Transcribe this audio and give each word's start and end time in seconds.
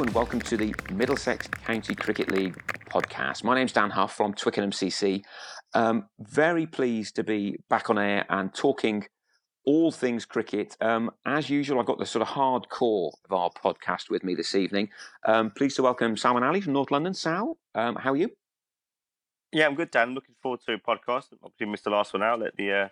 and 0.00 0.12
welcome 0.12 0.40
to 0.40 0.56
the 0.56 0.74
Middlesex 0.90 1.46
County 1.46 1.94
Cricket 1.94 2.28
League 2.28 2.56
podcast. 2.90 3.44
My 3.44 3.54
name's 3.54 3.72
Dan 3.72 3.90
Huff 3.90 4.12
from 4.12 4.34
Twickenham 4.34 4.72
CC. 4.72 5.22
Um, 5.72 6.08
very 6.18 6.66
pleased 6.66 7.14
to 7.14 7.22
be 7.22 7.58
back 7.70 7.90
on 7.90 7.96
air 7.96 8.26
and 8.28 8.52
talking 8.52 9.06
all 9.64 9.92
things 9.92 10.24
cricket. 10.26 10.76
Um, 10.80 11.12
as 11.24 11.48
usual, 11.48 11.78
I've 11.78 11.86
got 11.86 12.00
the 12.00 12.06
sort 12.06 12.22
of 12.22 12.28
hardcore 12.28 13.12
of 13.24 13.32
our 13.32 13.50
podcast 13.50 14.10
with 14.10 14.24
me 14.24 14.34
this 14.34 14.56
evening. 14.56 14.88
Um, 15.28 15.52
pleased 15.52 15.76
to 15.76 15.84
welcome 15.84 16.16
Salman 16.16 16.42
Ali 16.42 16.60
from 16.60 16.72
North 16.72 16.90
London. 16.90 17.14
Sal, 17.14 17.56
um, 17.76 17.94
how 17.94 18.14
are 18.14 18.16
you? 18.16 18.30
Yeah, 19.52 19.66
I'm 19.66 19.76
good, 19.76 19.92
Dan. 19.92 20.12
Looking 20.12 20.34
forward 20.42 20.58
to 20.66 20.72
a 20.72 20.78
podcast. 20.78 21.26
Obviously, 21.40 21.66
missed 21.66 21.84
the 21.84 21.90
last 21.90 22.12
one 22.12 22.24
out. 22.24 22.40
Let 22.40 22.56
the 22.56 22.72
uh, 22.72 22.88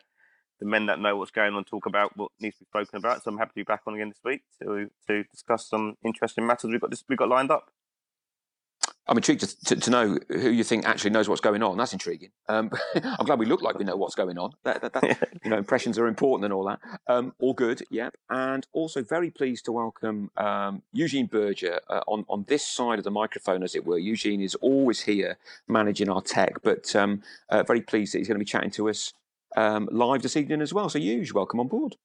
the 0.62 0.68
men 0.68 0.86
that 0.86 1.00
know 1.00 1.16
what's 1.16 1.32
going 1.32 1.54
on 1.54 1.64
talk 1.64 1.86
about 1.86 2.16
what 2.16 2.30
needs 2.40 2.56
to 2.56 2.64
be 2.64 2.66
spoken 2.66 2.96
about. 2.98 3.22
So 3.22 3.30
I'm 3.30 3.38
happy 3.38 3.50
to 3.50 3.54
be 3.56 3.62
back 3.64 3.82
on 3.86 3.94
again 3.94 4.08
this 4.08 4.20
week 4.24 4.42
to 4.62 4.88
to 5.08 5.24
discuss 5.24 5.68
some 5.68 5.96
interesting 6.04 6.46
matters 6.46 6.70
we've 6.70 6.80
got 6.80 6.90
this, 6.90 7.04
we've 7.08 7.18
got 7.18 7.28
lined 7.28 7.50
up. 7.50 7.70
I'm 9.08 9.16
intrigued 9.16 9.40
to, 9.40 9.64
to, 9.64 9.76
to, 9.76 9.90
know 9.90 10.18
who 10.28 10.50
you 10.50 10.62
think 10.62 10.86
actually 10.86 11.10
knows 11.10 11.28
what's 11.28 11.40
going 11.40 11.60
on. 11.62 11.76
That's 11.76 11.92
intriguing. 11.92 12.30
Um, 12.48 12.70
I'm 12.94 13.26
glad 13.26 13.40
we 13.40 13.46
look 13.46 13.60
like 13.60 13.76
we 13.76 13.84
know 13.84 13.96
what's 13.96 14.14
going 14.14 14.38
on. 14.38 14.52
That, 14.62 14.80
that, 14.80 14.92
that, 14.92 15.28
you 15.44 15.50
know, 15.50 15.58
impressions 15.58 15.98
are 15.98 16.06
important 16.06 16.44
and 16.44 16.54
all 16.54 16.64
that. 16.64 16.78
Um, 17.08 17.34
all 17.40 17.52
good, 17.52 17.82
yep. 17.90 18.14
And 18.30 18.64
also 18.72 19.02
very 19.02 19.30
pleased 19.30 19.64
to 19.64 19.72
welcome 19.72 20.30
um, 20.36 20.82
Eugene 20.92 21.26
Berger 21.26 21.80
uh, 21.90 22.02
on 22.06 22.24
on 22.28 22.44
this 22.46 22.66
side 22.66 22.98
of 22.98 23.04
the 23.04 23.10
microphone, 23.10 23.64
as 23.64 23.74
it 23.74 23.84
were. 23.84 23.98
Eugene 23.98 24.40
is 24.40 24.54
always 24.56 25.00
here 25.00 25.36
managing 25.66 26.08
our 26.08 26.22
tech, 26.22 26.62
but 26.62 26.94
um, 26.94 27.22
uh, 27.48 27.64
very 27.64 27.80
pleased 27.80 28.14
that 28.14 28.18
he's 28.18 28.28
going 28.28 28.38
to 28.38 28.44
be 28.44 28.48
chatting 28.48 28.70
to 28.70 28.88
us 28.88 29.12
um, 29.56 29.88
live 29.90 30.22
this 30.22 30.36
evening 30.36 30.60
as 30.60 30.72
well. 30.72 30.88
So, 30.88 30.98
Eugene, 30.98 31.34
welcome 31.34 31.60
on 31.60 31.68
board. 31.68 31.96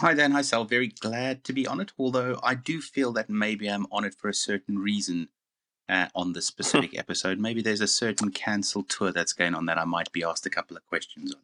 Hi 0.00 0.12
Dan, 0.12 0.32
hi 0.32 0.42
Sal. 0.42 0.64
Very 0.64 0.88
glad 0.88 1.42
to 1.44 1.54
be 1.54 1.66
on 1.66 1.80
it. 1.80 1.92
Although 1.98 2.38
I 2.42 2.54
do 2.54 2.82
feel 2.82 3.12
that 3.14 3.30
maybe 3.30 3.66
I'm 3.66 3.86
on 3.90 4.04
it 4.04 4.14
for 4.14 4.28
a 4.28 4.34
certain 4.34 4.78
reason 4.78 5.28
uh, 5.88 6.08
on 6.14 6.34
this 6.34 6.46
specific 6.54 6.98
episode. 6.98 7.38
Maybe 7.38 7.62
there's 7.62 7.80
a 7.80 7.86
certain 7.86 8.30
cancelled 8.30 8.90
tour 8.90 9.10
that's 9.10 9.32
going 9.32 9.54
on 9.54 9.66
that 9.66 9.78
I 9.78 9.84
might 9.84 10.12
be 10.12 10.22
asked 10.22 10.44
a 10.44 10.50
couple 10.50 10.76
of 10.76 10.86
questions 10.86 11.34
on. 11.34 11.40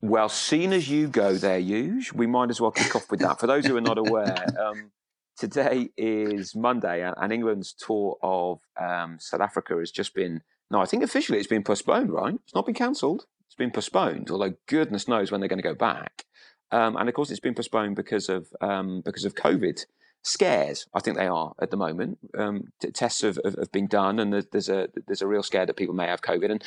Well, 0.00 0.28
seeing 0.28 0.72
as 0.72 0.88
you 0.88 1.08
go 1.08 1.34
there, 1.34 1.58
Huge, 1.58 2.12
we 2.12 2.26
might 2.26 2.50
as 2.50 2.60
well 2.60 2.70
kick 2.70 2.94
off 2.94 3.10
with 3.10 3.20
that. 3.20 3.40
For 3.40 3.46
those 3.46 3.66
who 3.66 3.76
are 3.76 3.82
not 3.82 3.98
aware, 3.98 4.46
um, 4.60 4.92
today 5.36 5.90
is 5.96 6.54
Monday, 6.54 7.02
and 7.02 7.32
England's 7.32 7.72
tour 7.72 8.16
of 8.22 8.60
um, 8.80 9.18
South 9.18 9.40
Africa 9.40 9.76
has 9.78 9.90
just 9.90 10.14
been. 10.14 10.42
No, 10.70 10.80
I 10.80 10.86
think 10.86 11.02
officially 11.02 11.38
it's 11.38 11.46
been 11.46 11.64
postponed, 11.64 12.10
right? 12.10 12.34
It's 12.34 12.54
not 12.54 12.64
been 12.64 12.74
cancelled. 12.74 13.26
Been 13.58 13.70
postponed, 13.72 14.30
although 14.30 14.54
goodness 14.66 15.08
knows 15.08 15.30
when 15.30 15.40
they're 15.40 15.48
going 15.48 15.60
to 15.60 15.68
go 15.68 15.74
back. 15.74 16.24
Um, 16.70 16.96
and 16.96 17.08
of 17.08 17.14
course, 17.14 17.30
it's 17.30 17.40
been 17.40 17.54
postponed 17.54 17.96
because 17.96 18.28
of 18.28 18.48
um, 18.60 19.02
because 19.04 19.24
of 19.24 19.34
COVID 19.34 19.84
scares. 20.22 20.86
I 20.94 21.00
think 21.00 21.16
they 21.16 21.26
are 21.26 21.54
at 21.60 21.70
the 21.70 21.76
moment. 21.76 22.18
Um, 22.36 22.68
t- 22.80 22.90
tests 22.90 23.22
have, 23.22 23.38
have, 23.44 23.56
have, 23.58 23.72
been 23.72 23.86
done, 23.86 24.18
and 24.18 24.32
there's 24.32 24.68
a 24.68 24.88
there's 25.06 25.22
a 25.22 25.26
real 25.26 25.42
scare 25.42 25.66
that 25.66 25.74
people 25.74 25.94
may 25.94 26.06
have 26.06 26.20
COVID, 26.20 26.50
and 26.50 26.64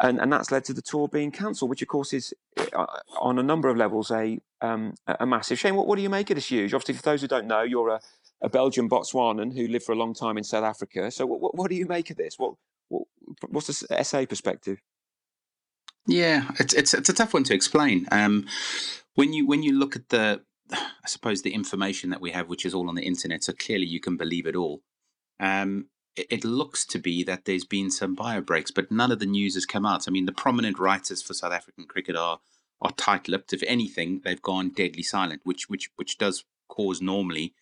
and, 0.00 0.20
and 0.20 0.32
that's 0.32 0.50
led 0.50 0.64
to 0.66 0.72
the 0.72 0.82
tour 0.82 1.08
being 1.08 1.30
cancelled, 1.30 1.70
which 1.70 1.82
of 1.82 1.88
course 1.88 2.12
is 2.12 2.34
uh, 2.74 2.86
on 3.20 3.38
a 3.38 3.42
number 3.42 3.68
of 3.68 3.76
levels 3.76 4.10
a 4.10 4.38
um, 4.60 4.94
a 5.06 5.26
massive 5.26 5.58
shame. 5.58 5.76
What 5.76 5.86
what 5.86 5.96
do 5.96 6.02
you 6.02 6.10
make 6.10 6.30
of 6.30 6.34
this 6.34 6.50
huge? 6.50 6.74
Obviously, 6.74 6.94
for 6.94 7.02
those 7.02 7.22
who 7.22 7.28
don't 7.28 7.46
know, 7.46 7.62
you're 7.62 7.88
a, 7.88 8.00
a 8.42 8.48
Belgian 8.48 8.88
Botswanan 8.88 9.56
who 9.56 9.68
lived 9.68 9.84
for 9.84 9.92
a 9.92 9.96
long 9.96 10.12
time 10.12 10.36
in 10.36 10.44
South 10.44 10.64
Africa. 10.64 11.10
So 11.10 11.24
what 11.26 11.40
what, 11.40 11.54
what 11.54 11.70
do 11.70 11.76
you 11.76 11.86
make 11.86 12.10
of 12.10 12.16
this? 12.16 12.34
What, 12.38 12.54
what 12.88 13.04
what's 13.48 13.68
the 13.68 14.04
SA 14.04 14.26
perspective? 14.26 14.80
Yeah, 16.06 16.50
it's 16.58 16.74
it's 16.74 16.94
it's 16.94 17.08
a 17.08 17.12
tough 17.12 17.34
one 17.34 17.44
to 17.44 17.54
explain. 17.54 18.06
Um, 18.12 18.46
when 19.14 19.32
you 19.32 19.46
when 19.46 19.62
you 19.62 19.72
look 19.72 19.96
at 19.96 20.08
the 20.10 20.42
I 20.72 21.08
suppose 21.08 21.42
the 21.42 21.54
information 21.54 22.10
that 22.10 22.20
we 22.20 22.30
have, 22.32 22.48
which 22.48 22.64
is 22.64 22.74
all 22.74 22.88
on 22.88 22.94
the 22.94 23.04
internet, 23.04 23.44
so 23.44 23.52
clearly 23.52 23.86
you 23.86 24.00
can 24.00 24.16
believe 24.16 24.46
it 24.46 24.56
all. 24.56 24.82
Um, 25.38 25.86
it, 26.16 26.26
it, 26.30 26.44
looks 26.44 26.84
to 26.86 26.98
be 26.98 27.22
that 27.24 27.44
there's 27.44 27.64
been 27.64 27.90
some 27.90 28.14
bio 28.14 28.40
breaks, 28.40 28.70
but 28.70 28.90
none 28.90 29.12
of 29.12 29.18
the 29.18 29.26
news 29.26 29.54
has 29.54 29.66
come 29.66 29.84
out. 29.84 30.08
I 30.08 30.10
mean, 30.10 30.26
the 30.26 30.32
prominent 30.32 30.78
writers 30.78 31.22
for 31.22 31.34
South 31.34 31.52
African 31.52 31.84
cricket 31.84 32.16
are 32.16 32.40
are 32.80 32.92
tight-lipped. 32.92 33.52
If 33.52 33.62
anything, 33.66 34.22
they've 34.24 34.42
gone 34.42 34.70
deadly 34.70 35.02
silent, 35.02 35.42
which 35.44 35.68
which 35.68 35.90
which 35.96 36.18
does 36.18 36.44
cause 36.68 37.00
normally 37.00 37.54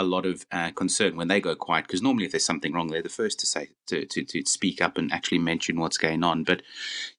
a 0.00 0.02
lot 0.02 0.26
of 0.26 0.46
uh, 0.50 0.70
concern 0.72 1.16
when 1.16 1.28
they 1.28 1.40
go 1.40 1.54
quiet. 1.54 1.86
Because 1.86 2.02
normally, 2.02 2.24
if 2.24 2.32
there's 2.32 2.44
something 2.44 2.72
wrong, 2.72 2.88
they're 2.88 3.02
the 3.02 3.08
first 3.08 3.38
to 3.40 3.46
say 3.46 3.68
to, 3.86 4.04
to 4.06 4.24
to 4.24 4.42
speak 4.46 4.80
up 4.82 4.98
and 4.98 5.12
actually 5.12 5.38
mention 5.38 5.78
what's 5.78 5.98
going 5.98 6.24
on. 6.24 6.44
But 6.44 6.62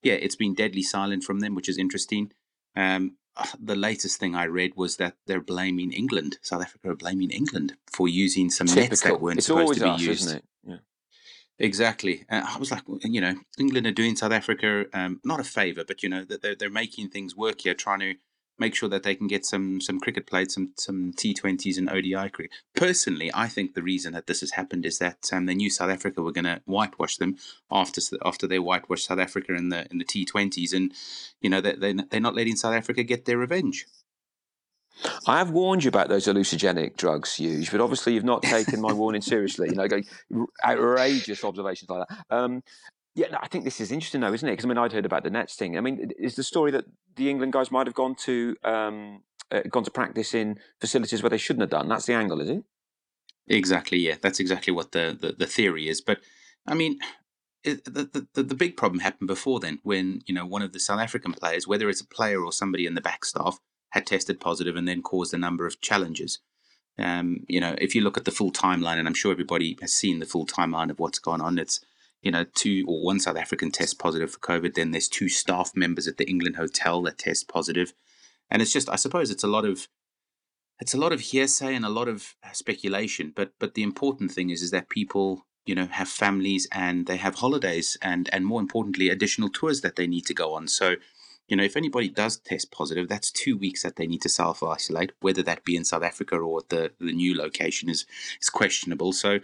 yeah, 0.02 0.14
it's 0.14 0.36
been 0.36 0.54
deadly 0.54 0.82
silent 0.82 1.24
from 1.24 1.40
them, 1.40 1.54
which 1.54 1.68
is 1.68 1.78
interesting. 1.78 2.32
Um, 2.76 3.16
the 3.60 3.76
latest 3.76 4.18
thing 4.18 4.34
I 4.34 4.44
read 4.44 4.72
was 4.76 4.96
that 4.96 5.16
they're 5.26 5.40
blaming 5.40 5.92
England. 5.92 6.38
South 6.42 6.62
Africa 6.62 6.90
are 6.90 6.96
blaming 6.96 7.30
England 7.30 7.74
for 7.90 8.08
using 8.08 8.50
some 8.50 8.66
Typical. 8.66 8.88
nets 8.88 9.00
that 9.02 9.20
weren't 9.20 9.38
it's 9.38 9.46
supposed 9.46 9.78
to 9.78 9.84
be 9.84 9.90
us, 9.90 10.00
used. 10.00 10.40
Yeah. 10.64 10.76
Exactly. 11.58 12.24
Uh, 12.28 12.42
I 12.44 12.58
was 12.58 12.70
like, 12.70 12.82
you 13.04 13.20
know, 13.20 13.36
England 13.58 13.86
are 13.86 13.92
doing 13.92 14.16
South 14.16 14.32
Africa 14.32 14.86
um, 14.92 15.20
not 15.24 15.40
a 15.40 15.44
favor, 15.44 15.84
but 15.84 16.02
you 16.02 16.08
know, 16.08 16.24
they're 16.24 16.56
they're 16.56 16.70
making 16.70 17.10
things 17.10 17.36
work 17.36 17.60
here, 17.60 17.74
trying 17.74 18.00
to 18.00 18.14
make 18.58 18.74
sure 18.74 18.88
that 18.88 19.02
they 19.02 19.14
can 19.14 19.26
get 19.26 19.44
some 19.44 19.80
some 19.80 20.00
cricket 20.00 20.26
played, 20.26 20.50
some 20.50 20.72
some 20.76 21.12
T20s 21.12 21.78
and 21.78 21.90
ODI 21.90 22.30
cricket. 22.30 22.52
Personally, 22.74 23.30
I 23.34 23.48
think 23.48 23.74
the 23.74 23.82
reason 23.82 24.12
that 24.12 24.26
this 24.26 24.40
has 24.40 24.52
happened 24.52 24.86
is 24.86 24.98
that 24.98 25.30
um, 25.32 25.46
they 25.46 25.54
knew 25.54 25.70
South 25.70 25.90
Africa 25.90 26.22
were 26.22 26.32
going 26.32 26.44
to 26.44 26.60
whitewash 26.64 27.16
them 27.16 27.36
after 27.70 28.00
after 28.24 28.46
they 28.46 28.58
whitewashed 28.58 29.06
South 29.06 29.18
Africa 29.18 29.54
in 29.54 29.68
the 29.70 29.86
in 29.90 29.98
the 29.98 30.04
T20s, 30.04 30.72
and 30.72 30.92
you 31.40 31.50
know 31.50 31.60
they 31.60 31.74
they 31.74 31.92
they're 31.92 32.20
not 32.20 32.34
letting 32.34 32.56
South 32.56 32.74
Africa 32.74 33.02
get 33.02 33.24
their 33.24 33.38
revenge. 33.38 33.86
I 35.26 35.38
have 35.38 35.50
warned 35.50 35.84
you 35.84 35.88
about 35.88 36.08
those 36.08 36.26
hallucinogenic 36.26 36.96
drugs, 36.96 37.34
Huge, 37.34 37.70
but 37.70 37.80
obviously 37.80 38.14
you've 38.14 38.24
not 38.24 38.42
taken 38.42 38.80
my 38.80 38.92
warning 38.92 39.22
seriously. 39.22 39.70
You 39.70 39.76
know, 39.76 40.46
outrageous 40.64 41.44
observations 41.44 41.90
like 41.90 42.06
that. 42.08 42.24
Um, 42.30 42.62
yeah, 43.14 43.26
I 43.40 43.48
think 43.48 43.64
this 43.64 43.80
is 43.80 43.92
interesting 43.92 44.20
though, 44.22 44.32
isn't 44.32 44.48
it? 44.48 44.52
Because 44.52 44.64
I 44.64 44.68
mean, 44.68 44.78
I'd 44.78 44.92
heard 44.92 45.06
about 45.06 45.22
the 45.22 45.30
Nets 45.30 45.54
thing. 45.54 45.76
I 45.76 45.80
mean, 45.80 46.10
is 46.18 46.36
the 46.36 46.42
story 46.42 46.70
that 46.70 46.84
the 47.16 47.28
England 47.28 47.52
guys 47.52 47.70
might 47.70 47.86
have 47.86 47.94
gone 47.94 48.14
to 48.24 48.56
um, 48.64 49.22
uh, 49.50 49.62
gone 49.70 49.84
to 49.84 49.90
practice 49.90 50.34
in 50.34 50.58
facilities 50.80 51.22
where 51.22 51.30
they 51.30 51.38
shouldn't 51.38 51.62
have 51.62 51.70
done? 51.70 51.88
That's 51.88 52.06
the 52.06 52.14
angle, 52.14 52.40
is 52.40 52.48
it? 52.48 52.64
Exactly. 53.48 53.98
Yeah, 53.98 54.16
that's 54.20 54.40
exactly 54.40 54.72
what 54.72 54.92
the 54.92 55.16
the, 55.18 55.32
the 55.32 55.46
theory 55.46 55.88
is. 55.88 56.00
But 56.00 56.20
I 56.66 56.74
mean, 56.74 56.98
it, 57.64 57.84
the, 57.84 58.26
the 58.32 58.42
the 58.42 58.54
big 58.54 58.76
problem 58.76 59.00
happened 59.00 59.28
before 59.28 59.60
then, 59.60 59.78
when 59.82 60.22
you 60.26 60.34
know 60.34 60.46
one 60.46 60.62
of 60.62 60.72
the 60.72 60.80
South 60.80 61.00
African 61.00 61.34
players, 61.34 61.68
whether 61.68 61.90
it's 61.90 62.00
a 62.00 62.06
player 62.06 62.42
or 62.42 62.52
somebody 62.52 62.86
in 62.86 62.94
the 62.94 63.00
back 63.02 63.26
staff, 63.26 63.58
had 63.90 64.06
tested 64.06 64.40
positive 64.40 64.74
and 64.74 64.88
then 64.88 65.02
caused 65.02 65.34
a 65.34 65.38
number 65.38 65.66
of 65.66 65.80
challenges. 65.82 66.38
Um, 66.98 67.44
you 67.48 67.60
know, 67.60 67.74
if 67.78 67.94
you 67.94 68.00
look 68.00 68.16
at 68.16 68.24
the 68.24 68.30
full 68.30 68.52
timeline, 68.52 68.98
and 68.98 69.06
I'm 69.06 69.14
sure 69.14 69.32
everybody 69.32 69.76
has 69.80 69.92
seen 69.92 70.18
the 70.18 70.26
full 70.26 70.46
timeline 70.46 70.90
of 70.90 70.98
what's 70.98 71.18
gone 71.18 71.40
on, 71.40 71.58
it's 71.58 71.80
you 72.22 72.30
know, 72.30 72.44
two 72.54 72.84
or 72.86 73.04
one 73.04 73.20
South 73.20 73.36
African 73.36 73.70
test 73.70 73.98
positive 73.98 74.30
for 74.32 74.38
COVID. 74.38 74.74
Then 74.74 74.92
there's 74.92 75.08
two 75.08 75.28
staff 75.28 75.72
members 75.74 76.06
at 76.06 76.16
the 76.16 76.28
England 76.28 76.56
hotel 76.56 77.02
that 77.02 77.18
test 77.18 77.48
positive, 77.48 77.92
and 78.50 78.62
it's 78.62 78.72
just, 78.72 78.88
I 78.88 78.96
suppose, 78.96 79.30
it's 79.30 79.44
a 79.44 79.48
lot 79.48 79.64
of, 79.64 79.88
it's 80.78 80.94
a 80.94 80.98
lot 80.98 81.12
of 81.12 81.20
hearsay 81.20 81.74
and 81.74 81.84
a 81.84 81.90
lot 81.90 82.08
of 82.08 82.34
speculation. 82.52 83.32
But 83.34 83.52
but 83.58 83.74
the 83.74 83.82
important 83.82 84.32
thing 84.32 84.50
is 84.50 84.62
is 84.62 84.70
that 84.70 84.88
people, 84.88 85.46
you 85.66 85.74
know, 85.74 85.86
have 85.86 86.08
families 86.08 86.68
and 86.72 87.06
they 87.06 87.16
have 87.16 87.36
holidays 87.36 87.98
and 88.00 88.30
and 88.32 88.46
more 88.46 88.60
importantly, 88.60 89.08
additional 89.08 89.48
tours 89.48 89.80
that 89.80 89.96
they 89.96 90.06
need 90.06 90.26
to 90.26 90.34
go 90.34 90.54
on. 90.54 90.68
So 90.68 90.96
you 91.48 91.56
know, 91.56 91.64
if 91.64 91.76
anybody 91.76 92.08
does 92.08 92.36
test 92.38 92.70
positive, 92.70 93.08
that's 93.08 93.30
two 93.30 93.56
weeks 93.56 93.82
that 93.82 93.96
they 93.96 94.06
need 94.06 94.22
to 94.22 94.28
self 94.28 94.62
isolate, 94.62 95.12
whether 95.20 95.42
that 95.42 95.64
be 95.64 95.76
in 95.76 95.84
South 95.84 96.02
Africa 96.02 96.36
or 96.36 96.60
at 96.60 96.68
the, 96.68 96.92
the 96.98 97.12
new 97.12 97.36
location 97.36 97.88
is 97.88 98.06
is 98.40 98.48
questionable. 98.48 99.12
So 99.12 99.40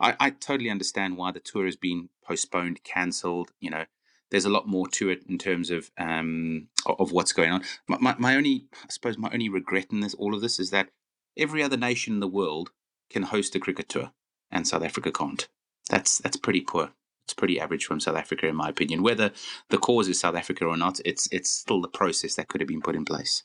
I, 0.00 0.16
I 0.18 0.30
totally 0.30 0.70
understand 0.70 1.16
why 1.16 1.30
the 1.30 1.40
tour 1.40 1.66
has 1.66 1.76
been 1.76 2.08
postponed, 2.24 2.82
cancelled. 2.84 3.52
You 3.60 3.70
know, 3.70 3.84
there's 4.30 4.46
a 4.46 4.50
lot 4.50 4.66
more 4.66 4.88
to 4.88 5.10
it 5.10 5.24
in 5.28 5.38
terms 5.38 5.70
of 5.70 5.90
um, 5.98 6.68
of 6.86 7.12
what's 7.12 7.32
going 7.32 7.52
on. 7.52 7.62
My, 7.86 7.98
my, 8.00 8.16
my 8.18 8.36
only, 8.36 8.66
I 8.74 8.90
suppose, 8.90 9.18
my 9.18 9.30
only 9.32 9.48
regret 9.48 9.88
in 9.92 10.00
this 10.00 10.14
all 10.14 10.34
of 10.34 10.40
this 10.40 10.58
is 10.58 10.70
that 10.70 10.88
every 11.36 11.62
other 11.62 11.76
nation 11.76 12.14
in 12.14 12.20
the 12.20 12.28
world 12.28 12.70
can 13.10 13.24
host 13.24 13.54
a 13.54 13.60
cricket 13.60 13.88
tour, 13.88 14.12
and 14.50 14.66
South 14.66 14.82
Africa 14.82 15.12
can't. 15.12 15.46
That's 15.90 16.18
that's 16.18 16.36
pretty 16.36 16.62
poor 16.62 16.92
it's 17.24 17.34
pretty 17.34 17.60
average 17.60 17.84
from 17.84 18.00
South 18.00 18.16
Africa, 18.16 18.46
in 18.46 18.56
my 18.56 18.68
opinion. 18.68 19.02
Whether 19.02 19.30
the 19.68 19.78
cause 19.78 20.08
is 20.08 20.20
South 20.20 20.34
Africa 20.34 20.64
or 20.66 20.76
not, 20.76 21.00
it's 21.04 21.28
it's 21.32 21.50
still 21.50 21.80
the 21.80 21.88
process 21.88 22.34
that 22.34 22.48
could 22.48 22.60
have 22.60 22.68
been 22.68 22.82
put 22.82 22.96
in 22.96 23.04
place. 23.04 23.44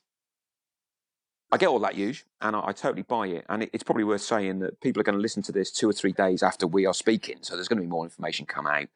I 1.52 1.58
get 1.58 1.70
all 1.70 1.80
that, 1.80 1.96
huge, 1.96 2.26
and 2.42 2.56
I, 2.56 2.68
I 2.68 2.72
totally 2.74 3.04
buy 3.04 3.28
it. 3.28 3.46
And 3.48 3.64
it, 3.64 3.70
it's 3.72 3.84
probably 3.84 4.04
worth 4.04 4.22
saying 4.22 4.60
that 4.60 4.82
people 4.82 5.00
are 5.00 5.04
going 5.04 5.18
to 5.18 5.22
listen 5.22 5.44
to 5.44 5.52
this 5.52 5.72
two 5.72 5.90
or 5.90 5.94
three 5.94 6.12
days 6.12 6.44
after 6.44 6.68
we 6.68 6.86
are 6.86 6.94
speaking, 6.94 7.38
so 7.42 7.56
there's 7.56 7.68
going 7.68 7.78
to 7.78 7.84
be 7.84 7.90
more 7.90 8.04
information 8.04 8.46
come 8.46 8.68
out. 8.68 8.88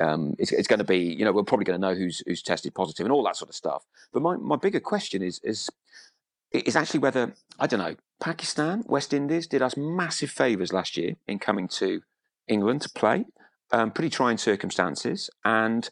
Um, 0.00 0.34
it's, 0.38 0.50
it's, 0.50 0.66
going 0.66 0.78
to 0.78 0.84
be, 0.84 0.98
you 0.98 1.26
know, 1.26 1.32
we're 1.32 1.42
probably 1.42 1.66
going 1.66 1.78
to 1.78 1.86
know 1.86 1.94
who's 1.94 2.22
who's 2.26 2.42
tested 2.42 2.74
positive 2.74 3.04
and 3.04 3.12
all 3.12 3.22
that 3.24 3.36
sort 3.36 3.50
of 3.50 3.54
stuff. 3.54 3.84
But 4.12 4.22
my, 4.22 4.36
my 4.36 4.56
bigger 4.56 4.80
question 4.80 5.22
is 5.22 5.40
is 5.44 5.68
is 6.52 6.74
actually 6.74 7.00
whether 7.00 7.34
I 7.58 7.66
don't 7.66 7.80
know 7.80 7.96
Pakistan, 8.18 8.82
West 8.86 9.12
Indies 9.12 9.46
did 9.46 9.60
us 9.60 9.76
massive 9.76 10.30
favours 10.30 10.72
last 10.72 10.96
year 10.96 11.16
in 11.28 11.38
coming 11.38 11.68
to 11.68 12.00
England 12.48 12.82
to 12.82 12.88
play 12.88 13.26
um, 13.72 13.90
pretty 13.90 14.10
trying 14.10 14.38
circumstances, 14.38 15.30
and, 15.44 15.88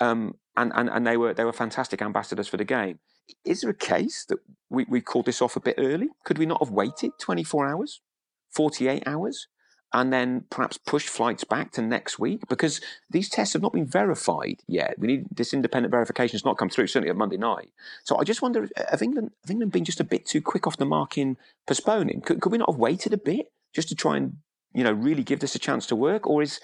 um, 0.00 0.34
and 0.56 0.72
and 0.74 0.88
and 0.90 1.06
they 1.06 1.16
were 1.16 1.34
they 1.34 1.44
were 1.44 1.52
fantastic 1.52 2.02
ambassadors 2.02 2.48
for 2.48 2.56
the 2.56 2.64
game. 2.64 2.98
Is 3.44 3.60
there 3.60 3.70
a 3.70 3.74
case 3.74 4.24
that 4.28 4.38
we, 4.68 4.84
we 4.88 5.00
called 5.00 5.26
this 5.26 5.40
off 5.40 5.56
a 5.56 5.60
bit 5.60 5.76
early? 5.78 6.08
Could 6.24 6.38
we 6.38 6.46
not 6.46 6.60
have 6.62 6.70
waited 6.70 7.12
24 7.20 7.68
hours, 7.68 8.00
48 8.50 9.04
hours? 9.06 9.46
and 9.92 10.12
then 10.12 10.44
perhaps 10.50 10.78
push 10.78 11.06
flights 11.06 11.44
back 11.44 11.70
to 11.72 11.82
next 11.82 12.18
week 12.18 12.42
because 12.48 12.80
these 13.10 13.28
tests 13.28 13.52
have 13.52 13.62
not 13.62 13.72
been 13.72 13.86
verified 13.86 14.62
yet. 14.66 14.94
We 14.98 15.06
need 15.06 15.26
this 15.30 15.52
independent 15.52 15.90
verification 15.90 16.34
has 16.34 16.44
not 16.44 16.56
come 16.56 16.70
through, 16.70 16.86
certainly 16.86 17.10
at 17.10 17.16
Monday 17.16 17.36
night. 17.36 17.70
So 18.04 18.18
I 18.18 18.24
just 18.24 18.40
wonder, 18.40 18.68
have 18.90 19.02
England, 19.02 19.32
have 19.44 19.50
England 19.50 19.72
been 19.72 19.84
just 19.84 20.00
a 20.00 20.04
bit 20.04 20.24
too 20.24 20.40
quick 20.40 20.66
off 20.66 20.78
the 20.78 20.86
mark 20.86 21.18
in 21.18 21.36
postponing? 21.66 22.22
Could, 22.22 22.40
could 22.40 22.52
we 22.52 22.58
not 22.58 22.70
have 22.70 22.78
waited 22.78 23.12
a 23.12 23.18
bit 23.18 23.52
just 23.74 23.88
to 23.90 23.94
try 23.94 24.16
and, 24.16 24.38
you 24.74 24.82
know, 24.82 24.92
really 24.92 25.22
give 25.22 25.40
this 25.40 25.54
a 25.54 25.58
chance 25.58 25.84
to 25.86 25.96
work? 25.96 26.26
Or 26.26 26.42
is, 26.42 26.58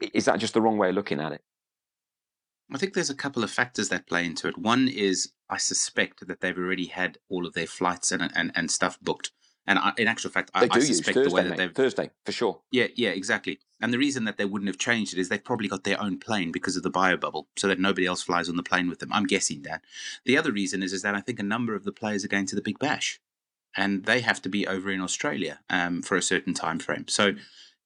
is 0.00 0.24
that 0.26 0.38
just 0.38 0.54
the 0.54 0.62
wrong 0.62 0.78
way 0.78 0.90
of 0.90 0.94
looking 0.94 1.20
at 1.20 1.32
it? 1.32 1.42
I 2.72 2.78
think 2.78 2.94
there's 2.94 3.10
a 3.10 3.14
couple 3.14 3.44
of 3.44 3.50
factors 3.50 3.88
that 3.90 4.06
play 4.06 4.24
into 4.24 4.48
it. 4.48 4.56
One 4.56 4.88
is 4.88 5.32
I 5.50 5.58
suspect 5.58 6.26
that 6.26 6.40
they've 6.40 6.56
already 6.56 6.86
had 6.86 7.18
all 7.28 7.46
of 7.46 7.54
their 7.54 7.66
flights 7.66 8.10
and 8.10 8.30
and, 8.34 8.52
and 8.54 8.70
stuff 8.70 8.98
booked. 9.00 9.30
And 9.66 9.78
I, 9.78 9.92
in 9.96 10.08
actual 10.08 10.30
fact, 10.30 10.50
I, 10.52 10.66
do 10.66 10.78
I 10.78 10.78
suspect 10.80 11.14
Thursday, 11.14 11.28
the 11.28 11.34
way 11.34 11.42
that 11.42 11.50
mate. 11.50 11.56
they've 11.56 11.74
Thursday 11.74 12.10
for 12.26 12.32
sure. 12.32 12.60
yeah 12.70 12.88
yeah 12.96 13.10
exactly. 13.10 13.60
And 13.80 13.92
the 13.92 13.98
reason 13.98 14.24
that 14.24 14.38
they 14.38 14.44
wouldn't 14.44 14.68
have 14.68 14.78
changed 14.78 15.12
it 15.12 15.20
is 15.20 15.28
they've 15.28 15.44
probably 15.44 15.68
got 15.68 15.84
their 15.84 16.00
own 16.00 16.18
plane 16.18 16.52
because 16.52 16.76
of 16.76 16.82
the 16.82 16.90
bio 16.90 17.16
bubble, 17.16 17.48
so 17.56 17.68
that 17.68 17.78
nobody 17.78 18.06
else 18.06 18.22
flies 18.22 18.48
on 18.48 18.56
the 18.56 18.62
plane 18.62 18.88
with 18.88 18.98
them. 18.98 19.12
I'm 19.12 19.26
guessing 19.26 19.62
that. 19.62 19.82
The 20.24 20.38
other 20.38 20.52
reason 20.52 20.82
is 20.82 20.92
is 20.92 21.02
that 21.02 21.14
I 21.14 21.20
think 21.20 21.38
a 21.38 21.44
number 21.44 21.74
of 21.74 21.84
the 21.84 21.92
players 21.92 22.24
are 22.24 22.28
going 22.28 22.46
to 22.46 22.56
the 22.56 22.62
Big 22.62 22.78
Bash, 22.78 23.20
and 23.76 24.04
they 24.04 24.20
have 24.20 24.40
to 24.42 24.48
be 24.48 24.66
over 24.66 24.90
in 24.90 25.00
Australia 25.00 25.60
um, 25.70 26.02
for 26.02 26.16
a 26.16 26.22
certain 26.22 26.54
time 26.54 26.78
frame. 26.78 27.06
So, 27.08 27.32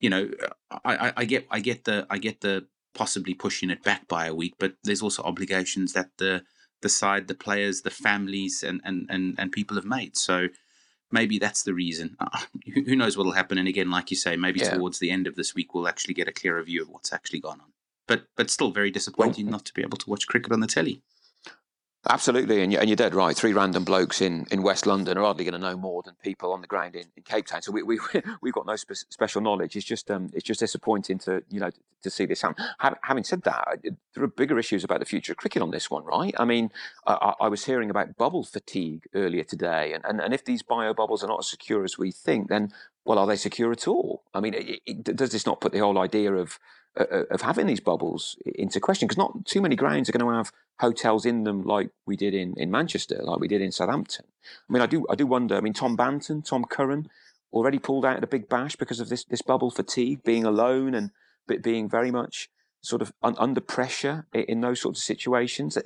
you 0.00 0.11
know, 0.11 0.31
I, 0.71 1.09
I, 1.09 1.12
I 1.19 1.25
get 1.25 1.47
I 1.50 1.61
get 1.61 1.85
the 1.85 2.06
I 2.11 2.19
get 2.19 2.41
the 2.41 2.67
possibly 2.95 3.35
pushing 3.35 3.71
it 3.71 3.83
back 3.83 4.09
by 4.09 4.27
a 4.27 4.35
week, 4.35 4.55
but 4.59 4.75
there's 4.85 5.03
also 5.03 5.23
obligations 5.23 5.93
that 5.93 6.11
the 6.19 6.43
the 6.83 6.89
side, 6.89 7.27
the 7.29 7.35
players, 7.35 7.83
the 7.83 7.91
families, 7.91 8.62
and 8.62 8.81
and 8.85 9.06
and, 9.11 9.35
and 9.39 9.53
people 9.53 9.77
have 9.77 9.85
made. 9.85 10.17
So 10.17 10.49
maybe 11.11 11.39
that's 11.39 11.62
the 11.62 11.75
reason. 11.75 12.17
Uh, 12.21 12.41
who 12.75 12.95
knows 12.97 13.17
what'll 13.17 13.33
happen? 13.33 13.59
And 13.59 13.69
again, 13.69 13.91
like 13.91 14.11
you 14.11 14.17
say, 14.17 14.37
maybe 14.37 14.61
Yeah. 14.61 14.75
towards 14.75 14.99
the 14.99 15.11
end 15.11 15.27
of 15.27 15.35
this 15.37 15.55
week 15.55 15.75
we'll 15.75 15.89
actually 15.89 16.15
get 16.15 16.29
a 16.29 16.33
clearer 16.33 16.62
view 16.62 16.83
of 16.83 16.89
what's 16.89 17.12
actually 17.12 17.41
gone 17.41 17.61
on. 17.61 17.73
But 18.06 18.25
but 18.37 18.50
still 18.50 18.71
very 18.71 18.91
disappointing 18.91 19.50
not 19.50 19.65
to 19.67 19.75
be 19.75 19.83
able 19.83 19.99
to 19.99 20.11
watch 20.11 20.27
cricket 20.27 20.53
on 20.53 20.61
the 20.61 20.67
telly. 20.67 21.03
Absolutely, 22.11 22.63
and 22.63 22.73
you're, 22.73 22.97
dead 22.97 23.15
right. 23.15 23.37
Three 23.37 23.53
random 23.53 23.85
blokes 23.85 24.23
in, 24.23 24.47
in 24.51 24.63
West 24.63 24.87
London 24.87 25.19
are 25.19 25.25
hardly 25.25 25.45
going 25.45 25.53
to 25.53 25.59
know 25.59 25.77
more 25.77 26.03
than 26.03 26.15
people 26.23 26.53
on 26.55 26.63
the 26.63 26.67
ground 26.67 26.97
in, 26.97 27.05
in 27.17 27.23
Cape 27.23 27.47
Town. 27.47 27.61
So 27.61 27.71
we 27.71 27.83
we 27.83 27.99
we've 28.41 28.55
got 28.55 28.67
no 28.67 28.77
spe- 28.77 29.05
special 29.11 29.43
knowledge. 29.43 29.77
It's 29.77 29.85
just 29.85 30.11
um 30.11 30.31
it's 30.33 30.45
just 30.45 30.61
disappointing 30.61 31.19
to 31.21 31.43
you 31.51 31.61
know 31.61 31.71
to 32.03 32.11
see 32.11 32.25
this 32.25 32.41
happen. 32.41 32.65
Having 33.03 33.25
said 33.25 33.43
that, 33.43 33.81
there 33.83 34.25
are 34.25 34.29
bigger 34.29 34.59
issues 34.59 34.85
about 34.85 35.01
the 35.01 35.07
future 35.07 35.33
of 35.33 35.37
cricket 35.37 35.61
on 35.61 35.71
this 35.71 35.91
one, 35.91 36.05
right? 36.05 36.35
I 36.39 36.47
mean, 36.47 36.71
I, 37.07 37.35
I 37.41 37.49
was 37.49 37.67
hearing 37.67 37.91
about 37.91 38.17
bubble 38.17 38.45
fatigue 38.45 39.05
earlier 39.15 39.45
today, 39.45 39.93
and, 39.93 40.03
and 40.07 40.19
and 40.21 40.33
if 40.33 40.45
these 40.47 40.63
bio 40.63 40.95
bubbles 40.95 41.23
are 41.23 41.29
not 41.29 41.41
as 41.41 41.51
secure 41.51 41.85
as 41.85 41.99
we 41.99 42.11
think, 42.11 42.49
then 42.49 42.73
well, 43.05 43.19
are 43.19 43.27
they 43.27 43.37
secure 43.37 43.73
at 43.73 43.87
all? 43.87 44.23
I 44.33 44.41
mean, 44.41 44.55
it, 44.55 44.81
it, 44.87 45.17
does 45.17 45.31
this 45.31 45.47
not 45.47 45.61
put 45.61 45.73
the 45.73 45.79
whole 45.79 45.99
idea 45.99 46.33
of 46.35 46.59
of 46.96 47.43
having 47.43 47.67
these 47.67 47.81
bubbles 47.81 48.37
into 48.44 48.81
question 48.81 49.06
because 49.06 49.19
not 49.19 49.46
too 49.46 49.61
many 49.61 49.76
grounds 49.76 50.08
are 50.08 50.12
going 50.12 50.26
to 50.26 50.37
have 50.37 50.52
hotels 50.81 51.25
in 51.25 51.44
them 51.44 51.62
like 51.62 51.90
we 52.06 52.17
did 52.17 52.35
in, 52.35 52.55
in 52.56 52.70
Manchester, 52.70 53.20
like 53.23 53.40
we 53.40 53.49
did 53.49 53.61
in 53.61 53.73
Southampton. 53.73 54.25
I 54.69 54.73
mean, 54.73 54.82
I 54.82 54.87
do 54.87 55.06
I 55.08 55.14
do 55.14 55.26
wonder. 55.26 55.56
I 55.56 55.61
mean, 55.61 55.75
Tom 55.75 55.96
Banton, 55.96 56.44
Tom 56.44 56.64
Curran, 56.64 57.08
already 57.52 57.79
pulled 57.79 58.05
out 58.05 58.17
of 58.17 58.20
the 58.20 58.26
Big 58.26 58.49
Bash 58.49 58.76
because 58.76 59.00
of 59.00 59.08
this 59.08 59.25
this 59.25 59.43
bubble 59.43 59.70
fatigue, 59.70 60.23
being 60.25 60.44
alone 60.44 60.94
and 60.94 61.11
being 61.62 61.88
very 61.88 62.11
much 62.11 62.49
sort 62.82 63.02
of 63.02 63.12
un, 63.23 63.35
under 63.38 63.61
pressure 63.61 64.26
in, 64.32 64.43
in 64.43 64.61
those 64.61 64.81
sorts 64.81 65.00
of 65.00 65.05
situations. 65.05 65.79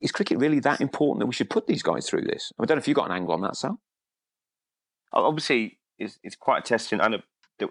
Is 0.00 0.12
cricket 0.12 0.38
really 0.38 0.60
that 0.60 0.80
important 0.80 1.20
that 1.20 1.26
we 1.26 1.32
should 1.32 1.50
put 1.50 1.66
these 1.66 1.82
guys 1.82 2.08
through 2.08 2.22
this? 2.22 2.52
I 2.58 2.66
don't 2.66 2.76
know 2.76 2.80
if 2.80 2.88
you've 2.88 2.94
got 2.94 3.10
an 3.10 3.16
angle 3.16 3.34
on 3.34 3.40
that, 3.40 3.56
Sal. 3.56 3.80
obviously 5.12 5.78
it's, 5.98 6.18
it's 6.22 6.36
quite 6.36 6.64
testing. 6.64 7.00
I 7.00 7.08
know 7.08 7.16
that 7.16 7.24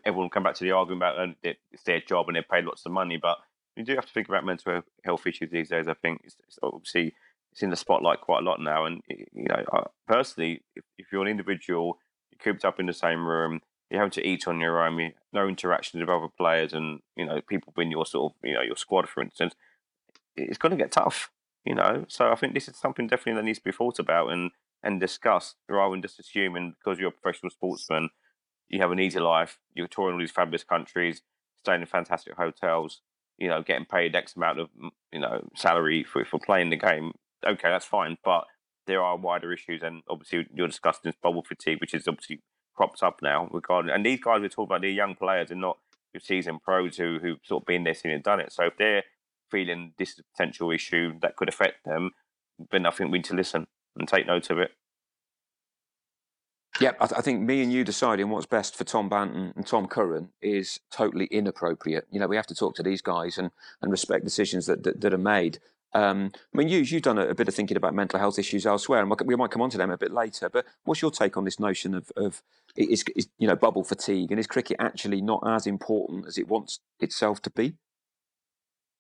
everyone 0.06 0.30
come 0.30 0.44
back 0.44 0.56
to 0.56 0.64
the 0.64 0.72
argument 0.72 1.02
about 1.02 1.20
uh, 1.20 1.54
it's 1.72 1.84
their 1.84 2.02
job 2.02 2.28
and 2.28 2.36
they're 2.36 2.44
paid 2.44 2.66
lots 2.66 2.86
of 2.86 2.92
money, 2.92 3.18
but 3.18 3.38
you 3.76 3.84
do 3.84 3.96
have 3.96 4.06
to 4.06 4.14
think 4.14 4.28
about 4.28 4.46
mental 4.46 4.82
health 5.04 5.28
issues 5.28 5.52
these 5.52 5.70
days. 5.70 5.88
I 5.88 5.94
think 5.94 6.22
it's, 6.24 6.36
it's 6.48 6.60
obviously 6.62 7.14
it's 7.52 7.62
in 7.62 7.70
the 7.70 7.76
spotlight 7.76 8.22
quite 8.22 8.42
a 8.42 8.46
lot 8.46 8.60
now, 8.60 8.86
and 8.86 9.02
you 9.08 9.46
know, 9.48 9.64
I, 9.72 9.84
personally, 10.08 10.64
if, 10.76 10.84
if 10.98 11.08
you're 11.12 11.22
an 11.22 11.28
individual, 11.28 12.00
you're 12.32 12.54
cooped 12.54 12.66
up 12.66 12.80
in 12.80 12.88
the 12.88 12.94
same 12.94 13.26
room, 13.26 13.62
you're 13.90 14.00
having 14.00 14.12
to 14.12 14.28
eat 14.28 14.48
on 14.48 14.60
your 14.60 14.86
own, 14.86 15.00
you, 15.00 15.12
no 15.32 15.48
interactions 15.48 16.02
with 16.02 16.10
other 16.10 16.28
players, 16.38 16.74
and 16.74 17.00
you 17.16 17.26
know, 17.26 17.42
people 17.48 17.74
in 17.78 17.92
your 17.92 18.06
sort 18.06 18.32
of 18.32 18.38
you 18.44 18.56
know 18.56 18.62
your 18.62 18.76
squad, 18.76 19.08
for 19.08 19.22
instance, 19.22 19.56
it's 20.36 20.58
going 20.58 20.72
to 20.72 20.78
get 20.78 20.92
tough. 20.92 21.32
You 21.66 21.76
know, 21.76 22.06
so 22.08 22.32
I 22.32 22.36
think 22.36 22.54
this 22.54 22.70
is 22.70 22.78
something 22.78 23.08
definitely 23.08 23.34
that 23.34 23.46
needs 23.46 23.60
to 23.60 23.66
be 23.66 23.72
thought 23.72 24.00
about 24.00 24.30
and 24.30 24.52
and 24.84 25.00
discussed 25.00 25.56
rather 25.68 25.92
than 25.92 26.02
just 26.02 26.20
assuming 26.20 26.76
because 26.80 27.00
you're 27.00 27.10
a 27.10 27.12
professional 27.12 27.50
sportsman, 27.50 28.10
you 28.70 28.80
have 28.82 28.92
an 28.92 29.00
easy 29.00 29.20
life, 29.20 29.58
you're 29.74 29.88
touring 29.88 30.14
all 30.14 30.20
these 30.20 30.32
fabulous 30.32 30.64
countries, 30.64 31.22
staying 31.58 31.82
in 31.82 31.88
fantastic 31.88 32.36
hotels, 32.36 33.02
you 33.38 33.48
know, 33.48 33.62
getting 33.62 33.86
paid 33.86 34.16
X 34.16 34.36
amount 34.36 34.60
of 34.60 34.70
mm, 34.82 34.90
you 35.12 35.20
know 35.20 35.48
salary 35.56 36.04
for 36.04 36.26
for 36.26 36.40
playing 36.40 36.70
the 36.70 36.78
game. 36.78 37.14
Okay, 37.46 37.70
that's 37.70 37.86
fine, 37.86 38.18
but 38.24 38.46
there 38.88 39.02
are 39.02 39.18
wider 39.18 39.54
issues, 39.54 39.84
and 39.84 40.02
obviously 40.10 40.48
you're 40.54 40.68
discussing 40.68 41.02
this 41.04 41.16
bubble 41.22 41.44
fatigue, 41.44 41.80
which 41.82 41.94
is 41.94 42.08
obviously 42.08 42.42
cropped 42.76 43.04
up 43.04 43.20
now 43.22 43.48
regarding. 43.52 43.92
And 43.92 44.06
these 44.06 44.20
guys 44.20 44.42
we're 44.42 44.50
talking 44.50 44.66
about, 44.66 44.82
they're 44.82 44.90
young 44.90 45.16
players, 45.16 45.52
and 45.52 45.62
not 45.62 45.78
your 46.14 46.22
seasoned 46.22 46.64
pros 46.64 46.98
who 46.98 47.20
who've 47.22 47.40
sort 47.44 47.64
of 47.64 47.68
been 47.68 47.84
there, 47.84 47.94
seen 47.94 48.12
and 48.12 48.24
done 48.24 48.40
it. 48.40 48.52
So 48.52 48.66
if 48.66 48.78
they're 48.78 49.04
feeling 49.52 49.94
this 49.98 50.12
is 50.12 50.20
a 50.20 50.24
potential 50.36 50.72
issue 50.72 51.14
that 51.22 51.36
could 51.36 51.50
affect 51.50 51.86
them, 51.86 52.12
then 52.72 52.86
I 52.86 52.92
think 52.92 53.12
we 53.12 53.20
need 53.20 53.26
to 53.26 53.36
listen 53.36 53.68
and 53.96 54.08
take 54.08 54.28
note 54.28 54.50
of 54.50 54.58
it. 54.60 54.72
Yeah, 56.80 56.92
I, 57.00 57.08
th- 57.08 57.18
I 57.18 57.22
think 57.22 57.42
me 57.42 57.64
and 57.64 57.74
you 57.74 57.84
deciding 57.84 58.30
what's 58.30 58.46
best 58.46 58.76
for 58.76 58.84
Tom 58.84 59.10
Banton 59.10 59.56
and 59.56 59.66
Tom 59.66 59.88
Curran 59.88 60.30
is 60.42 60.80
totally 60.92 61.26
inappropriate. 61.26 62.06
You 62.12 62.20
know, 62.20 62.28
we 62.28 62.36
have 62.36 62.48
to 62.48 62.56
talk 62.56 62.76
to 62.76 62.84
these 62.84 63.02
guys 63.02 63.38
and, 63.38 63.52
and 63.82 63.92
respect 63.92 64.24
decisions 64.24 64.68
that, 64.68 64.84
that, 64.84 65.02
that 65.02 65.14
are 65.14 65.18
made. 65.18 65.60
Um, 65.94 66.32
I 66.54 66.58
mean, 66.58 66.68
you, 66.68 66.80
you've 66.80 67.02
done 67.02 67.18
a, 67.18 67.30
a 67.30 67.36
bit 67.36 67.48
of 67.48 67.56
thinking 67.56 67.78
about 67.78 67.96
mental 67.96 68.20
health 68.20 68.38
issues 68.38 68.66
elsewhere, 68.66 69.02
and 69.02 69.12
we 69.26 69.36
might 69.36 69.52
come 69.52 69.62
on 69.62 69.70
to 69.72 69.78
them 69.78 69.90
a 69.90 69.98
bit 69.98 70.12
later. 70.12 70.50
But 70.50 70.66
what's 70.84 71.02
your 71.02 71.12
take 71.12 71.38
on 71.38 71.46
this 71.46 71.60
notion 71.60 71.96
of, 71.96 72.12
of 72.16 72.44
is, 72.76 73.04
is 73.16 73.28
you 73.40 73.48
know 73.48 73.56
bubble 73.56 73.84
fatigue, 73.84 74.30
and 74.30 74.40
is 74.40 74.48
cricket 74.48 74.78
actually 74.80 75.22
not 75.22 75.42
as 75.48 75.66
important 75.66 76.28
as 76.28 76.38
it 76.38 76.48
wants 76.48 76.80
itself 77.00 77.42
to 77.44 77.50
be? 77.50 77.74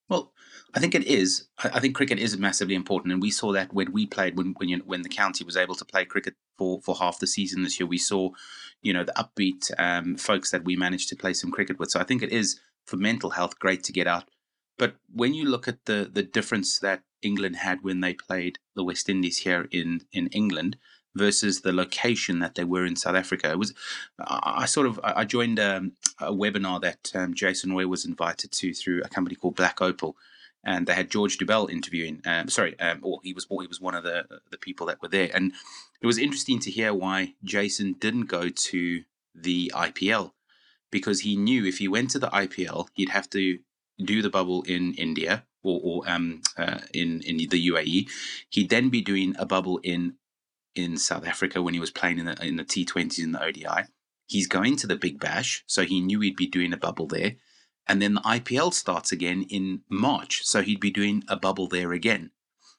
Well, 0.09 0.31
I 0.73 0.79
think 0.79 0.95
it 0.95 1.05
is. 1.05 1.47
I 1.57 1.79
think 1.79 1.95
cricket 1.95 2.19
is 2.19 2.37
massively 2.37 2.75
important, 2.75 3.11
and 3.11 3.21
we 3.21 3.31
saw 3.31 3.51
that 3.53 3.73
when 3.73 3.91
we 3.91 4.05
played 4.05 4.37
when 4.37 4.53
when, 4.57 4.69
you, 4.69 4.77
when 4.85 5.01
the 5.01 5.09
county 5.09 5.43
was 5.43 5.57
able 5.57 5.75
to 5.75 5.85
play 5.85 6.05
cricket 6.05 6.35
for, 6.57 6.81
for 6.81 6.95
half 6.95 7.19
the 7.19 7.27
season 7.27 7.63
this 7.63 7.79
year. 7.79 7.87
We 7.87 7.97
saw, 7.97 8.31
you 8.81 8.93
know, 8.93 9.03
the 9.03 9.13
upbeat 9.13 9.71
um, 9.77 10.15
folks 10.17 10.51
that 10.51 10.63
we 10.63 10.75
managed 10.75 11.09
to 11.09 11.15
play 11.15 11.33
some 11.33 11.51
cricket 11.51 11.79
with. 11.79 11.91
So 11.91 11.99
I 11.99 12.03
think 12.03 12.21
it 12.21 12.31
is 12.31 12.59
for 12.85 12.97
mental 12.97 13.31
health 13.31 13.59
great 13.59 13.83
to 13.83 13.91
get 13.91 14.07
out. 14.07 14.25
But 14.77 14.95
when 15.11 15.33
you 15.33 15.45
look 15.45 15.67
at 15.67 15.85
the 15.85 16.09
the 16.11 16.23
difference 16.23 16.79
that 16.79 17.03
England 17.21 17.57
had 17.57 17.83
when 17.83 18.01
they 18.01 18.13
played 18.13 18.59
the 18.75 18.83
West 18.83 19.09
Indies 19.09 19.39
here 19.39 19.67
in 19.71 20.01
in 20.11 20.27
England 20.27 20.77
versus 21.17 21.61
the 21.61 21.73
location 21.73 22.39
that 22.39 22.55
they 22.55 22.63
were 22.63 22.85
in 22.85 22.95
South 22.95 23.15
Africa, 23.15 23.51
it 23.51 23.59
was 23.59 23.73
I 24.19 24.65
sort 24.65 24.87
of 24.87 24.99
I 25.03 25.25
joined 25.25 25.59
um, 25.59 25.93
a 26.19 26.31
webinar 26.31 26.81
that 26.81 27.11
um, 27.15 27.33
Jason 27.33 27.73
Roy 27.73 27.87
was 27.87 28.05
invited 28.05 28.51
to 28.53 28.73
through 28.73 29.01
a 29.03 29.09
company 29.09 29.35
called 29.35 29.55
Black 29.55 29.81
Opal, 29.81 30.15
and 30.63 30.87
they 30.87 30.93
had 30.93 31.09
George 31.09 31.37
Dobell 31.37 31.69
interviewing. 31.69 32.21
Um, 32.25 32.49
sorry, 32.49 32.79
um, 32.79 32.99
or 33.01 33.19
he 33.23 33.33
was 33.33 33.47
or 33.49 33.61
he 33.61 33.67
was 33.67 33.81
one 33.81 33.95
of 33.95 34.03
the 34.03 34.25
the 34.51 34.57
people 34.57 34.87
that 34.87 35.01
were 35.01 35.09
there, 35.09 35.29
and 35.33 35.53
it 36.01 36.07
was 36.07 36.17
interesting 36.17 36.59
to 36.59 36.71
hear 36.71 36.93
why 36.93 37.33
Jason 37.43 37.93
didn't 37.99 38.25
go 38.25 38.49
to 38.49 39.03
the 39.33 39.71
IPL 39.75 40.31
because 40.91 41.21
he 41.21 41.35
knew 41.35 41.65
if 41.65 41.77
he 41.77 41.87
went 41.87 42.09
to 42.11 42.19
the 42.19 42.29
IPL, 42.29 42.87
he'd 42.93 43.09
have 43.09 43.29
to 43.31 43.59
do 44.03 44.21
the 44.21 44.29
bubble 44.29 44.63
in 44.63 44.93
India 44.93 45.43
or, 45.63 45.79
or 45.83 46.09
um, 46.09 46.41
uh, 46.57 46.79
in 46.93 47.21
in 47.21 47.37
the 47.37 47.67
UAE. 47.69 48.09
He'd 48.49 48.69
then 48.69 48.89
be 48.89 49.01
doing 49.01 49.35
a 49.37 49.45
bubble 49.45 49.79
in 49.83 50.15
in 50.77 50.97
South 50.97 51.25
Africa 51.25 51.61
when 51.61 51.73
he 51.73 51.79
was 51.79 51.91
playing 51.91 52.19
in 52.19 52.25
the 52.25 52.45
in 52.45 52.57
the 52.57 52.63
T20s 52.63 53.19
in 53.19 53.31
the 53.31 53.43
ODI. 53.43 53.87
He's 54.25 54.47
going 54.47 54.75
to 54.77 54.87
the 54.87 54.97
Big 54.97 55.19
Bash, 55.19 55.63
so 55.67 55.83
he 55.83 56.01
knew 56.01 56.19
he'd 56.19 56.35
be 56.35 56.47
doing 56.47 56.73
a 56.73 56.77
bubble 56.77 57.07
there. 57.07 57.35
And 57.87 58.01
then 58.01 58.15
the 58.15 58.21
IPL 58.21 58.73
starts 58.73 59.13
again 59.13 59.45
in 59.49 59.81
March, 59.89 60.41
so 60.43 60.61
he'd 60.61 60.81
be 60.81 60.91
doing 60.91 61.23
a 61.29 61.37
bubble 61.37 61.67
there 61.67 61.93
again. 61.93 62.31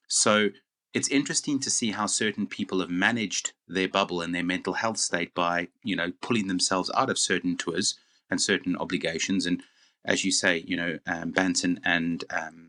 So 0.09 0.51
it's 0.93 1.09
interesting 1.09 1.59
to 1.61 1.71
see 1.71 1.93
how 1.93 2.07
certain 2.07 2.47
people 2.47 2.81
have 2.81 2.91
managed 2.91 3.53
their 3.67 3.89
bubble 3.89 4.21
and 4.21 4.35
their 4.35 4.43
mental 4.43 4.75
health 4.75 4.99
state 4.99 5.35
by, 5.35 5.69
you 5.83 5.97
know, 5.97 6.13
pulling 6.21 6.49
themselves 6.49 6.91
out 6.95 7.09
of 7.09 7.19
certain 7.19 7.57
tours 7.57 7.99
and 8.31 8.41
certain 8.41 8.77
obligations. 8.77 9.47
And 9.47 9.63
as 10.05 10.25
you 10.25 10.33
say, 10.33 10.65
you 10.67 10.77
know, 10.77 10.99
um, 11.07 11.33
Banton 11.33 11.79
and 11.85 12.25
um, 12.31 12.68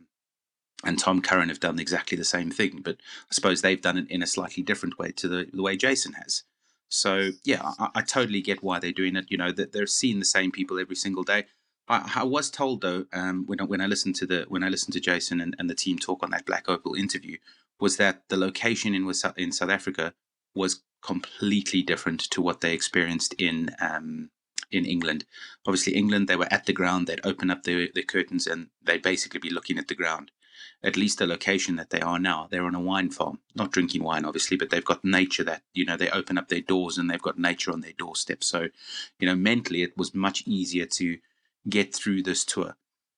and 0.83 0.97
Tom 0.97 1.21
Curran 1.21 1.49
have 1.49 1.59
done 1.59 1.79
exactly 1.79 2.17
the 2.17 2.23
same 2.23 2.51
thing, 2.51 2.81
but 2.81 2.97
I 3.29 3.33
suppose 3.33 3.61
they've 3.61 3.81
done 3.81 3.97
it 3.97 4.09
in 4.09 4.23
a 4.23 4.27
slightly 4.27 4.63
different 4.63 4.97
way 4.97 5.11
to 5.13 5.27
the, 5.27 5.47
the 5.51 5.61
way 5.61 5.75
Jason 5.75 6.13
has. 6.13 6.43
So 6.87 7.31
yeah, 7.43 7.73
I, 7.79 7.89
I 7.95 8.01
totally 8.01 8.41
get 8.41 8.63
why 8.63 8.79
they're 8.79 8.91
doing 8.91 9.15
it. 9.15 9.25
You 9.29 9.37
know 9.37 9.51
that 9.51 9.73
they're 9.73 9.87
seeing 9.87 10.19
the 10.19 10.25
same 10.25 10.51
people 10.51 10.79
every 10.79 10.95
single 10.95 11.23
day. 11.23 11.45
I, 11.87 12.11
I 12.15 12.23
was 12.23 12.49
told 12.49 12.81
though 12.81 13.05
um, 13.13 13.45
when 13.45 13.59
I, 13.59 13.63
when 13.63 13.81
I 13.81 13.87
listened 13.87 14.15
to 14.15 14.25
the 14.25 14.45
when 14.47 14.63
I 14.63 14.69
listened 14.69 14.93
to 14.93 14.99
Jason 14.99 15.41
and, 15.41 15.55
and 15.59 15.69
the 15.69 15.75
team 15.75 15.99
talk 15.99 16.23
on 16.23 16.31
that 16.31 16.45
Black 16.45 16.69
Opal 16.69 16.95
interview 16.95 17.37
was 17.79 17.97
that 17.97 18.23
the 18.29 18.37
location 18.37 18.93
in 18.93 19.11
in 19.37 19.51
South 19.51 19.69
Africa 19.69 20.13
was 20.55 20.81
completely 21.01 21.81
different 21.81 22.19
to 22.19 22.41
what 22.41 22.61
they 22.61 22.73
experienced 22.73 23.33
in 23.33 23.69
um, 23.79 24.29
in 24.71 24.85
England. 24.85 25.25
Obviously, 25.67 25.93
England 25.95 26.27
they 26.27 26.35
were 26.35 26.51
at 26.51 26.65
the 26.65 26.73
ground. 26.73 27.07
They'd 27.07 27.25
open 27.25 27.51
up 27.51 27.63
their, 27.63 27.87
their 27.93 28.03
curtains 28.03 28.47
and 28.47 28.67
they'd 28.81 29.01
basically 29.01 29.39
be 29.39 29.49
looking 29.49 29.77
at 29.77 29.87
the 29.87 29.95
ground. 29.95 30.31
At 30.81 30.95
least 30.95 31.19
the 31.19 31.27
location 31.27 31.75
that 31.75 31.89
they 31.89 31.99
are 31.99 32.19
now, 32.19 32.47
they're 32.49 32.65
on 32.65 32.75
a 32.75 32.79
wine 32.79 33.09
farm, 33.09 33.39
not 33.53 33.71
drinking 33.71 34.01
wine, 34.01 34.23
obviously, 34.23 34.55
but 34.55 34.69
they've 34.69 34.85
got 34.85 35.03
nature 35.03 35.43
that 35.43 35.61
you 35.73 35.85
know 35.85 35.97
they 35.97 36.09
open 36.09 36.37
up 36.37 36.47
their 36.47 36.61
doors 36.61 36.97
and 36.97 37.09
they've 37.09 37.21
got 37.21 37.37
nature 37.37 37.71
on 37.71 37.81
their 37.81 37.93
doorstep. 37.97 38.43
So, 38.43 38.67
you 39.19 39.27
know, 39.27 39.35
mentally 39.35 39.83
it 39.83 39.97
was 39.97 40.15
much 40.15 40.43
easier 40.45 40.85
to 40.85 41.17
get 41.67 41.93
through 41.93 42.23
this 42.23 42.45
tour. 42.45 42.77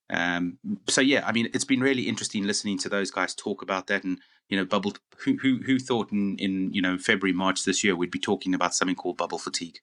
Um, 0.10 0.58
so 0.88 1.02
yeah, 1.02 1.24
I 1.26 1.32
mean, 1.32 1.50
it's 1.54 1.66
been 1.66 1.80
really 1.80 2.04
interesting 2.04 2.46
listening 2.46 2.78
to 2.80 2.90
those 2.90 3.12
guys 3.12 3.34
talk 3.34 3.62
about 3.62 3.88
that, 3.88 4.04
and 4.04 4.20
you 4.50 4.58
know, 4.58 4.66
bubble. 4.66 4.94
Who 5.20 5.38
who 5.38 5.60
who 5.66 5.80
thought 5.80 6.12
in 6.12 6.38
in 6.38 6.74
you 6.74 6.82
know 6.82 6.98
February 6.98 7.34
March 7.34 7.64
this 7.64 7.84
year 7.84 7.96
we'd 7.96 8.12
be 8.12 8.20
talking 8.20 8.54
about 8.54 8.76
something 8.76 8.96
called 8.96 9.18
bubble 9.18 9.38
fatigue? 9.38 9.80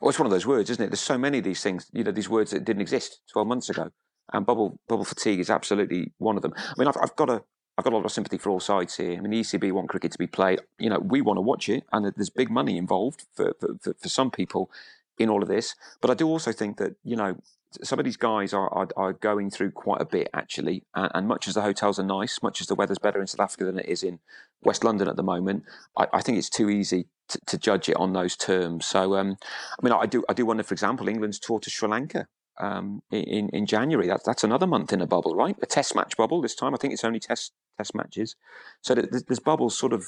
Well, 0.00 0.08
it's 0.08 0.18
one 0.18 0.26
of 0.26 0.32
those 0.32 0.46
words, 0.46 0.70
isn't 0.70 0.84
it? 0.84 0.88
There's 0.88 1.00
so 1.00 1.18
many 1.18 1.38
of 1.38 1.44
these 1.44 1.62
things. 1.62 1.86
You 1.92 2.04
know, 2.04 2.10
these 2.10 2.28
words 2.28 2.50
that 2.50 2.64
didn't 2.64 2.82
exist 2.82 3.20
12 3.32 3.48
months 3.48 3.70
ago, 3.70 3.90
and 4.32 4.46
bubble 4.46 4.78
bubble 4.88 5.04
fatigue 5.04 5.40
is 5.40 5.50
absolutely 5.50 6.12
one 6.18 6.36
of 6.36 6.42
them. 6.42 6.54
I 6.56 6.74
mean, 6.78 6.88
I've, 6.88 6.96
I've 7.00 7.16
got 7.16 7.30
a 7.30 7.42
I've 7.76 7.84
got 7.84 7.92
a 7.92 7.96
lot 7.96 8.04
of 8.04 8.12
sympathy 8.12 8.38
for 8.38 8.50
all 8.50 8.60
sides 8.60 8.96
here. 8.96 9.16
I 9.16 9.20
mean, 9.20 9.32
the 9.32 9.40
ECB 9.40 9.72
want 9.72 9.88
cricket 9.88 10.12
to 10.12 10.18
be 10.18 10.28
played. 10.28 10.60
You 10.78 10.90
know, 10.90 11.00
we 11.00 11.20
want 11.20 11.38
to 11.38 11.42
watch 11.42 11.68
it, 11.68 11.84
and 11.92 12.12
there's 12.16 12.30
big 12.30 12.50
money 12.50 12.76
involved 12.76 13.26
for, 13.34 13.54
for, 13.60 13.94
for 13.94 14.08
some 14.08 14.30
people 14.30 14.70
in 15.18 15.28
all 15.28 15.42
of 15.42 15.48
this. 15.48 15.74
But 16.00 16.10
I 16.10 16.14
do 16.14 16.28
also 16.28 16.52
think 16.52 16.76
that 16.78 16.94
you 17.02 17.16
know 17.16 17.36
some 17.82 17.98
of 17.98 18.04
these 18.04 18.16
guys 18.16 18.52
are, 18.52 18.72
are, 18.72 18.88
are 18.96 19.12
going 19.12 19.50
through 19.50 19.72
quite 19.72 20.00
a 20.00 20.04
bit 20.04 20.28
actually, 20.32 20.84
and, 20.94 21.10
and, 21.14 21.28
much 21.28 21.48
as 21.48 21.54
the 21.54 21.62
hotels 21.62 21.98
are 21.98 22.04
nice, 22.04 22.40
much 22.42 22.60
as 22.60 22.68
the 22.68 22.74
weather's 22.74 22.98
better 22.98 23.20
in 23.20 23.26
South 23.26 23.40
Africa 23.40 23.64
than 23.64 23.80
it 23.80 23.86
is 23.86 24.04
in 24.04 24.20
West 24.62 24.84
London 24.84 25.08
at 25.08 25.16
the 25.16 25.22
moment, 25.22 25.64
I, 25.96 26.06
I 26.12 26.20
think 26.20 26.38
it's 26.38 26.50
too 26.50 26.70
easy 26.70 27.08
to, 27.28 27.40
to, 27.46 27.58
judge 27.58 27.88
it 27.88 27.96
on 27.96 28.12
those 28.12 28.36
terms. 28.36 28.86
So, 28.86 29.16
um, 29.16 29.36
I 29.72 29.84
mean, 29.84 29.92
I 29.92 30.06
do 30.06 30.24
I 30.28 30.34
do 30.34 30.46
wonder, 30.46 30.62
for 30.62 30.74
example, 30.74 31.08
England's 31.08 31.40
tour 31.40 31.58
to 31.58 31.70
Sri 31.70 31.88
Lanka 31.88 32.28
um, 32.58 33.02
in 33.10 33.48
in 33.50 33.66
January. 33.66 34.06
That's 34.06 34.24
that's 34.24 34.44
another 34.44 34.66
month 34.66 34.92
in 34.92 35.00
a 35.00 35.06
bubble, 35.06 35.34
right? 35.34 35.56
A 35.62 35.66
Test 35.66 35.94
match 35.94 36.16
bubble 36.16 36.40
this 36.40 36.54
time. 36.54 36.74
I 36.74 36.78
think 36.78 36.92
it's 36.92 37.04
only 37.04 37.20
Test 37.20 37.52
Test 37.76 37.94
matches, 37.94 38.36
so 38.80 38.94
there's, 38.94 39.24
there's 39.24 39.40
bubbles 39.40 39.76
sort 39.76 39.92
of 39.92 40.06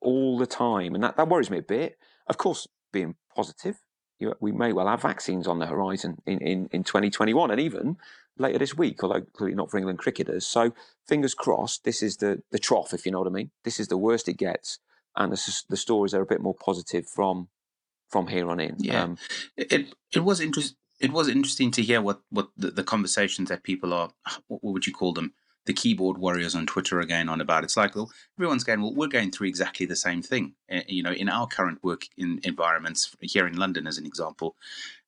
all 0.00 0.38
the 0.38 0.46
time, 0.46 0.94
and 0.94 1.02
that 1.04 1.16
that 1.16 1.28
worries 1.28 1.50
me 1.50 1.58
a 1.58 1.62
bit. 1.62 1.98
Of 2.26 2.38
course, 2.38 2.68
being 2.92 3.16
positive 3.34 3.80
you, 4.20 4.34
we 4.40 4.52
may 4.52 4.72
well 4.72 4.86
have 4.86 5.02
vaccines 5.02 5.48
on 5.48 5.58
the 5.58 5.66
horizon 5.66 6.18
in, 6.26 6.38
in, 6.38 6.68
in 6.72 6.84
2021 6.84 7.50
and 7.50 7.60
even 7.60 7.96
later 8.38 8.58
this 8.58 8.76
week, 8.76 9.02
although 9.02 9.22
clearly 9.22 9.54
not 9.54 9.70
for 9.70 9.78
England 9.78 9.98
cricketers. 9.98 10.46
So 10.46 10.72
fingers 11.08 11.34
crossed, 11.34 11.84
this 11.84 12.02
is 12.02 12.18
the, 12.18 12.42
the 12.50 12.58
trough, 12.58 12.92
if 12.92 13.04
you 13.04 13.12
know 13.12 13.18
what 13.18 13.28
I 13.28 13.32
mean. 13.32 13.50
This 13.64 13.80
is 13.80 13.88
the 13.88 13.96
worst 13.96 14.28
it 14.28 14.36
gets. 14.36 14.78
And 15.16 15.32
the, 15.32 15.62
the 15.68 15.76
stories 15.76 16.14
are 16.14 16.22
a 16.22 16.26
bit 16.26 16.40
more 16.40 16.54
positive 16.54 17.06
from 17.08 17.48
from 18.08 18.26
here 18.26 18.50
on 18.50 18.58
in. 18.58 18.76
Yeah, 18.78 19.04
um, 19.04 19.18
it 19.56 19.94
it 20.12 20.20
was 20.20 20.40
interesting. 20.40 20.76
It 21.00 21.12
was 21.12 21.28
interesting 21.28 21.70
to 21.72 21.82
hear 21.82 22.02
what 22.02 22.20
what 22.30 22.50
the, 22.56 22.70
the 22.70 22.84
conversations 22.84 23.48
that 23.48 23.62
people 23.62 23.92
are. 23.92 24.10
What, 24.48 24.62
would 24.62 24.86
you 24.86 24.92
call 24.92 25.12
them? 25.12 25.32
the 25.66 25.72
keyboard 25.74 26.18
warriors 26.18 26.54
on 26.54 26.66
Twitter 26.66 26.98
are 27.00 27.04
going 27.04 27.28
on 27.28 27.40
about. 27.40 27.64
It's 27.64 27.76
like, 27.76 27.94
well, 27.94 28.10
everyone's 28.38 28.64
going, 28.64 28.80
well, 28.80 28.94
we're 28.94 29.08
going 29.08 29.30
through 29.30 29.48
exactly 29.48 29.86
the 29.86 29.96
same 29.96 30.22
thing, 30.22 30.54
uh, 30.72 30.80
you 30.88 31.02
know, 31.02 31.12
in 31.12 31.28
our 31.28 31.46
current 31.46 31.82
work 31.84 32.06
in 32.16 32.40
environments 32.44 33.14
here 33.20 33.46
in 33.46 33.56
London, 33.56 33.86
as 33.86 33.98
an 33.98 34.06
example. 34.06 34.56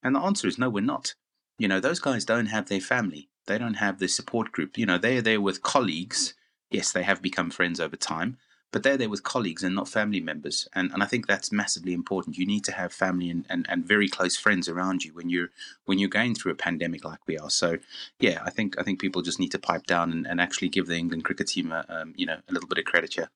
And 0.02 0.14
the 0.14 0.20
answer 0.20 0.46
is 0.46 0.58
no, 0.58 0.68
we're 0.68 0.80
not. 0.80 1.14
You 1.58 1.68
know, 1.68 1.80
those 1.80 2.00
guys 2.00 2.24
don't 2.24 2.46
have 2.46 2.68
their 2.68 2.80
family. 2.80 3.28
They 3.46 3.58
don't 3.58 3.74
have 3.74 3.98
their 3.98 4.08
support 4.08 4.52
group. 4.52 4.78
You 4.78 4.86
know, 4.86 4.98
they're 4.98 5.22
there 5.22 5.40
with 5.40 5.62
colleagues. 5.62 6.34
Yes, 6.70 6.92
they 6.92 7.02
have 7.02 7.22
become 7.22 7.50
friends 7.50 7.80
over 7.80 7.96
time, 7.96 8.38
but 8.72 8.82
they're 8.82 8.96
there 8.96 9.10
with 9.10 9.22
colleagues 9.22 9.62
and 9.62 9.74
not 9.74 9.88
family 9.88 10.20
members. 10.20 10.66
And, 10.74 10.90
and 10.92 11.02
I 11.02 11.06
think 11.06 11.26
that's 11.26 11.52
massively 11.52 11.92
important. 11.92 12.38
You 12.38 12.46
need 12.46 12.64
to 12.64 12.72
have 12.72 12.92
family 12.92 13.30
and, 13.30 13.44
and, 13.48 13.66
and 13.68 13.86
very 13.86 14.08
close 14.08 14.36
friends 14.36 14.68
around 14.68 15.04
you 15.04 15.12
when 15.12 15.28
you're 15.28 15.50
when 15.84 15.98
you're 15.98 16.08
going 16.08 16.34
through 16.34 16.52
a 16.52 16.56
pandemic 16.56 17.04
like 17.04 17.20
we 17.26 17.38
are. 17.38 17.50
So 17.50 17.78
yeah, 18.18 18.42
I 18.44 18.50
think 18.50 18.78
I 18.78 18.82
think 18.82 19.00
people 19.00 19.22
just 19.22 19.38
need 19.38 19.52
to 19.52 19.58
pipe 19.58 19.86
down 19.86 20.10
and, 20.10 20.26
and 20.26 20.40
actually 20.40 20.70
give 20.70 20.86
the 20.86 20.96
England 20.96 21.24
cricket 21.24 21.48
team 21.48 21.70
a, 21.70 21.84
um, 21.88 22.14
you 22.16 22.26
know 22.26 22.38
a 22.48 22.52
little 22.52 22.68
bit 22.68 22.78
of 22.78 22.84
credit 22.84 23.14
here. 23.14 23.28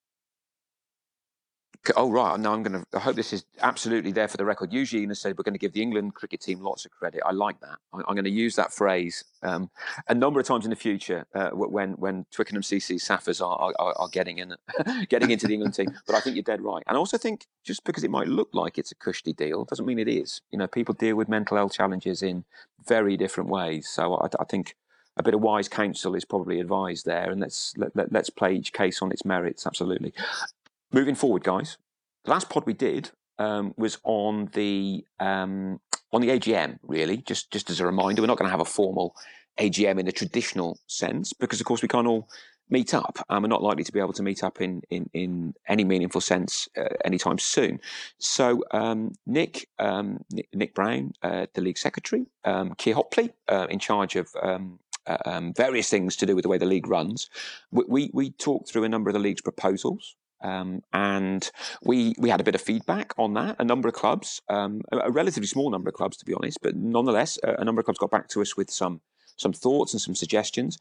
Oh 1.97 2.11
right, 2.11 2.39
now 2.39 2.53
I'm 2.53 2.63
going 2.63 2.81
to. 2.81 2.87
I 2.97 3.01
hope 3.01 3.17
this 3.17 3.33
is 3.33 3.45
absolutely 3.63 4.13
there 4.13 4.29
for 4.29 4.37
the 4.37 4.45
record. 4.45 4.73
Usually, 4.73 5.03
you 5.03 5.15
said 5.15 5.37
we're 5.37 5.45
going 5.45 5.55
to 5.55 5.59
give 5.59 5.73
the 5.73 5.83
England 5.83 6.15
cricket 6.15 6.41
team 6.41 6.61
lots 6.61 6.85
of 6.85 6.91
credit. 6.91 7.23
I 7.25 7.33
like 7.33 7.61
that. 7.61 7.79
I'm, 7.93 8.03
going 8.15 8.25
to 8.25 8.31
use 8.31 8.57
that 8.57 8.73
phrase 8.73 9.25
um, 9.43 9.71
a 10.09 10.15
number 10.15 10.41
of 10.41 10.47
times 10.47 10.65
in 10.65 10.71
the 10.71 10.77
future 10.77 11.27
uh, 11.35 11.51
when 11.51 11.93
when 11.93 12.27
Twickenham 12.31 12.63
CC 12.63 12.97
Saffers 12.97 13.41
are, 13.41 13.73
are, 13.79 13.95
are 13.97 14.09
getting 14.09 14.39
in, 14.39 14.55
getting 15.09 15.31
into 15.31 15.47
the 15.47 15.55
England 15.55 15.75
team. 15.75 15.89
But 16.07 16.17
I 16.17 16.21
think 16.21 16.37
you're 16.37 16.43
dead 16.43 16.61
right. 16.61 16.83
And 16.87 16.97
I 16.97 16.99
also 16.99 17.19
think 17.19 17.47
just 17.65 17.85
because 17.85 18.05
it 18.05 18.11
might 18.11 18.29
look 18.29 18.51
like 18.53 18.79
it's 18.79 18.93
a 18.93 18.97
cushy 18.97 19.33
deal 19.33 19.65
doesn't 19.65 19.87
mean 19.87 19.99
it 19.99 20.09
is. 20.09 20.41
You 20.51 20.59
know, 20.59 20.67
people 20.67 20.95
deal 20.95 21.17
with 21.17 21.29
mental 21.29 21.57
health 21.57 21.75
challenges 21.75 22.23
in 22.23 22.45
very 22.87 23.17
different 23.17 23.51
ways. 23.51 23.89
So 23.89 24.17
I, 24.17 24.29
I 24.41 24.45
think 24.45 24.77
a 25.17 25.23
bit 25.23 25.35
of 25.35 25.41
wise 25.41 25.69
counsel 25.69 26.15
is 26.15 26.25
probably 26.25 26.61
advised 26.61 27.07
there, 27.07 27.31
and 27.31 27.41
let's 27.41 27.73
let, 27.77 27.97
let, 27.97 28.15
us 28.15 28.31
play 28.31 28.55
each 28.55 28.73
case 28.73 29.01
on 29.01 29.11
its 29.11 29.25
merits. 29.25 29.67
Absolutely. 29.67 30.13
Moving 30.93 31.15
forward, 31.15 31.43
guys, 31.43 31.79
the 32.25 32.31
last 32.31 32.49
pod 32.49 32.65
we 32.67 32.73
did 32.73 33.11
um, 33.39 33.75
was 33.77 33.99
on 34.05 34.51
the 34.53 35.05
um, 35.19 35.81
on 36.13 36.21
the 36.21 36.29
AGM. 36.29 36.79
Really, 36.83 37.19
just 37.19 37.51
just 37.51 37.71
as 37.71 37.81
a 37.81 37.87
reminder, 37.87 38.23
we're 38.23 38.29
not 38.29 38.39
going 38.39 38.47
to 38.47 38.51
have 38.51 38.61
a 38.61 38.65
formal 38.65 39.17
AGM 39.59 39.99
in 39.99 40.07
the 40.07 40.13
traditional 40.13 40.79
sense 40.87 41.33
because, 41.33 41.61
of 41.61 41.67
course, 41.67 41.83
we 41.83 41.89
can't 41.89 42.07
all 42.07 42.29
meet 42.69 42.95
up. 42.95 43.19
and 43.29 43.43
we're 43.43 43.49
not 43.49 43.63
likely 43.63 43.85
to 43.85 43.93
be 43.93 44.01
able 44.01 44.13
to 44.13 44.23
meet 44.23 44.43
up 44.45 44.61
in 44.61 44.83
in, 44.91 45.09
in 45.13 45.55
any 45.69 45.85
meaningful 45.85 46.21
sense 46.21 46.69
uh, 46.77 46.95
anytime 47.05 47.39
soon. 47.39 47.81
So 48.19 48.63
um, 48.71 49.13
Nick, 49.27 49.69
um, 49.79 50.25
Nick, 50.31 50.49
Nick 50.55 50.75
Brown, 50.75 51.13
uh, 51.23 51.47
the 51.55 51.61
league 51.61 51.79
secretary, 51.79 52.27
um, 52.45 52.75
Keir 52.77 52.95
Hopley, 52.95 53.31
uh, 53.49 53.67
in 53.71 53.79
charge 53.79 54.17
of 54.17 54.29
um, 54.43 54.79
uh, 55.07 55.19
um, 55.25 55.53
various 55.55 55.89
things 55.89 56.17
to 56.17 56.27
do 56.27 56.35
with 56.35 56.43
the 56.43 56.49
way 56.49 56.59
the 56.59 56.67
league 56.67 56.89
runs. 56.89 57.31
We, 57.71 57.85
we, 57.89 58.11
we 58.13 58.31
talked 58.31 58.69
through 58.71 58.85
a 58.85 58.89
number 58.89 59.09
of 59.09 59.15
the 59.15 59.21
league's 59.21 59.43
proposals. 59.43 60.17
Um, 60.47 60.83
and 60.93 61.51
we 61.83 62.15
we 62.19 62.31
had 62.31 62.41
a 62.41 62.45
bit 62.45 62.55
of 62.55 62.61
feedback 62.61 63.13
on 63.19 63.35
that. 63.35 63.57
A 63.59 63.65
number 63.65 63.89
of 63.89 63.95
clubs, 63.95 64.41
um, 64.49 64.83
a, 64.93 64.99
a, 64.99 65.11
relatively 65.11 65.49
small 65.49 65.71
number 65.71 65.89
of 65.89 65.95
clubs, 65.95 66.17
to 66.19 66.25
be 66.25 66.35
honest, 66.35 66.59
but 66.63 66.77
nonetheless, 66.77 67.37
a, 67.43 67.55
a, 67.55 67.65
number 67.65 67.81
of 67.81 67.87
clubs 67.87 67.99
got 67.99 68.13
back 68.13 68.29
to 68.29 68.41
us 68.41 68.57
with 68.57 68.71
some 68.71 69.01
some 69.37 69.53
thoughts 69.53 69.93
and 69.93 70.01
some 70.01 70.15
suggestions. 70.15 70.79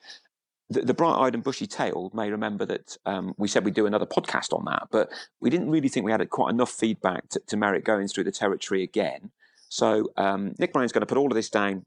The, 0.70 0.82
the 0.82 0.94
bright-eyed 0.94 1.36
and 1.36 1.44
bushy-tailed 1.44 2.14
may 2.16 2.32
remember 2.32 2.66
that 2.66 2.98
um, 3.06 3.34
we 3.38 3.48
said 3.48 3.66
we'd 3.66 3.76
do 3.76 3.86
another 3.86 4.06
podcast 4.06 4.52
on 4.52 4.66
that, 4.66 4.88
but 4.92 5.10
we 5.40 5.50
didn't 5.50 5.70
really 5.70 5.90
think 5.90 6.06
we 6.06 6.12
had 6.12 6.28
quite 6.30 6.52
enough 6.52 6.72
feedback 6.72 7.30
to, 7.30 7.40
to 7.48 7.58
merit 7.58 7.84
going 7.84 8.08
through 8.08 8.24
the 8.24 8.32
territory 8.32 8.82
again. 8.82 9.32
So 9.70 10.12
um, 10.18 10.56
Nick 10.58 10.74
Brown's 10.74 10.92
going 10.92 11.02
to 11.02 11.08
put 11.08 11.20
all 11.20 11.28
of 11.28 11.36
this 11.36 11.52
down 11.52 11.86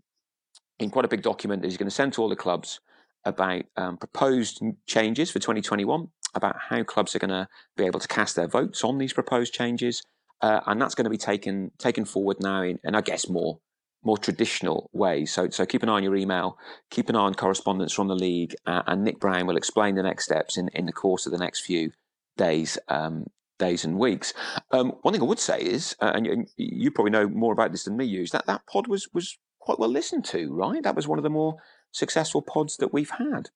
in 0.78 0.90
quite 0.90 1.04
a 1.04 1.08
big 1.08 1.23
document 1.23 1.62
that 1.62 1.68
he's 1.68 1.76
going 1.76 1.88
to 1.88 1.94
send 1.94 2.12
to 2.14 2.23
all 2.23 2.28
the 2.28 2.37
clubs 2.37 2.80
about 3.25 3.64
um, 3.76 3.97
proposed 3.97 4.62
changes 4.87 5.30
for 5.30 5.38
2021 5.38 6.08
about 6.35 6.56
how 6.68 6.82
clubs 6.82 7.14
are 7.14 7.18
going 7.18 7.30
to 7.30 7.49
be 7.76 7.85
able 7.85 8.00
to 8.00 8.08
cast 8.08 8.37
their 8.37 8.47
votes 8.47 8.85
on 8.85 8.99
these 8.99 9.12
proposed 9.12 9.52
changes, 9.52 10.02
uh, 10.40 10.61
and 10.66 10.80
that's 10.80 10.94
going 10.94 11.04
to 11.04 11.11
be 11.11 11.18
taken 11.18 11.70
taken 11.78 12.04
forward 12.04 12.38
now 12.40 12.62
in, 12.62 12.78
in 12.85 12.94
I 12.94 13.00
guess 13.00 13.28
more 13.28 13.58
more 14.04 14.18
traditional 14.18 14.90
ways. 14.92 15.32
So 15.32 15.49
so 15.50 15.66
keep 15.66 15.82
an 15.82 15.88
eye 15.88 15.94
on 15.94 16.02
your 16.02 16.16
email, 16.16 16.58
keep 16.90 17.08
an 17.08 17.16
eye 17.16 17.20
on 17.20 17.35
correspondence 17.35 17.92
from 17.92 18.08
the 18.08 18.14
league, 18.14 18.54
uh, 18.66 18.82
and 18.87 19.04
Nick 19.04 19.20
Brown 19.20 19.47
will 19.47 19.56
explain 19.56 19.94
the 19.94 20.02
next 20.02 20.25
steps 20.25 20.56
in 20.56 20.68
in 20.68 20.87
the 20.87 20.92
course 20.92 21.26
of 21.26 21.32
the 21.32 21.38
next 21.38 21.61
few 21.61 21.92
days. 22.37 22.78
Um, 22.88 23.26
days 23.58 23.85
and 23.85 23.99
weeks. 23.99 24.32
Um, 24.70 24.92
one 25.02 25.12
thing 25.12 25.20
I 25.20 25.26
would 25.26 25.40
say 25.40 25.61
is, 25.61 25.97
uh, 26.00 26.12
and 26.14 26.26
you, 26.26 26.47
you, 26.56 26.90
probably 26.92 27.11
know 27.11 27.28
more 27.28 27.52
about 27.52 27.73
this 27.73 27.82
than 27.82 27.97
me, 27.97 28.04
use 28.04 28.30
that 28.30 28.47
that 28.47 28.62
pod 28.70 28.87
was 28.87 29.08
was 29.12 29.37
quite 29.58 29.78
well 29.78 29.90
listened 29.90 30.25
to, 30.26 30.52
right? 30.54 30.82
That 30.82 30.97
was 30.97 31.08
one 31.08 31.18
of 31.18 31.25
the 31.25 31.30
more 31.30 31.56
successful 31.92 32.40
pods 32.42 32.76
that 32.78 32.92
we've 32.92 33.11
had. 33.11 33.50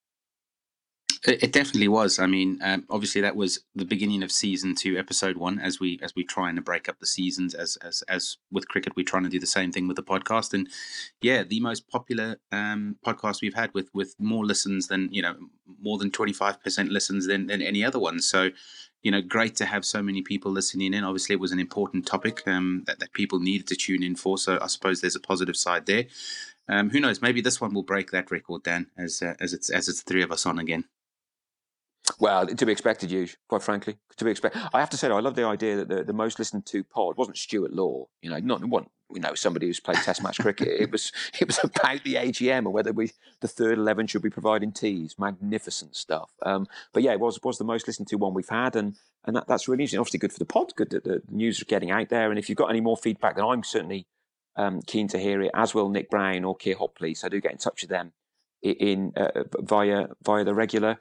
It 1.25 1.53
definitely 1.53 1.87
was. 1.87 2.19
I 2.19 2.27
mean, 2.27 2.59
um, 2.63 2.85
obviously 2.91 3.21
that 3.21 3.37
was 3.37 3.61
the 3.77 3.85
beginning 3.85 4.25
of 4.25 4.33
season 4.33 4.75
two, 4.75 4.99
episode 4.99 5.37
one. 5.37 5.61
As 5.61 5.79
we 5.79 6.01
as 6.03 6.17
we 6.17 6.25
trying 6.25 6.57
to 6.57 6.63
break 6.63 6.89
up 6.89 6.99
the 6.99 7.07
seasons, 7.07 7.55
as 7.55 7.77
as 7.77 8.03
as 8.09 8.39
with 8.51 8.67
cricket, 8.67 8.97
we're 8.97 9.05
trying 9.05 9.23
to 9.23 9.29
do 9.29 9.39
the 9.39 9.47
same 9.47 9.71
thing 9.71 9.87
with 9.87 9.97
the 9.97 10.03
podcast. 10.03 10.53
And 10.53 10.69
yeah, 11.21 11.45
the 11.45 11.61
most 11.61 11.89
popular 11.89 12.39
um, 12.51 12.97
podcast 13.07 13.41
we've 13.41 13.55
had 13.55 13.73
with 13.73 13.89
with 13.95 14.17
more 14.19 14.45
listens 14.45 14.89
than 14.89 15.11
you 15.13 15.23
know, 15.23 15.37
more 15.81 15.97
than 15.97 16.11
twenty 16.11 16.33
five 16.33 16.61
percent 16.61 16.91
listens 16.91 17.29
than 17.29 17.47
than 17.47 17.63
any 17.63 17.85
other 17.85 18.01
one. 18.01 18.21
So 18.21 18.51
you 19.05 19.13
know, 19.13 19.23
great 19.23 19.55
to 19.57 19.65
have 19.65 19.85
so 19.85 20.03
many 20.03 20.23
people 20.23 20.51
listening 20.51 20.93
in. 20.93 21.05
Obviously, 21.05 21.35
it 21.35 21.41
was 21.41 21.53
an 21.53 21.61
important 21.61 22.05
topic 22.05 22.43
um, 22.49 22.83
that, 22.87 22.99
that 22.99 23.13
people 23.13 23.39
needed 23.39 23.69
to 23.69 23.77
tune 23.77 24.03
in 24.03 24.17
for. 24.17 24.39
So 24.39 24.59
I 24.61 24.67
suppose 24.67 25.01
there's 25.01 25.17
a 25.17 25.21
positive 25.21 25.57
side 25.57 25.87
there. 25.87 26.07
Um, 26.69 26.91
who 26.91 26.99
knows? 26.99 27.23
Maybe 27.23 27.41
this 27.41 27.61
one 27.61 27.75
will 27.75 27.85
break 27.85 28.11
that 28.11 28.33
record, 28.33 28.65
Dan, 28.65 28.89
as 28.99 29.23
uh, 29.23 29.35
as 29.39 29.53
it's 29.53 29.71
as 29.71 29.89
it's 29.89 30.03
three 30.03 30.23
of 30.23 30.33
us 30.33 30.47
on 30.47 30.59
again. 30.59 30.87
Well, 32.19 32.47
to 32.47 32.67
be 32.67 32.73
expected, 32.73 33.11
Hughes, 33.11 33.37
quite 33.49 33.63
frankly. 33.63 33.97
To 34.17 34.25
be 34.25 34.31
expected. 34.31 34.63
I 34.73 34.81
have 34.81 34.91
to 34.91 34.97
say, 34.97 35.09
though, 35.09 35.17
I 35.17 35.21
love 35.21 35.35
the 35.35 35.45
idea 35.45 35.77
that 35.77 35.89
the, 35.89 36.05
the 36.05 36.13
most 36.13 36.39
listened 36.39 36.67
to 36.67 36.85
pod 36.85 37.17
wasn't 37.17 37.39
Stuart 37.39 37.73
Law, 37.73 38.07
you 38.21 38.31
know, 38.31 38.39
not 38.39 38.65
one, 38.65 38.87
you 39.13 39.21
know, 39.21 39.35
somebody 39.35 39.67
who's 39.67 39.81
played 39.81 39.99
Test 39.99 40.23
match 40.23 40.39
cricket. 40.41 40.69
It 40.69 40.91
was 40.91 41.13
it 41.41 41.47
was 41.47 41.61
about 41.63 42.03
the 42.05 42.15
AGM 42.15 42.59
and 42.59 42.73
whether 42.73 42.93
we 42.93 43.11
the 43.41 43.49
third 43.49 43.79
eleven 43.79 44.07
should 44.07 44.23
be 44.23 44.31
providing 44.31 44.73
teas. 44.73 45.17
Magnificent 45.19 45.95
stuff. 45.97 46.31
Um, 46.43 46.67
but 46.93 47.03
yeah, 47.03 47.13
it 47.13 47.21
was 47.21 47.39
was 47.43 47.59
the 47.59 47.65
most 47.65 47.87
listened 47.87 48.09
to 48.09 48.17
one 48.17 48.35
we've 48.35 48.49
had, 48.49 48.75
and 48.75 48.95
and 49.25 49.37
that, 49.37 49.47
that's 49.47 49.69
really 49.69 49.83
interesting. 49.83 50.01
Obviously, 50.01 50.19
good 50.19 50.33
for 50.33 50.39
the 50.39 50.45
pod. 50.45 50.75
Good 50.75 50.91
that 50.91 51.05
the 51.05 51.23
news 51.31 51.59
is 51.59 51.65
getting 51.65 51.91
out 51.91 52.09
there. 52.09 52.31
And 52.31 52.39
if 52.39 52.49
you've 52.49 52.59
got 52.59 52.71
any 52.71 52.81
more 52.81 52.97
feedback, 52.97 53.37
then 53.37 53.45
I'm 53.45 53.63
certainly 53.63 54.07
um, 54.57 54.83
keen 54.83 55.09
to 55.09 55.19
hear 55.19 55.41
it. 55.43 55.51
As 55.55 55.75
will 55.75 55.89
Nick 55.89 56.11
Brown 56.11 56.45
or 56.45 56.57
Keir 56.57 56.77
Hopley. 56.77 57.17
So 57.17 57.29
do 57.29 57.41
get 57.41 57.53
in 57.53 57.59
touch 57.59 57.83
with 57.83 57.91
them 57.91 58.13
in, 58.63 59.13
uh, 59.17 59.45
via 59.59 60.09
via 60.23 60.45
the 60.45 60.55
regular 60.55 60.99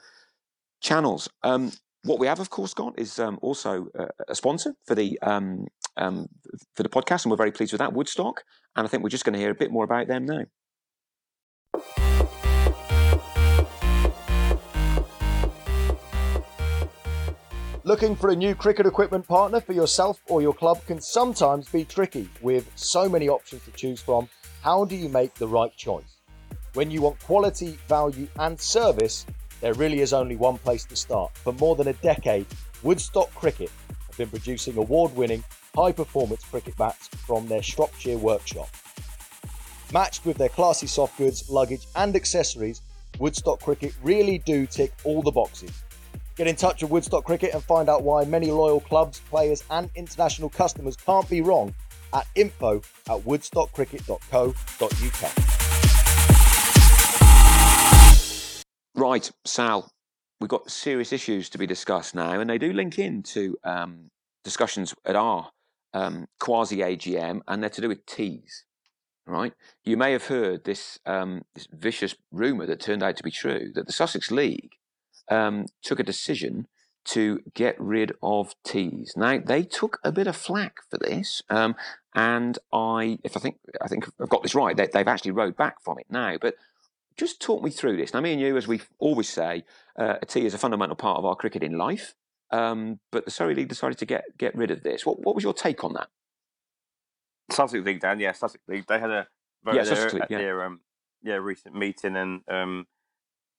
channels. 0.81 1.29
Um, 1.43 1.71
what 2.03 2.19
we 2.19 2.27
have, 2.27 2.39
of 2.39 2.49
course, 2.49 2.73
got 2.73 2.97
is 2.97 3.19
um, 3.19 3.37
also 3.41 3.87
a 4.27 4.35
sponsor 4.35 4.73
for 4.85 4.95
the 4.95 5.19
um, 5.21 5.67
um, 5.97 6.27
for 6.75 6.83
the 6.83 6.89
podcast, 6.89 7.25
and 7.25 7.31
we're 7.31 7.37
very 7.37 7.51
pleased 7.51 7.73
with 7.73 7.79
that. 7.79 7.93
Woodstock, 7.93 8.43
and 8.75 8.85
I 8.85 8.89
think 8.89 9.03
we're 9.03 9.09
just 9.09 9.23
going 9.23 9.33
to 9.33 9.39
hear 9.39 9.51
a 9.51 9.55
bit 9.55 9.71
more 9.71 9.83
about 9.83 10.07
them 10.07 10.25
now. 10.25 10.43
Looking 17.83 18.15
for 18.15 18.29
a 18.29 18.35
new 18.35 18.53
cricket 18.53 18.85
equipment 18.85 19.27
partner 19.27 19.59
for 19.59 19.73
yourself 19.73 20.21
or 20.27 20.41
your 20.41 20.53
club 20.53 20.85
can 20.85 21.01
sometimes 21.01 21.67
be 21.67 21.83
tricky 21.83 22.29
with 22.39 22.71
so 22.75 23.09
many 23.09 23.27
options 23.27 23.65
to 23.65 23.71
choose 23.71 23.99
from. 23.99 24.29
How 24.61 24.85
do 24.85 24.95
you 24.95 25.09
make 25.09 25.33
the 25.33 25.47
right 25.47 25.75
choice? 25.75 26.17
When 26.73 26.91
you 26.91 27.01
want 27.01 27.19
quality, 27.19 27.79
value, 27.87 28.27
and 28.37 28.59
service, 28.59 29.25
there 29.61 29.73
really 29.75 30.01
is 30.01 30.11
only 30.11 30.35
one 30.35 30.57
place 30.57 30.83
to 30.85 30.95
start. 30.95 31.31
For 31.37 31.53
more 31.53 31.75
than 31.75 31.87
a 31.87 31.93
decade, 31.93 32.47
Woodstock 32.83 33.33
Cricket 33.35 33.69
have 34.07 34.17
been 34.17 34.29
producing 34.29 34.77
award 34.77 35.15
winning, 35.15 35.43
high 35.75 35.91
performance 35.91 36.43
cricket 36.43 36.75
bats 36.77 37.07
from 37.07 37.47
their 37.47 37.61
Shropshire 37.61 38.17
workshop. 38.17 38.69
Matched 39.93 40.25
with 40.25 40.37
their 40.37 40.49
classy 40.49 40.87
soft 40.87 41.17
goods, 41.17 41.49
luggage, 41.49 41.85
and 41.95 42.15
accessories, 42.15 42.81
Woodstock 43.19 43.61
Cricket 43.61 43.93
really 44.01 44.39
do 44.39 44.65
tick 44.65 44.91
all 45.03 45.21
the 45.21 45.31
boxes. 45.31 45.83
Get 46.35 46.47
in 46.47 46.55
touch 46.55 46.81
with 46.81 46.91
Woodstock 46.91 47.23
Cricket 47.23 47.53
and 47.53 47.63
find 47.63 47.87
out 47.87 48.03
why 48.03 48.25
many 48.25 48.51
loyal 48.51 48.79
clubs, 48.79 49.21
players, 49.29 49.63
and 49.69 49.89
international 49.95 50.49
customers 50.49 50.95
can't 50.95 51.29
be 51.29 51.41
wrong 51.41 51.73
at 52.13 52.25
info 52.35 52.81
at 53.09 53.19
woodstockcricket.co.uk. 53.19 55.60
Right, 59.01 59.31
Sal, 59.45 59.91
we've 60.39 60.47
got 60.47 60.69
serious 60.69 61.11
issues 61.11 61.49
to 61.49 61.57
be 61.57 61.65
discussed 61.65 62.13
now, 62.13 62.39
and 62.39 62.47
they 62.47 62.59
do 62.59 62.71
link 62.71 62.99
into 62.99 63.57
um, 63.63 64.11
discussions 64.43 64.93
at 65.03 65.15
our 65.15 65.49
um, 65.91 66.27
quasi 66.39 66.77
AGM, 66.77 67.41
and 67.47 67.63
they're 67.63 67.71
to 67.71 67.81
do 67.81 67.87
with 67.87 68.05
teas. 68.05 68.63
Right? 69.25 69.53
You 69.83 69.97
may 69.97 70.11
have 70.11 70.27
heard 70.27 70.65
this, 70.65 70.99
um, 71.07 71.45
this 71.55 71.67
vicious 71.71 72.13
rumor 72.31 72.67
that 72.67 72.79
turned 72.79 73.01
out 73.01 73.17
to 73.17 73.23
be 73.23 73.31
true 73.31 73.71
that 73.73 73.87
the 73.87 73.91
Sussex 73.91 74.29
League 74.29 74.73
um, 75.31 75.65
took 75.81 75.99
a 75.99 76.03
decision 76.03 76.67
to 77.05 77.41
get 77.55 77.75
rid 77.79 78.11
of 78.21 78.53
teas. 78.63 79.13
Now 79.15 79.39
they 79.43 79.63
took 79.63 79.99
a 80.03 80.11
bit 80.11 80.27
of 80.27 80.35
flack 80.35 80.75
for 80.91 80.99
this, 80.99 81.41
um, 81.49 81.75
and 82.13 82.59
I, 82.71 83.17
if 83.23 83.35
I 83.35 83.39
think 83.39 83.57
I 83.81 83.87
think 83.87 84.07
I've 84.21 84.29
got 84.29 84.43
this 84.43 84.53
right, 84.53 84.77
they, 84.77 84.87
have 84.93 85.07
actually 85.07 85.31
rode 85.31 85.57
back 85.57 85.81
from 85.81 85.97
it 85.97 86.05
now. 86.07 86.37
But 86.39 86.53
just 87.21 87.39
talk 87.39 87.61
me 87.63 87.69
through 87.69 87.97
this. 87.97 88.15
Now, 88.15 88.19
me 88.19 88.33
and 88.33 88.41
you, 88.41 88.57
as 88.57 88.67
we 88.67 88.81
always 88.97 89.29
say, 89.29 89.63
uh, 89.95 90.15
a 90.21 90.25
tea 90.25 90.47
is 90.47 90.55
a 90.55 90.57
fundamental 90.57 90.95
part 90.95 91.19
of 91.19 91.25
our 91.25 91.35
cricketing 91.35 91.77
life. 91.77 92.15
Um, 92.49 92.99
but 93.11 93.25
the 93.25 93.31
Surrey 93.31 93.53
League 93.53 93.69
decided 93.69 93.99
to 93.99 94.05
get 94.05 94.23
get 94.39 94.55
rid 94.55 94.71
of 94.71 94.81
this. 94.81 95.05
What 95.05 95.19
what 95.23 95.35
was 95.35 95.43
your 95.43 95.53
take 95.53 95.83
on 95.83 95.93
that? 95.93 96.09
Sussex 97.51 97.85
League, 97.85 98.01
Dan. 98.01 98.19
Yeah, 98.19 98.31
Sussex 98.31 98.63
League. 98.67 98.85
They 98.87 98.99
had 98.99 99.11
a 99.11 99.27
vote 99.63 99.75
yeah, 99.75 99.83
League, 99.83 100.21
at 100.23 100.31
yeah. 100.31 100.37
their 100.39 100.65
um, 100.65 100.81
yeah 101.21 101.35
recent 101.35 101.75
meeting 101.75 102.15
and 102.15 102.41
um, 102.49 102.87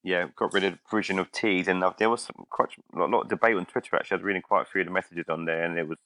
yeah 0.02 0.26
got 0.36 0.52
rid 0.52 0.64
of 0.64 0.72
the 0.72 0.78
provision 0.86 1.20
of 1.20 1.30
teas. 1.30 1.68
And 1.68 1.82
there 1.98 2.10
was 2.10 2.22
some 2.22 2.44
quite 2.50 2.70
a 2.94 2.98
lot 2.98 3.22
of 3.22 3.28
debate 3.28 3.56
on 3.56 3.64
Twitter. 3.64 3.94
Actually, 3.94 4.16
I 4.16 4.18
was 4.18 4.24
reading 4.24 4.42
quite 4.42 4.62
a 4.62 4.70
few 4.70 4.80
of 4.80 4.88
the 4.88 4.92
messages 4.92 5.26
on 5.28 5.44
there, 5.44 5.62
and 5.62 5.76
there 5.76 5.86
was 5.86 5.98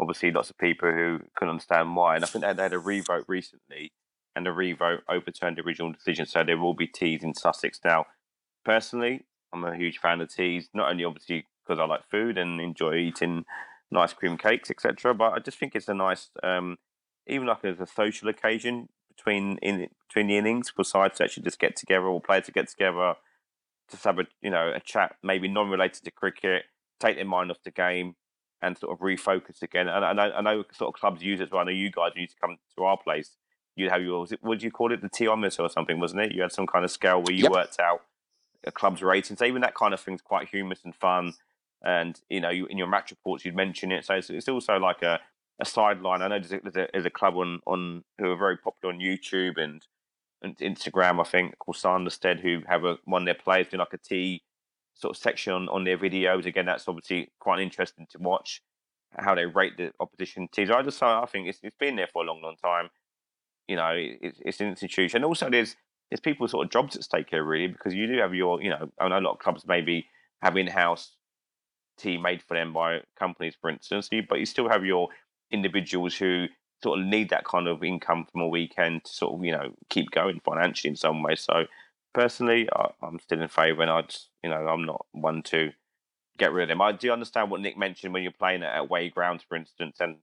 obviously 0.00 0.32
lots 0.32 0.48
of 0.48 0.56
people 0.56 0.90
who 0.90 1.20
couldn't 1.36 1.50
understand 1.50 1.94
why. 1.94 2.16
And 2.16 2.24
I 2.24 2.26
think 2.26 2.42
they 2.42 2.62
had 2.62 2.72
a 2.72 2.78
revote 2.78 3.26
recently 3.28 3.92
and 4.36 4.46
the 4.46 4.52
revote 4.52 5.00
overturned 5.08 5.56
the 5.56 5.62
original 5.62 5.92
decision. 5.92 6.26
So 6.26 6.42
there 6.44 6.58
will 6.58 6.74
be 6.74 6.86
teas 6.86 7.22
in 7.22 7.34
Sussex. 7.34 7.80
Now, 7.84 8.06
personally, 8.64 9.24
I'm 9.52 9.64
a 9.64 9.76
huge 9.76 9.98
fan 9.98 10.20
of 10.20 10.34
teas, 10.34 10.68
not 10.74 10.90
only 10.90 11.04
obviously 11.04 11.46
because 11.64 11.78
I 11.78 11.86
like 11.86 12.08
food 12.10 12.36
and 12.36 12.60
enjoy 12.60 12.96
eating 12.96 13.44
nice 13.90 14.12
cream 14.12 14.36
cakes, 14.36 14.70
etc., 14.70 15.14
but 15.14 15.32
I 15.32 15.38
just 15.38 15.58
think 15.58 15.74
it's 15.74 15.88
a 15.88 15.94
nice, 15.94 16.28
um, 16.42 16.76
even 17.26 17.46
like 17.46 17.64
as 17.64 17.80
a 17.80 17.86
social 17.86 18.28
occasion 18.28 18.88
between 19.16 19.58
in 19.58 19.88
between 20.08 20.26
the 20.26 20.36
innings 20.36 20.70
for 20.70 20.84
sides 20.84 21.18
to 21.18 21.24
actually 21.24 21.44
just 21.44 21.60
get 21.60 21.76
together 21.76 22.06
or 22.06 22.20
players 22.20 22.46
to 22.46 22.52
get 22.52 22.68
together, 22.68 23.14
to 23.88 23.96
have 24.04 24.18
a 24.18 24.26
you 24.42 24.50
know 24.50 24.72
a 24.74 24.80
chat, 24.80 25.16
maybe 25.22 25.48
non-related 25.48 26.04
to 26.04 26.10
cricket, 26.10 26.64
take 26.98 27.16
their 27.16 27.24
mind 27.24 27.50
off 27.50 27.62
the 27.64 27.70
game, 27.70 28.16
and 28.60 28.76
sort 28.76 28.92
of 28.92 28.98
refocus 28.98 29.62
again. 29.62 29.88
And 29.88 30.04
I 30.04 30.12
know, 30.12 30.32
I 30.36 30.40
know 30.42 30.64
sort 30.72 30.94
of 30.94 31.00
clubs 31.00 31.22
use 31.22 31.40
it 31.40 31.44
as 31.44 31.50
well. 31.50 31.62
I 31.62 31.64
know 31.64 31.70
you 31.70 31.90
guys 31.90 32.12
used 32.16 32.32
to 32.32 32.40
come 32.40 32.56
to 32.76 32.84
our 32.84 32.98
place 32.98 33.36
you 33.76 33.90
have 33.90 34.02
your 34.02 34.26
what 34.40 34.58
do 34.58 34.64
you 34.64 34.70
call 34.70 34.92
it? 34.92 35.00
The 35.00 35.08
teometer 35.08 35.60
or 35.60 35.68
something 35.68 36.00
wasn't 36.00 36.22
it? 36.22 36.32
You 36.32 36.42
had 36.42 36.52
some 36.52 36.66
kind 36.66 36.84
of 36.84 36.90
scale 36.90 37.22
where 37.22 37.34
you 37.34 37.44
yep. 37.44 37.52
worked 37.52 37.80
out 37.80 38.02
a 38.66 38.72
club's 38.72 39.02
ratings 39.02 39.42
even 39.42 39.60
that 39.62 39.74
kind 39.74 39.92
of 39.92 40.00
thing's 40.00 40.22
quite 40.22 40.48
humorous 40.48 40.84
and 40.84 40.94
fun. 40.94 41.34
And 41.84 42.18
you 42.30 42.40
know 42.40 42.50
you, 42.50 42.66
in 42.66 42.78
your 42.78 42.86
match 42.86 43.10
reports 43.10 43.44
you'd 43.44 43.56
mention 43.56 43.92
it. 43.92 44.04
So 44.04 44.14
it's, 44.14 44.30
it's 44.30 44.48
also 44.48 44.78
like 44.78 45.02
a, 45.02 45.20
a 45.60 45.64
sideline. 45.64 46.22
I 46.22 46.28
know 46.28 46.38
there's 46.38 46.52
a, 46.52 46.60
there's, 46.62 46.76
a, 46.76 46.88
there's 46.92 47.06
a, 47.06 47.10
club 47.10 47.36
on, 47.36 47.60
on 47.66 48.04
who 48.18 48.30
are 48.30 48.36
very 48.36 48.56
popular 48.56 48.94
on 48.94 49.00
youtube 49.00 49.58
and, 49.58 49.86
and 50.42 50.56
instagram 50.58 51.20
i 51.20 51.24
think 51.24 51.58
called 51.58 51.76
sanderstead 51.76 52.40
who 52.40 52.62
have 52.66 52.84
a, 52.84 52.96
one 53.04 53.22
of 53.22 53.26
their 53.26 53.34
players 53.34 53.68
doing 53.68 53.80
like 53.80 53.92
a 53.92 53.98
t 53.98 54.42
sort 54.94 55.16
of 55.16 55.20
section 55.20 55.52
on, 55.52 55.68
on 55.68 55.84
their 55.84 55.98
videos. 55.98 56.46
Again 56.46 56.66
that's 56.66 56.88
obviously 56.88 57.30
quite 57.38 57.60
interesting 57.60 58.06
to 58.10 58.18
watch 58.18 58.62
how 59.16 59.34
they 59.34 59.46
rate 59.46 59.76
the 59.76 59.92
opposition 60.00 60.48
teams. 60.48 60.70
I 60.70 60.82
just 60.82 61.02
i 61.02 61.24
think 61.26 61.48
it's, 61.48 61.58
it's 61.62 61.76
been 61.78 61.96
there 61.96 62.08
for 62.12 62.22
a 62.22 62.26
long 62.26 62.40
long 62.42 62.56
time 62.56 62.88
you 63.68 63.76
know, 63.76 63.90
it, 63.90 64.36
it's 64.40 64.60
an 64.60 64.68
institution. 64.68 65.24
Also, 65.24 65.50
there's 65.50 65.76
there's 66.10 66.20
people's 66.20 66.50
sort 66.50 66.66
of 66.66 66.70
jobs 66.70 66.96
at 66.96 67.04
stake 67.04 67.28
here, 67.30 67.44
really, 67.44 67.66
because 67.66 67.94
you 67.94 68.06
do 68.06 68.18
have 68.18 68.34
your, 68.34 68.62
you 68.62 68.70
know, 68.70 68.90
I 69.00 69.08
know 69.08 69.18
a 69.18 69.20
lot 69.20 69.32
of 69.32 69.38
clubs 69.38 69.66
maybe 69.66 70.06
have 70.42 70.56
in-house 70.56 71.16
tea 71.98 72.18
made 72.18 72.42
for 72.42 72.54
them 72.54 72.72
by 72.72 73.00
companies, 73.18 73.56
for 73.60 73.70
instance, 73.70 74.10
but 74.28 74.38
you 74.38 74.46
still 74.46 74.68
have 74.68 74.84
your 74.84 75.08
individuals 75.50 76.14
who 76.14 76.46
sort 76.82 77.00
of 77.00 77.06
need 77.06 77.30
that 77.30 77.44
kind 77.44 77.66
of 77.66 77.82
income 77.82 78.26
from 78.30 78.42
a 78.42 78.48
weekend 78.48 79.04
to 79.04 79.12
sort 79.12 79.34
of, 79.34 79.44
you 79.44 79.52
know, 79.52 79.74
keep 79.88 80.10
going 80.10 80.40
financially 80.44 80.90
in 80.90 80.96
some 80.96 81.22
way. 81.22 81.34
So, 81.34 81.64
personally, 82.12 82.68
I, 82.74 82.90
am 83.02 83.18
still 83.18 83.40
in 83.40 83.48
favour, 83.48 83.82
and 83.82 83.90
I 83.90 84.02
just, 84.02 84.28
you 84.42 84.50
know, 84.50 84.66
I'm 84.68 84.84
not 84.84 85.06
one 85.12 85.42
to 85.44 85.72
get 86.36 86.52
rid 86.52 86.64
of 86.64 86.68
them. 86.68 86.82
I 86.82 86.92
do 86.92 87.12
understand 87.12 87.50
what 87.50 87.60
Nick 87.60 87.78
mentioned 87.78 88.12
when 88.12 88.22
you're 88.22 88.32
playing 88.32 88.62
at 88.62 88.78
away 88.78 89.08
grounds, 89.08 89.42
for 89.48 89.56
instance, 89.56 89.96
and 90.00 90.16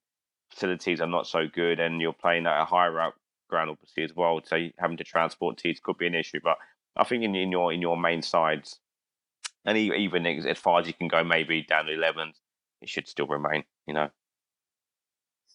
facilities 0.52 1.02
are 1.02 1.08
not 1.08 1.26
so 1.26 1.48
good, 1.48 1.80
and 1.80 2.02
you're 2.02 2.14
playing 2.14 2.46
at 2.46 2.62
a 2.62 2.66
higher 2.66 3.00
up 3.00 3.16
ground 3.52 3.70
obviously 3.70 4.04
as 4.04 4.16
well. 4.16 4.42
So 4.44 4.70
having 4.80 4.98
to 4.98 5.04
transport 5.04 5.58
teams 5.58 5.80
could 5.80 5.98
be 5.98 6.08
an 6.08 6.16
issue. 6.16 6.40
But 6.44 6.58
I 6.96 7.04
think 7.04 7.24
in, 7.24 7.36
in 7.36 7.52
your 7.52 7.72
in 7.72 7.82
your 7.82 7.98
main 7.98 8.24
sides, 8.24 8.80
and 9.66 9.78
even 9.78 10.26
as 10.26 10.58
far 10.58 10.80
as 10.80 10.88
you 10.88 10.94
can 10.94 11.08
go, 11.08 11.24
maybe 11.24 11.62
down 11.62 11.86
to 11.86 11.94
11, 11.94 12.34
it 12.82 12.90
should 12.90 13.08
still 13.08 13.28
remain. 13.28 13.64
You 13.86 13.94
know. 13.94 14.10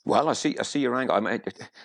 Well, 0.05 0.29
I 0.29 0.35
see. 0.35 0.57
I 0.59 0.63
see 0.63 0.81
your 0.81 0.95
angle. 0.95 1.17
I'm 1.17 1.27
eh, 1.27 1.39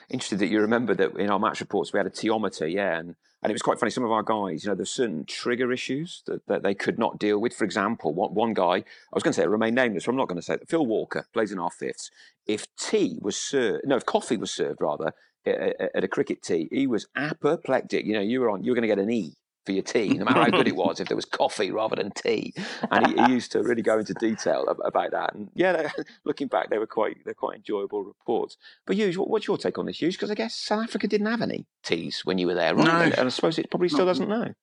interested 0.10 0.40
that 0.40 0.50
you 0.50 0.62
remember 0.62 0.94
that 0.94 1.18
in 1.18 1.32
our 1.32 1.40
match 1.40 1.60
reports 1.60 1.92
we 1.92 1.98
had 1.98 2.06
a 2.06 2.12
teometer, 2.12 2.72
yeah, 2.72 3.00
and 3.00 3.16
and 3.44 3.50
it 3.50 3.54
was 3.54 3.64
quite 3.64 3.80
funny. 3.80 3.90
Some 3.90 4.04
of 4.04 4.12
our 4.12 4.22
guys, 4.22 4.64
you 4.64 4.70
know, 4.70 4.76
there's 4.76 4.92
certain 4.92 5.26
trigger 5.26 5.72
issues 5.72 6.22
that, 6.28 6.46
that 6.46 6.62
they 6.62 6.76
could 6.76 7.00
not 7.00 7.18
deal 7.18 7.40
with. 7.40 7.56
For 7.56 7.66
example, 7.66 8.14
one, 8.14 8.36
one 8.36 8.54
guy, 8.54 8.76
I 8.76 9.14
was 9.14 9.24
going 9.24 9.34
to 9.34 9.42
say 9.42 9.48
remain 9.48 9.74
nameless, 9.74 10.06
but 10.06 10.12
I'm 10.12 10.18
not 10.18 10.28
going 10.28 10.40
to 10.40 10.46
say 10.46 10.56
it. 10.56 10.70
Phil 10.70 10.86
Walker 10.86 11.26
plays 11.34 11.52
in 11.52 11.58
our 11.58 11.72
fifths. 11.72 12.12
If 12.46 12.68
tea 12.76 13.18
was 13.20 13.36
served, 13.36 13.86
no, 13.86 13.96
if 13.96 14.06
coffee 14.06 14.38
was 14.38 14.52
served 14.52 14.80
rather 14.80 15.14
at 15.46 16.04
a 16.04 16.08
cricket 16.08 16.42
tee, 16.42 16.68
he 16.72 16.88
was 16.88 17.08
apoplectic. 17.16 18.06
You 18.06 18.14
know, 18.14 18.22
you 18.22 18.42
were 18.42 18.50
on, 18.50 18.64
you 18.64 18.72
were 18.72 18.76
going 18.76 18.88
to 18.88 18.88
get 18.88 19.00
an 19.00 19.12
E 19.12 19.34
for 19.66 19.74
your 19.74 19.84
tea, 19.84 20.10
no 20.10 20.26
matter 20.26 20.42
how 20.42 20.50
good 20.50 20.68
it 20.68 20.76
was, 20.76 21.00
if 21.00 21.08
there 21.08 21.16
was 21.16 21.26
coffee 21.26 21.72
rather 21.72 21.96
than 21.96 22.12
tea. 22.12 22.54
And 22.90 23.08
he, 23.08 23.24
he 23.24 23.34
used 23.34 23.52
to 23.52 23.62
really 23.62 23.82
go 23.82 24.00
into 24.00 24.14
detail 24.16 24.66
about 24.68 25.12
that. 25.12 25.36
And 25.36 25.50
yeah, 25.54 25.92
looking 26.26 26.48
back, 26.48 26.70
they 26.70 26.78
were 26.78 26.88
quite 26.88 27.18
they're 27.26 27.34
quite 27.34 27.58
enjoyable 27.58 28.04
reports. 28.04 28.58
But 28.86 28.96
Hughes, 28.96 29.18
what, 29.18 29.30
what's 29.30 29.48
your 29.48 29.58
take 29.58 29.78
on 29.78 29.86
this, 29.86 30.02
Hughes? 30.02 30.16
Because 30.16 30.32
I 30.32 30.36
guess 30.36 30.56
South 30.56 30.84
Africa 30.84 31.08
didn't 31.08 31.28
have 31.28 31.42
any 31.42 31.66
teas 31.84 32.22
when 32.24 32.38
you 32.38 32.48
were 32.48 32.56
there, 32.56 32.76
right? 32.76 32.86
No, 32.86 32.92
and, 32.92 33.18
and 33.18 33.28
I 33.28 33.30
suppose 33.30 33.58
it 33.60 33.70
probably 33.70 33.90
still 33.90 34.06
doesn't 34.06 34.30
know. 34.30 34.54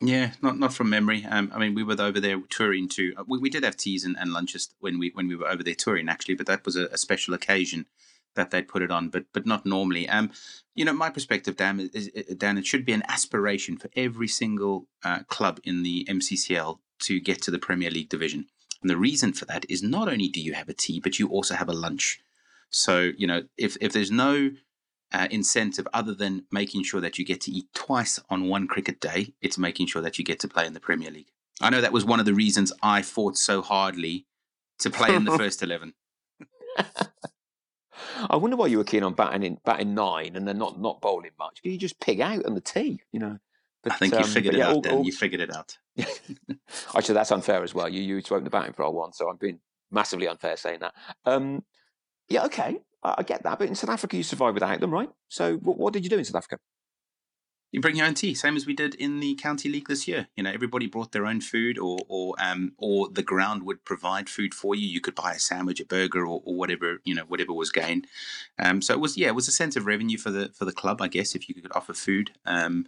Yeah, 0.00 0.32
not 0.42 0.58
not 0.58 0.74
from 0.74 0.90
memory. 0.90 1.24
Um, 1.24 1.50
I 1.54 1.58
mean, 1.58 1.74
we 1.74 1.82
were 1.82 2.00
over 2.00 2.20
there 2.20 2.40
touring 2.50 2.88
too. 2.88 3.14
We, 3.26 3.38
we 3.38 3.50
did 3.50 3.64
have 3.64 3.76
teas 3.76 4.04
and, 4.04 4.16
and 4.18 4.32
lunches 4.32 4.74
when 4.80 4.98
we 4.98 5.10
when 5.14 5.28
we 5.28 5.36
were 5.36 5.48
over 5.48 5.62
there 5.62 5.74
touring 5.74 6.08
actually, 6.08 6.34
but 6.34 6.46
that 6.46 6.64
was 6.64 6.76
a, 6.76 6.86
a 6.86 6.98
special 6.98 7.34
occasion 7.34 7.86
that 8.34 8.50
they'd 8.50 8.68
put 8.68 8.82
it 8.82 8.90
on, 8.90 9.08
but 9.08 9.24
but 9.32 9.46
not 9.46 9.64
normally. 9.64 10.08
Um, 10.08 10.30
you 10.74 10.84
know, 10.84 10.92
my 10.92 11.10
perspective, 11.10 11.56
Dan, 11.56 11.90
is, 11.92 12.10
Dan, 12.36 12.58
it 12.58 12.66
should 12.66 12.84
be 12.84 12.92
an 12.92 13.04
aspiration 13.08 13.76
for 13.76 13.90
every 13.94 14.28
single 14.28 14.86
uh, 15.04 15.20
club 15.28 15.60
in 15.64 15.82
the 15.82 16.06
MCCL 16.10 16.78
to 17.02 17.20
get 17.20 17.40
to 17.42 17.50
the 17.50 17.58
Premier 17.58 17.90
League 17.90 18.08
division. 18.08 18.46
And 18.82 18.90
the 18.90 18.96
reason 18.96 19.32
for 19.32 19.44
that 19.46 19.64
is 19.68 19.82
not 19.82 20.08
only 20.08 20.28
do 20.28 20.40
you 20.40 20.52
have 20.52 20.68
a 20.68 20.74
tea, 20.74 21.00
but 21.00 21.18
you 21.18 21.28
also 21.28 21.54
have 21.54 21.68
a 21.68 21.72
lunch. 21.72 22.20
So, 22.70 23.12
you 23.16 23.26
know, 23.26 23.44
if, 23.56 23.76
if 23.80 23.92
there's 23.92 24.10
no 24.10 24.50
uh, 25.12 25.28
incentive 25.30 25.86
other 25.94 26.12
than 26.12 26.44
making 26.50 26.82
sure 26.82 27.00
that 27.00 27.18
you 27.18 27.24
get 27.24 27.40
to 27.42 27.52
eat 27.52 27.66
twice 27.72 28.18
on 28.28 28.48
one 28.48 28.66
cricket 28.66 29.00
day, 29.00 29.32
it's 29.40 29.56
making 29.56 29.86
sure 29.86 30.02
that 30.02 30.18
you 30.18 30.24
get 30.24 30.40
to 30.40 30.48
play 30.48 30.66
in 30.66 30.74
the 30.74 30.80
Premier 30.80 31.10
League. 31.10 31.30
I 31.60 31.70
know 31.70 31.80
that 31.80 31.92
was 31.92 32.04
one 32.04 32.20
of 32.20 32.26
the 32.26 32.34
reasons 32.34 32.72
I 32.82 33.02
fought 33.02 33.38
so 33.38 33.62
hardly 33.62 34.26
to 34.80 34.90
play 34.90 35.14
in 35.14 35.24
the 35.24 35.38
first 35.38 35.62
11. 35.62 35.94
I 38.30 38.36
wonder 38.36 38.56
why 38.56 38.66
you 38.66 38.78
were 38.78 38.84
keen 38.84 39.02
on 39.02 39.14
batting 39.14 39.42
in 39.42 39.58
batting 39.64 39.94
nine 39.94 40.36
and 40.36 40.46
then 40.46 40.58
not 40.58 40.80
not 40.80 41.00
bowling 41.00 41.32
much. 41.38 41.60
You 41.62 41.76
just 41.78 42.00
pig 42.00 42.20
out 42.20 42.44
on 42.46 42.54
the 42.54 42.60
tee, 42.60 43.00
you 43.12 43.20
know. 43.20 43.38
But, 43.82 43.92
I 43.92 43.96
think 43.96 44.14
you 44.14 44.20
um, 44.20 44.24
figured 44.24 44.54
it 44.54 44.58
yeah, 44.58 44.68
out. 44.68 44.74
All, 44.74 44.80
then 44.80 44.94
all... 44.94 45.04
you 45.04 45.12
figured 45.12 45.42
it 45.42 45.54
out. 45.54 45.76
Actually, 46.96 47.14
that's 47.14 47.30
unfair 47.30 47.62
as 47.62 47.74
well. 47.74 47.88
You 47.88 48.02
you 48.02 48.20
spoke 48.22 48.44
the 48.44 48.50
batting 48.50 48.72
for 48.72 48.84
all 48.84 48.94
one, 48.94 49.12
so 49.12 49.28
I'm 49.28 49.36
being 49.36 49.60
massively 49.90 50.26
unfair 50.26 50.56
saying 50.56 50.80
that. 50.80 50.94
Um, 51.24 51.64
yeah, 52.28 52.44
okay, 52.44 52.78
I, 53.02 53.16
I, 53.18 53.22
get 53.22 53.42
that. 53.42 53.58
But 53.58 53.68
in 53.68 53.74
South 53.74 53.90
Africa, 53.90 54.16
you 54.16 54.22
survived 54.22 54.54
without 54.54 54.80
them, 54.80 54.90
right? 54.90 55.10
So 55.28 55.56
what, 55.56 55.78
what 55.78 55.92
did 55.92 56.04
you 56.04 56.10
do 56.10 56.18
in 56.18 56.24
South 56.24 56.36
Africa? 56.36 56.58
You 57.74 57.80
bring 57.80 57.96
your 57.96 58.06
own 58.06 58.14
tea, 58.14 58.34
same 58.34 58.54
as 58.54 58.66
we 58.66 58.72
did 58.72 58.94
in 58.94 59.18
the 59.18 59.34
county 59.34 59.68
league 59.68 59.88
this 59.88 60.06
year. 60.06 60.28
You 60.36 60.44
know, 60.44 60.52
everybody 60.52 60.86
brought 60.86 61.10
their 61.10 61.26
own 61.26 61.40
food, 61.40 61.76
or 61.76 61.98
or 62.06 62.36
um, 62.38 62.74
or 62.78 63.08
the 63.08 63.24
ground 63.24 63.64
would 63.64 63.84
provide 63.84 64.30
food 64.30 64.54
for 64.54 64.76
you. 64.76 64.86
You 64.86 65.00
could 65.00 65.16
buy 65.16 65.32
a 65.32 65.40
sandwich, 65.40 65.80
a 65.80 65.84
burger, 65.84 66.20
or, 66.20 66.40
or 66.44 66.54
whatever 66.54 67.00
you 67.04 67.16
know, 67.16 67.24
whatever 67.24 67.52
was 67.52 67.72
gained. 67.72 68.06
Um, 68.60 68.80
so 68.80 68.94
it 68.94 69.00
was 69.00 69.16
yeah, 69.16 69.26
it 69.26 69.34
was 69.34 69.48
a 69.48 69.50
sense 69.50 69.74
of 69.74 69.86
revenue 69.86 70.16
for 70.16 70.30
the 70.30 70.50
for 70.56 70.64
the 70.64 70.72
club, 70.72 71.02
I 71.02 71.08
guess, 71.08 71.34
if 71.34 71.48
you 71.48 71.54
could 71.56 71.72
offer 71.74 71.94
food. 71.94 72.30
Um, 72.46 72.86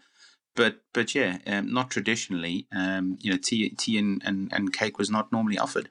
but 0.54 0.82
but 0.94 1.16
yeah, 1.16 1.38
um, 1.48 1.72
not 1.72 1.90
traditionally. 1.90 2.68
Um, 2.70 3.18
you 3.20 3.32
know, 3.32 3.38
tea 3.42 3.70
tea 3.70 3.98
and, 3.98 4.22
and, 4.24 4.52
and 4.52 4.72
cake 4.72 4.98
was 4.98 5.10
not 5.10 5.32
normally 5.32 5.58
offered. 5.58 5.90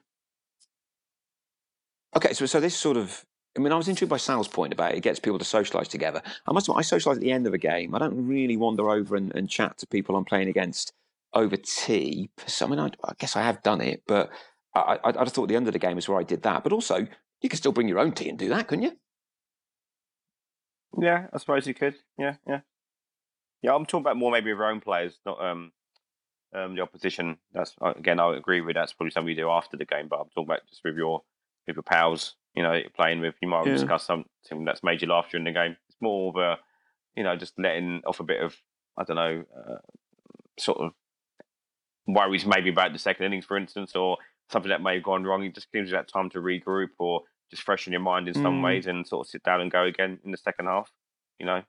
Okay, 2.16 2.32
so 2.32 2.46
so 2.46 2.60
this 2.60 2.74
sort 2.74 2.96
of 2.96 3.26
I 3.56 3.60
mean, 3.60 3.72
I 3.72 3.76
was 3.76 3.88
intrigued 3.88 4.10
by 4.10 4.18
Sal's 4.18 4.48
point 4.48 4.72
about 4.72 4.94
it. 4.94 5.00
gets 5.00 5.18
people 5.18 5.38
to 5.38 5.44
socialise 5.44 5.88
together. 5.88 6.22
I 6.46 6.52
must 6.52 6.68
admit, 6.68 6.78
I 6.78 6.96
socialise 6.96 7.16
at 7.16 7.20
the 7.20 7.32
end 7.32 7.46
of 7.46 7.54
a 7.54 7.58
game. 7.58 7.94
I 7.94 7.98
don't 7.98 8.26
really 8.26 8.56
wander 8.56 8.90
over 8.90 9.16
and, 9.16 9.34
and 9.34 9.48
chat 9.48 9.78
to 9.78 9.86
people 9.86 10.14
I'm 10.14 10.24
playing 10.24 10.48
against 10.48 10.92
over 11.32 11.56
tea. 11.56 12.30
I 12.60 12.66
mean, 12.66 12.78
I, 12.78 12.90
I 13.04 13.12
guess 13.18 13.34
I 13.36 13.42
have 13.42 13.62
done 13.62 13.80
it, 13.80 14.02
but 14.06 14.30
I, 14.74 14.98
I, 15.02 15.18
have 15.18 15.28
thought 15.28 15.48
the 15.48 15.56
end 15.56 15.66
of 15.66 15.72
the 15.72 15.78
game 15.78 15.96
is 15.96 16.08
where 16.08 16.18
I 16.18 16.22
did 16.22 16.42
that. 16.42 16.62
But 16.62 16.72
also, 16.72 17.06
you 17.40 17.48
can 17.48 17.56
still 17.56 17.72
bring 17.72 17.88
your 17.88 17.98
own 17.98 18.12
tea 18.12 18.28
and 18.28 18.38
do 18.38 18.48
that, 18.50 18.68
couldn't 18.68 18.84
you? 18.84 18.92
Yeah, 20.98 21.26
I 21.32 21.38
suppose 21.38 21.66
you 21.66 21.74
could. 21.74 21.94
Yeah, 22.18 22.36
yeah, 22.46 22.60
yeah. 23.62 23.74
I'm 23.74 23.84
talking 23.84 24.00
about 24.00 24.16
more 24.16 24.32
maybe 24.32 24.50
of 24.50 24.58
your 24.58 24.70
own 24.70 24.80
players, 24.80 25.18
not 25.26 25.42
um, 25.42 25.72
um, 26.54 26.74
the 26.74 26.82
opposition. 26.82 27.36
That's 27.52 27.74
again, 27.82 28.18
I 28.18 28.34
agree 28.36 28.62
with. 28.62 28.76
That's 28.76 28.94
probably 28.94 29.10
something 29.10 29.28
you 29.28 29.36
do 29.36 29.50
after 29.50 29.76
the 29.76 29.84
game. 29.84 30.08
But 30.08 30.20
I'm 30.20 30.28
talking 30.28 30.44
about 30.44 30.66
just 30.68 30.82
with 30.84 30.96
your 30.96 31.22
with 31.66 31.76
your 31.76 31.82
pals 31.82 32.36
you 32.56 32.62
know, 32.62 32.80
playing 32.96 33.20
with. 33.20 33.34
You 33.40 33.48
might 33.48 33.66
yeah. 33.66 33.74
discuss 33.74 34.06
something 34.06 34.64
that's 34.64 34.82
made 34.82 35.02
you 35.02 35.08
laugh 35.08 35.30
during 35.30 35.44
the 35.44 35.52
game. 35.52 35.76
It's 35.88 35.98
more 36.00 36.30
of 36.30 36.36
a, 36.36 36.58
you 37.14 37.22
know, 37.22 37.36
just 37.36 37.58
letting 37.58 38.02
off 38.06 38.20
a 38.20 38.24
bit 38.24 38.42
of, 38.42 38.56
I 38.98 39.04
don't 39.04 39.16
know, 39.16 39.44
uh, 39.56 39.78
sort 40.58 40.78
of 40.78 40.92
worries 42.06 42.46
maybe 42.46 42.70
about 42.70 42.92
the 42.92 42.98
second 42.98 43.26
innings, 43.26 43.44
for 43.44 43.56
instance, 43.56 43.94
or 43.94 44.16
something 44.50 44.70
that 44.70 44.82
may 44.82 44.94
have 44.94 45.02
gone 45.02 45.24
wrong. 45.24 45.44
It 45.44 45.54
just 45.54 45.70
gives 45.72 45.90
you 45.90 45.96
that 45.96 46.08
time 46.08 46.30
to 46.30 46.38
regroup 46.38 46.90
or 46.98 47.22
just 47.50 47.62
freshen 47.62 47.92
your 47.92 48.00
mind 48.00 48.26
in 48.26 48.34
some 48.34 48.60
mm. 48.60 48.64
ways 48.64 48.86
and 48.86 49.06
sort 49.06 49.26
of 49.26 49.30
sit 49.30 49.42
down 49.42 49.60
and 49.60 49.70
go 49.70 49.84
again 49.84 50.18
in 50.24 50.30
the 50.30 50.36
second 50.36 50.66
half, 50.66 50.90
you 51.38 51.46
know? 51.46 51.62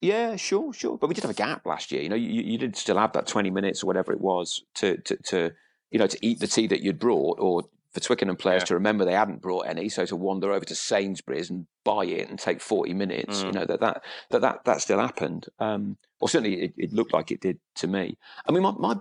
Yeah, 0.00 0.36
sure, 0.36 0.72
sure. 0.72 0.96
But 0.96 1.08
we 1.08 1.14
did 1.14 1.24
have 1.24 1.30
a 1.30 1.34
gap 1.34 1.66
last 1.66 1.92
year. 1.92 2.00
You 2.00 2.08
know, 2.08 2.16
you, 2.16 2.42
you 2.42 2.56
did 2.56 2.76
still 2.76 2.96
have 2.96 3.12
that 3.12 3.26
20 3.26 3.50
minutes 3.50 3.82
or 3.82 3.86
whatever 3.86 4.12
it 4.12 4.20
was 4.20 4.62
to, 4.76 4.96
to, 4.98 5.16
to, 5.24 5.52
you 5.90 5.98
know, 5.98 6.06
to 6.06 6.26
eat 6.26 6.40
the 6.40 6.46
tea 6.46 6.66
that 6.68 6.80
you'd 6.80 6.98
brought 6.98 7.38
or 7.38 7.64
for 7.92 8.00
Twickenham 8.00 8.36
players 8.36 8.62
yeah. 8.62 8.66
to 8.66 8.74
remember 8.74 9.04
they 9.04 9.12
hadn't 9.12 9.42
brought 9.42 9.66
any, 9.66 9.88
so 9.88 10.04
to 10.06 10.16
wander 10.16 10.52
over 10.52 10.64
to 10.64 10.74
Sainsbury's 10.74 11.50
and 11.50 11.66
buy 11.84 12.04
it 12.04 12.28
and 12.28 12.38
take 12.38 12.60
forty 12.60 12.94
minutes, 12.94 13.42
mm. 13.42 13.46
you 13.46 13.52
know 13.52 13.64
that 13.64 13.80
that 13.80 14.02
that 14.30 14.40
that, 14.40 14.64
that 14.64 14.80
still 14.80 15.00
happened. 15.00 15.46
Um, 15.58 15.96
or 16.20 16.28
certainly 16.28 16.62
it, 16.62 16.74
it, 16.76 16.92
looked 16.92 17.12
like 17.12 17.30
it 17.30 17.40
did 17.40 17.58
to 17.76 17.86
me. 17.86 18.16
I 18.46 18.52
mean, 18.52 18.62
my 18.62 18.72
my, 18.72 18.96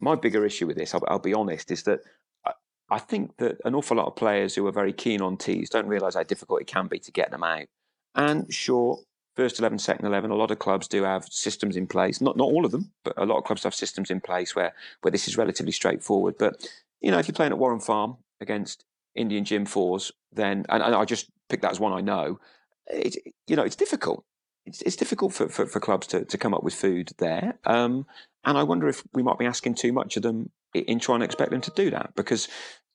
my 0.00 0.14
bigger 0.16 0.44
issue 0.44 0.66
with 0.66 0.76
this, 0.76 0.94
I'll, 0.94 1.04
I'll 1.08 1.18
be 1.18 1.34
honest, 1.34 1.70
is 1.70 1.84
that 1.84 2.00
I, 2.44 2.52
I, 2.90 2.98
think 2.98 3.36
that 3.36 3.58
an 3.64 3.74
awful 3.74 3.96
lot 3.96 4.06
of 4.06 4.16
players 4.16 4.54
who 4.54 4.66
are 4.66 4.72
very 4.72 4.92
keen 4.92 5.20
on 5.20 5.36
tees 5.36 5.70
don't 5.70 5.86
realise 5.86 6.14
how 6.14 6.24
difficult 6.24 6.60
it 6.60 6.66
can 6.66 6.88
be 6.88 6.98
to 6.98 7.12
get 7.12 7.30
them 7.30 7.44
out. 7.44 7.66
And 8.14 8.52
sure, 8.52 8.98
first 9.36 9.58
11, 9.58 9.78
second 9.78 10.06
11, 10.06 10.30
a 10.30 10.34
lot 10.34 10.50
of 10.50 10.58
clubs 10.58 10.88
do 10.88 11.04
have 11.04 11.26
systems 11.26 11.76
in 11.76 11.86
place. 11.86 12.20
Not 12.20 12.36
not 12.36 12.46
all 12.46 12.64
of 12.64 12.72
them, 12.72 12.90
but 13.04 13.14
a 13.16 13.26
lot 13.26 13.38
of 13.38 13.44
clubs 13.44 13.62
have 13.62 13.74
systems 13.74 14.10
in 14.10 14.20
place 14.20 14.56
where 14.56 14.74
where 15.02 15.12
this 15.12 15.28
is 15.28 15.36
relatively 15.36 15.72
straightforward. 15.72 16.34
But 16.38 16.66
you 17.02 17.10
know, 17.10 17.18
if 17.18 17.28
you're 17.28 17.34
playing 17.34 17.52
at 17.52 17.58
Warren 17.58 17.80
Farm 17.80 18.16
against 18.40 18.84
Indian 19.14 19.44
Gym 19.44 19.66
Fours, 19.66 20.12
then 20.32 20.64
and, 20.68 20.82
and 20.82 20.94
I 20.94 21.04
just 21.04 21.30
pick 21.48 21.60
that 21.62 21.72
as 21.72 21.80
one 21.80 21.92
I 21.92 22.00
know. 22.00 22.38
It, 22.86 23.16
you 23.46 23.56
know, 23.56 23.62
it's 23.62 23.76
difficult. 23.76 24.24
It's, 24.64 24.80
it's 24.82 24.96
difficult 24.96 25.32
for, 25.32 25.48
for, 25.48 25.66
for, 25.66 25.80
clubs 25.80 26.06
to, 26.08 26.24
to 26.24 26.38
come 26.38 26.54
up 26.54 26.62
with 26.62 26.74
food 26.74 27.10
there. 27.18 27.58
Um, 27.64 28.06
and 28.44 28.56
I 28.56 28.62
wonder 28.62 28.88
if 28.88 29.02
we 29.12 29.22
might 29.22 29.38
be 29.38 29.46
asking 29.46 29.74
too 29.74 29.92
much 29.92 30.16
of 30.16 30.22
them 30.22 30.50
in 30.72 31.00
trying 31.00 31.18
to 31.18 31.24
expect 31.24 31.50
them 31.50 31.60
to 31.62 31.72
do 31.72 31.90
that. 31.90 32.14
Because 32.14 32.48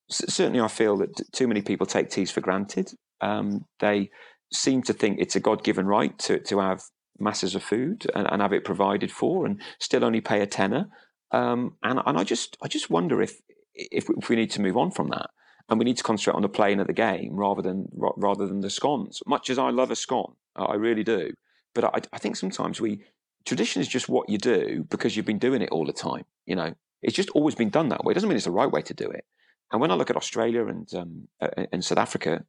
certainly 0.09 0.61
I 0.61 0.69
feel 0.69 0.97
that 0.97 1.21
too 1.33 1.47
many 1.47 1.61
people 1.61 1.85
take 1.85 2.09
teas 2.09 2.31
for 2.31 2.41
granted. 2.41 2.93
Um, 3.19 3.65
they 3.79 4.11
seem 4.53 4.81
to 4.83 4.93
think 4.93 5.19
it's 5.19 5.35
a 5.35 5.41
God 5.41 5.63
given 5.63 5.85
right 5.85 6.17
to, 6.19 6.39
to 6.39 6.59
have 6.59 6.83
masses 7.19 7.53
of 7.53 7.63
food 7.63 8.09
and, 8.15 8.31
and, 8.31 8.41
have 8.41 8.53
it 8.53 8.63
provided 8.63 9.11
for 9.11 9.45
and 9.45 9.61
still 9.79 10.05
only 10.05 10.21
pay 10.21 10.41
a 10.41 10.45
tenner. 10.45 10.87
Um, 11.31 11.75
and, 11.83 11.99
and 12.05 12.17
I 12.17 12.23
just 12.23 12.55
I 12.61 12.67
just 12.67 12.89
wonder 12.89 13.21
if 13.21 13.41
if 13.77 14.09
we, 14.09 14.15
if 14.17 14.29
we 14.29 14.35
need 14.35 14.51
to 14.51 14.61
move 14.61 14.77
on 14.77 14.91
from 14.91 15.09
that 15.09 15.29
and 15.69 15.79
we 15.79 15.85
need 15.85 15.97
to 15.97 16.03
concentrate 16.03 16.35
on 16.35 16.41
the 16.41 16.49
playing 16.49 16.79
of 16.79 16.87
the 16.87 16.93
game 16.93 17.35
rather 17.35 17.61
than 17.61 17.87
rather 17.93 18.47
than 18.47 18.61
the 18.61 18.69
scones. 18.69 19.21
Much 19.25 19.49
as 19.49 19.57
I 19.57 19.69
love 19.69 19.91
a 19.91 19.95
scone, 19.95 20.33
I 20.55 20.75
really 20.75 21.03
do, 21.03 21.33
but 21.73 21.85
I, 21.85 22.01
I 22.13 22.17
think 22.17 22.35
sometimes 22.35 22.79
we 22.81 23.01
tradition 23.45 23.81
is 23.81 23.87
just 23.87 24.09
what 24.09 24.29
you 24.29 24.37
do 24.37 24.85
because 24.89 25.15
you've 25.15 25.25
been 25.25 25.39
doing 25.39 25.61
it 25.61 25.69
all 25.69 25.85
the 25.85 25.93
time. 25.93 26.25
You 26.45 26.55
know, 26.55 26.73
it's 27.01 27.15
just 27.15 27.29
always 27.31 27.55
been 27.55 27.69
done 27.69 27.89
that 27.89 28.03
way. 28.03 28.11
It 28.11 28.15
doesn't 28.15 28.29
mean 28.29 28.35
it's 28.35 28.45
the 28.45 28.51
right 28.51 28.71
way 28.71 28.81
to 28.81 28.93
do 28.93 29.09
it. 29.09 29.25
And 29.71 29.81
when 29.81 29.91
I 29.91 29.95
look 29.95 30.09
at 30.09 30.15
Australia 30.15 30.65
and 30.67 30.87
um, 30.93 31.27
and 31.71 31.83
South 31.83 31.97
Africa, 31.97 32.45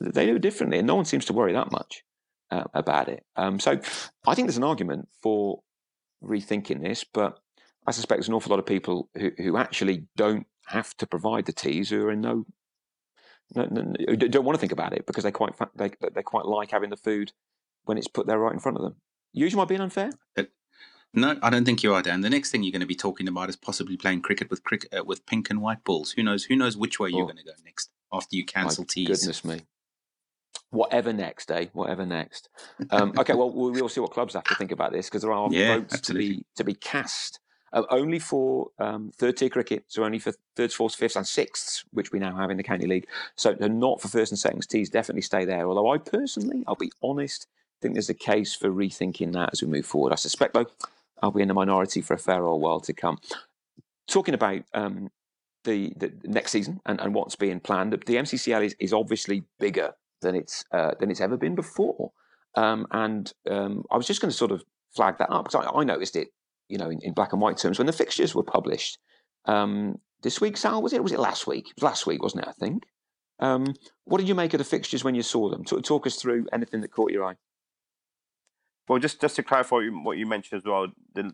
they 0.00 0.26
do 0.26 0.36
it 0.36 0.42
differently, 0.42 0.78
and 0.78 0.86
no 0.86 0.94
one 0.94 1.04
seems 1.04 1.24
to 1.26 1.32
worry 1.32 1.52
that 1.52 1.72
much 1.72 2.04
uh, 2.50 2.64
about 2.74 3.08
it. 3.08 3.24
Um, 3.36 3.58
so 3.58 3.80
I 4.26 4.34
think 4.34 4.46
there's 4.46 4.56
an 4.56 4.64
argument 4.64 5.08
for 5.20 5.62
rethinking 6.22 6.82
this, 6.82 7.04
but 7.04 7.38
I 7.86 7.90
suspect 7.90 8.18
there's 8.18 8.28
an 8.28 8.34
awful 8.34 8.50
lot 8.50 8.60
of 8.60 8.66
people 8.66 9.08
who, 9.16 9.32
who 9.38 9.56
actually 9.56 10.06
don't 10.16 10.46
have 10.66 10.96
to 10.96 11.06
provide 11.06 11.46
the 11.46 11.52
teas 11.52 11.90
who 11.90 12.04
are 12.04 12.10
in 12.10 12.20
no, 12.20 12.44
no, 13.54 13.64
no, 13.64 14.16
don't 14.16 14.44
want 14.44 14.56
to 14.56 14.60
think 14.60 14.72
about 14.72 14.92
it 14.92 15.06
because 15.06 15.24
they 15.24 15.30
quite 15.30 15.54
they 15.74 15.90
they 16.14 16.22
quite 16.22 16.46
like 16.46 16.70
having 16.70 16.90
the 16.90 16.96
food 16.96 17.32
when 17.84 17.98
it's 17.98 18.08
put 18.08 18.26
there 18.26 18.38
right 18.38 18.52
in 18.52 18.60
front 18.60 18.78
of 18.78 18.82
them. 18.82 18.96
Usually, 19.32 19.60
am 19.60 19.64
I 19.64 19.68
being 19.68 19.80
unfair? 19.80 20.12
No, 21.14 21.38
I 21.42 21.50
don't 21.50 21.64
think 21.64 21.82
you 21.82 21.92
are, 21.92 22.02
Dan. 22.02 22.22
The 22.22 22.30
next 22.30 22.50
thing 22.50 22.62
you're 22.62 22.72
going 22.72 22.80
to 22.80 22.86
be 22.86 22.94
talking 22.94 23.28
about 23.28 23.50
is 23.50 23.56
possibly 23.56 23.96
playing 23.96 24.22
cricket 24.22 24.48
with 24.48 24.64
cricket 24.64 24.94
uh, 24.98 25.04
with 25.04 25.26
pink 25.26 25.50
and 25.50 25.60
white 25.60 25.84
balls. 25.84 26.12
Who 26.12 26.22
knows? 26.22 26.44
Who 26.44 26.56
knows 26.56 26.76
which 26.76 26.98
way 26.98 27.10
oh. 27.12 27.16
you're 27.16 27.26
going 27.26 27.36
to 27.36 27.44
go 27.44 27.52
next 27.64 27.90
after 28.12 28.34
you 28.34 28.46
cancel 28.46 28.84
teas? 28.84 29.08
Goodness 29.08 29.44
me! 29.44 29.60
Whatever 30.70 31.12
next, 31.12 31.50
eh? 31.50 31.66
Whatever 31.74 32.06
next. 32.06 32.48
Um, 32.90 33.12
okay, 33.18 33.34
well, 33.34 33.50
we'll 33.50 33.90
see 33.90 34.00
what 34.00 34.12
clubs 34.12 34.32
have 34.34 34.44
to 34.44 34.54
think 34.54 34.72
about 34.72 34.92
this 34.92 35.06
because 35.06 35.20
there 35.20 35.32
are 35.32 35.48
yeah, 35.50 35.76
votes 35.76 35.94
absolutely. 35.94 36.28
to 36.28 36.34
be 36.34 36.46
to 36.56 36.64
be 36.64 36.74
cast 36.74 37.40
uh, 37.72 37.82
only 37.90 38.18
for 38.18 38.70
um, 38.78 39.12
third 39.14 39.36
tier 39.36 39.48
cricket, 39.48 39.84
so 39.88 40.04
only 40.04 40.18
for 40.18 40.32
thirds, 40.56 40.74
fourths, 40.74 40.94
fifths, 40.94 41.16
and 41.16 41.26
sixths, 41.26 41.84
which 41.92 42.12
we 42.12 42.18
now 42.18 42.36
have 42.36 42.50
in 42.50 42.56
the 42.56 42.62
county 42.62 42.86
league. 42.86 43.06
So 43.36 43.54
they're 43.54 43.68
not 43.68 44.00
for 44.00 44.08
first 44.08 44.32
and 44.32 44.38
seconds. 44.38 44.66
Tees 44.66 44.90
definitely 44.90 45.22
stay 45.22 45.44
there. 45.44 45.66
Although 45.66 45.90
I 45.90 45.98
personally, 45.98 46.64
I'll 46.66 46.74
be 46.74 46.92
honest, 47.02 47.46
think 47.82 47.94
there's 47.94 48.08
a 48.08 48.14
case 48.14 48.54
for 48.54 48.70
rethinking 48.70 49.32
that 49.32 49.50
as 49.52 49.60
we 49.60 49.68
move 49.68 49.84
forward. 49.84 50.12
I 50.12 50.16
suspect 50.16 50.54
though, 50.54 50.66
I'll 51.20 51.32
be 51.32 51.42
in 51.42 51.48
the 51.48 51.54
minority 51.54 52.00
for 52.00 52.14
a 52.14 52.18
fair 52.18 52.44
old 52.44 52.62
while 52.62 52.80
to 52.80 52.92
come. 52.92 53.18
Talking 54.06 54.34
about 54.34 54.62
um, 54.72 55.10
the, 55.64 55.92
the 55.96 56.12
next 56.24 56.52
season 56.52 56.80
and, 56.86 57.00
and 57.00 57.14
what's 57.14 57.36
being 57.36 57.60
planned, 57.60 57.92
the 57.92 57.98
MCCL 57.98 58.64
is, 58.64 58.76
is 58.78 58.92
obviously 58.92 59.44
bigger 59.58 59.94
than 60.22 60.34
it's 60.36 60.64
uh, 60.72 60.92
than 60.98 61.10
it's 61.10 61.20
ever 61.20 61.36
been 61.36 61.54
before. 61.54 62.12
Um, 62.54 62.86
and 62.92 63.32
um, 63.50 63.84
I 63.90 63.96
was 63.96 64.06
just 64.06 64.20
going 64.20 64.30
to 64.30 64.36
sort 64.36 64.52
of 64.52 64.62
flag 64.94 65.18
that 65.18 65.30
up 65.30 65.44
because 65.44 65.66
I, 65.66 65.70
I, 65.70 65.84
noticed 65.84 66.16
it 66.16 66.28
you 66.72 66.78
know, 66.78 66.88
in, 66.88 67.00
in, 67.02 67.12
black 67.12 67.32
and 67.32 67.42
white 67.42 67.58
terms 67.58 67.78
when 67.78 67.86
the 67.86 67.92
fixtures 67.92 68.34
were 68.34 68.42
published. 68.42 68.98
Um, 69.44 69.98
this 70.22 70.40
week, 70.40 70.56
Sal, 70.56 70.80
was 70.80 70.94
it? 70.94 71.02
was 71.02 71.12
it 71.12 71.20
last 71.20 71.46
week? 71.46 71.68
It 71.68 71.76
was 71.76 71.82
last 71.82 72.06
week, 72.06 72.22
wasn't 72.22 72.44
it? 72.44 72.48
I 72.48 72.52
think. 72.52 72.84
Um, 73.40 73.74
what 74.04 74.18
did 74.18 74.28
you 74.28 74.34
make 74.34 74.54
of 74.54 74.58
the 74.58 74.64
fixtures 74.64 75.04
when 75.04 75.14
you 75.14 75.22
saw 75.22 75.50
them? 75.50 75.64
Talk, 75.64 75.84
talk, 75.84 76.06
us 76.06 76.16
through 76.16 76.46
anything 76.52 76.80
that 76.80 76.92
caught 76.92 77.10
your 77.10 77.24
eye. 77.24 77.34
Well, 78.88 78.98
just 78.98 79.20
just 79.20 79.36
to 79.36 79.42
clarify 79.42 79.80
what 79.88 80.16
you 80.16 80.26
mentioned 80.26 80.62
as 80.62 80.64
well, 80.64 80.86
the 81.14 81.32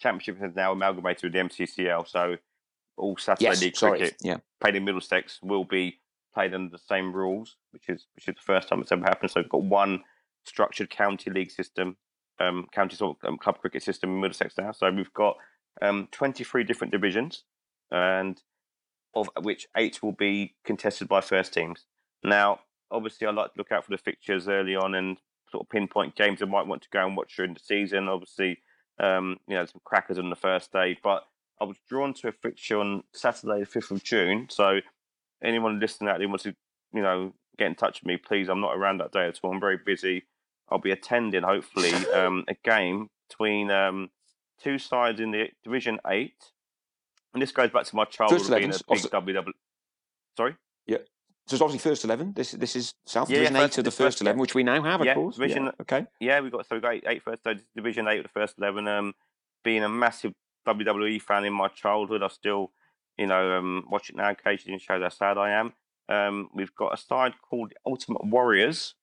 championship 0.00 0.40
has 0.40 0.56
now 0.56 0.72
amalgamated 0.72 1.22
with 1.22 1.32
the 1.32 1.38
MCCL, 1.38 2.08
so 2.08 2.36
all 2.96 3.16
Saturday 3.16 3.44
yes, 3.44 3.60
League 3.60 3.76
sorry. 3.76 3.98
cricket 3.98 4.16
yeah. 4.22 4.38
played 4.60 4.74
in 4.74 4.84
Middlesex 4.84 5.38
will 5.42 5.64
be 5.64 6.00
played 6.32 6.52
under 6.52 6.70
the 6.70 6.82
same 6.88 7.12
rules, 7.12 7.56
which 7.70 7.88
is 7.88 8.06
which 8.16 8.26
is 8.28 8.34
the 8.34 8.40
first 8.40 8.68
time 8.68 8.80
it's 8.80 8.90
ever 8.90 9.04
happened. 9.04 9.30
So 9.30 9.40
we've 9.40 9.48
got 9.48 9.62
one 9.62 10.02
structured 10.44 10.90
county 10.90 11.30
league 11.30 11.50
system 11.50 11.96
um, 12.40 12.66
county 12.72 12.96
sort 12.96 13.16
of 13.22 13.28
um, 13.28 13.38
club 13.38 13.58
cricket 13.58 13.82
system 13.82 14.10
in 14.10 14.20
Middlesex 14.20 14.54
now. 14.58 14.72
So 14.72 14.90
we've 14.90 15.12
got 15.14 15.36
um, 15.82 16.08
23 16.12 16.64
different 16.64 16.92
divisions 16.92 17.44
and 17.90 18.40
of 19.14 19.28
which 19.42 19.68
eight 19.76 20.02
will 20.02 20.12
be 20.12 20.54
contested 20.64 21.08
by 21.08 21.20
first 21.20 21.54
teams. 21.54 21.84
Now, 22.22 22.60
obviously, 22.90 23.26
I 23.26 23.30
like 23.30 23.52
to 23.52 23.58
look 23.58 23.72
out 23.72 23.84
for 23.84 23.90
the 23.90 23.98
fixtures 23.98 24.48
early 24.48 24.74
on 24.74 24.94
and 24.94 25.18
sort 25.50 25.64
of 25.64 25.70
pinpoint 25.70 26.16
games 26.16 26.42
I 26.42 26.46
might 26.46 26.66
want 26.66 26.82
to 26.82 26.88
go 26.90 27.06
and 27.06 27.16
watch 27.16 27.36
during 27.36 27.54
the 27.54 27.60
season. 27.60 28.08
Obviously, 28.08 28.58
um, 28.98 29.38
you 29.46 29.54
know, 29.54 29.64
some 29.66 29.80
crackers 29.84 30.18
on 30.18 30.30
the 30.30 30.36
first 30.36 30.72
day, 30.72 30.98
but 31.02 31.24
I 31.60 31.64
was 31.64 31.76
drawn 31.88 32.14
to 32.14 32.28
a 32.28 32.32
fixture 32.32 32.80
on 32.80 33.04
Saturday, 33.12 33.60
the 33.60 33.66
fifth 33.66 33.90
of 33.90 34.02
June. 34.02 34.48
So, 34.50 34.80
anyone 35.42 35.78
listening 35.78 36.10
out 36.10 36.18
there 36.18 36.28
wants 36.28 36.44
to, 36.44 36.54
you 36.92 37.02
know, 37.02 37.32
get 37.58 37.68
in 37.68 37.74
touch 37.74 38.00
with 38.00 38.08
me, 38.08 38.16
please. 38.16 38.48
I'm 38.48 38.60
not 38.60 38.76
around 38.76 38.98
that 38.98 39.12
day 39.12 39.28
at 39.28 39.38
all. 39.42 39.52
I'm 39.52 39.60
very 39.60 39.78
busy. 39.84 40.24
I'll 40.70 40.78
be 40.78 40.90
attending, 40.90 41.42
hopefully, 41.42 41.92
um, 42.14 42.44
a 42.48 42.54
game 42.64 43.10
between 43.28 43.70
um, 43.70 44.10
two 44.62 44.78
sides 44.78 45.20
in 45.20 45.30
the 45.30 45.48
Division 45.62 45.98
Eight, 46.06 46.52
and 47.32 47.42
this 47.42 47.52
goes 47.52 47.70
back 47.70 47.84
to 47.86 47.96
my 47.96 48.04
childhood 48.04 48.46
being 48.58 48.70
a 48.70 48.78
big 48.88 49.02
WW. 49.02 49.52
Sorry. 50.36 50.56
Yeah. 50.86 50.98
So 51.46 51.54
it's 51.54 51.62
obviously 51.62 51.90
first 51.90 52.04
eleven. 52.04 52.32
This 52.32 52.52
this 52.52 52.74
is 52.74 52.94
South 53.06 53.28
yeah, 53.28 53.36
Division 53.36 53.56
yeah, 53.56 53.64
Eight 53.64 53.78
of 53.78 53.84
the 53.84 53.90
first, 53.90 54.20
eleven, 54.20 54.40
which 54.40 54.54
we 54.54 54.62
now 54.62 54.82
have, 54.82 55.00
of 55.00 55.06
yeah, 55.06 55.14
course. 55.14 55.36
Division, 55.36 55.64
yeah. 55.64 55.70
Okay. 55.80 56.06
Yeah, 56.20 56.40
we 56.40 56.50
got 56.50 56.66
so 56.66 56.76
we 56.76 56.80
got 56.80 56.94
eight, 56.94 57.04
eight 57.06 57.22
first 57.22 57.42
so 57.44 57.54
Division 57.76 58.08
Eight 58.08 58.18
of 58.18 58.24
the 58.24 58.30
first 58.30 58.56
eleven. 58.58 58.88
Um, 58.88 59.14
being 59.62 59.82
a 59.82 59.88
massive 59.88 60.32
WWE 60.66 61.20
fan 61.20 61.44
in 61.44 61.52
my 61.52 61.68
childhood, 61.68 62.22
I 62.22 62.28
still, 62.28 62.70
you 63.18 63.26
know, 63.26 63.58
um, 63.58 63.84
watch 63.90 64.10
it 64.10 64.16
now 64.16 64.30
occasionally 64.30 64.74
and 64.74 64.82
shows 64.82 65.02
how 65.02 65.08
sad 65.08 65.38
I 65.38 65.50
am. 65.50 65.72
Um, 66.08 66.50
we've 66.54 66.74
got 66.74 66.94
a 66.94 66.96
side 66.96 67.34
called 67.42 67.72
Ultimate 67.86 68.24
Warriors 68.24 68.94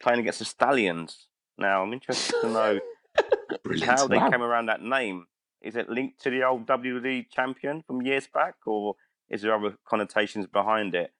playing 0.00 0.20
against 0.20 0.38
the 0.40 0.44
Stallions. 0.44 1.28
Now, 1.58 1.82
I'm 1.82 1.92
interested 1.92 2.34
to 2.40 2.48
know 2.48 2.80
how 3.84 4.06
they 4.06 4.16
wow. 4.16 4.30
came 4.30 4.42
around 4.42 4.66
that 4.66 4.82
name. 4.82 5.26
Is 5.62 5.76
it 5.76 5.88
linked 5.88 6.20
to 6.22 6.30
the 6.30 6.42
old 6.42 6.66
WWE 6.66 7.30
champion 7.30 7.82
from 7.82 8.02
years 8.02 8.26
back, 8.32 8.54
or 8.66 8.96
is 9.28 9.42
there 9.42 9.54
other 9.54 9.76
connotations 9.86 10.46
behind 10.46 10.94
it? 10.94 11.12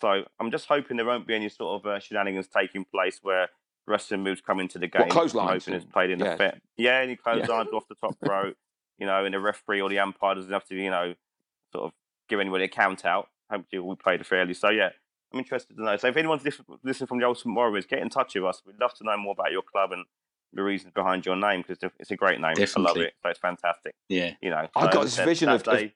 So 0.00 0.24
I'm 0.38 0.50
just 0.50 0.66
hoping 0.66 0.96
there 0.96 1.06
won't 1.06 1.26
be 1.26 1.34
any 1.34 1.48
sort 1.48 1.80
of 1.80 1.86
uh, 1.86 1.98
shenanigans 1.98 2.48
taking 2.48 2.84
place 2.84 3.18
where 3.22 3.48
wrestling 3.86 4.22
moves 4.22 4.40
come 4.40 4.60
into 4.60 4.78
the 4.78 4.86
game. 4.86 5.02
What, 5.02 5.10
clotheslines? 5.10 5.66
I'm 5.68 5.82
played 5.88 6.10
in 6.10 6.20
yeah. 6.20 6.30
the 6.30 6.36
fit. 6.36 6.62
Yeah, 6.76 6.98
any 6.98 7.16
clotheslines 7.16 7.68
yeah. 7.72 7.76
off 7.76 7.88
the 7.88 7.96
top 7.96 8.16
rope, 8.22 8.56
you 8.98 9.06
know, 9.06 9.24
and 9.24 9.34
the 9.34 9.40
referee 9.40 9.80
or 9.80 9.90
the 9.90 9.98
umpire 9.98 10.36
doesn't 10.36 10.52
have 10.52 10.64
to, 10.66 10.74
you 10.74 10.90
know, 10.90 11.14
sort 11.72 11.84
of 11.84 11.92
give 12.28 12.40
anybody 12.40 12.64
a 12.64 12.68
count 12.68 13.04
out. 13.04 13.28
Hopefully 13.50 13.80
we 13.80 13.94
played 13.96 14.24
fairly. 14.24 14.54
So 14.54 14.70
yeah, 14.70 14.90
I'm 15.32 15.38
interested 15.38 15.76
to 15.76 15.84
know. 15.84 15.96
So 15.96 16.08
if 16.08 16.16
anyone's 16.16 16.44
listening 16.44 17.06
from 17.06 17.18
the 17.18 17.26
Ultimate 17.26 17.54
Warriors, 17.54 17.86
get 17.86 18.00
in 18.00 18.08
touch 18.08 18.34
with 18.34 18.44
us. 18.44 18.62
We'd 18.66 18.80
love 18.80 18.94
to 18.94 19.04
know 19.04 19.16
more 19.16 19.32
about 19.32 19.52
your 19.52 19.62
club 19.62 19.92
and 19.92 20.04
the 20.52 20.62
reasons 20.62 20.92
behind 20.92 21.24
your 21.24 21.36
name 21.36 21.62
because 21.66 21.90
it's 21.98 22.10
a 22.10 22.16
great 22.16 22.40
name. 22.40 22.54
Definitely. 22.54 22.84
I 22.84 22.88
love 22.88 22.96
it. 22.96 23.14
So 23.22 23.28
it's 23.30 23.38
fantastic. 23.38 23.94
Yeah. 24.08 24.32
You 24.42 24.50
know, 24.50 24.66
I've 24.74 24.92
got 24.92 25.04
this 25.04 25.18
vision 25.18 25.48
of, 25.48 25.62
day, 25.62 25.94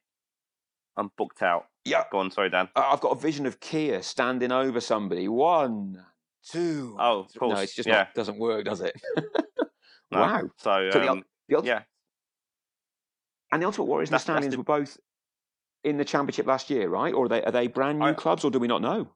I'm 0.96 1.10
booked 1.16 1.42
out. 1.42 1.66
Yeah. 1.84 2.04
Go 2.12 2.18
on, 2.18 2.30
sorry, 2.30 2.50
Dan. 2.50 2.68
I've 2.76 3.00
got 3.00 3.10
a 3.10 3.20
vision 3.20 3.46
of 3.46 3.58
Keir 3.60 4.02
standing 4.02 4.52
over 4.52 4.80
somebody. 4.80 5.26
One, 5.26 6.04
two. 6.48 6.96
Oh, 6.98 7.20
of 7.20 7.34
course. 7.34 7.56
No, 7.56 7.60
it's 7.60 7.74
just 7.74 7.88
yeah. 7.88 7.94
not, 7.94 8.14
doesn't 8.14 8.38
work, 8.38 8.64
does 8.64 8.80
it? 8.80 8.94
no. 10.12 10.20
Wow. 10.20 10.42
So, 10.58 10.90
so 10.92 11.08
um, 11.08 11.24
the, 11.48 11.56
the, 11.60 11.66
yeah. 11.66 11.82
And 13.50 13.62
the 13.62 13.66
Ultimate 13.66 13.86
Warriors 13.86 14.10
and 14.10 14.14
the 14.14 14.20
Stallions 14.20 14.52
the... 14.52 14.58
were 14.58 14.64
both 14.64 14.96
in 15.82 15.96
the 15.98 16.04
championship 16.04 16.46
last 16.46 16.70
year, 16.70 16.88
right? 16.88 17.12
Or 17.12 17.26
are 17.26 17.28
they 17.28 17.42
are 17.42 17.52
they 17.52 17.66
brand 17.66 17.98
new 17.98 18.06
I, 18.06 18.12
clubs, 18.14 18.44
or 18.44 18.50
do 18.50 18.58
we 18.58 18.66
not 18.66 18.80
know? 18.82 19.08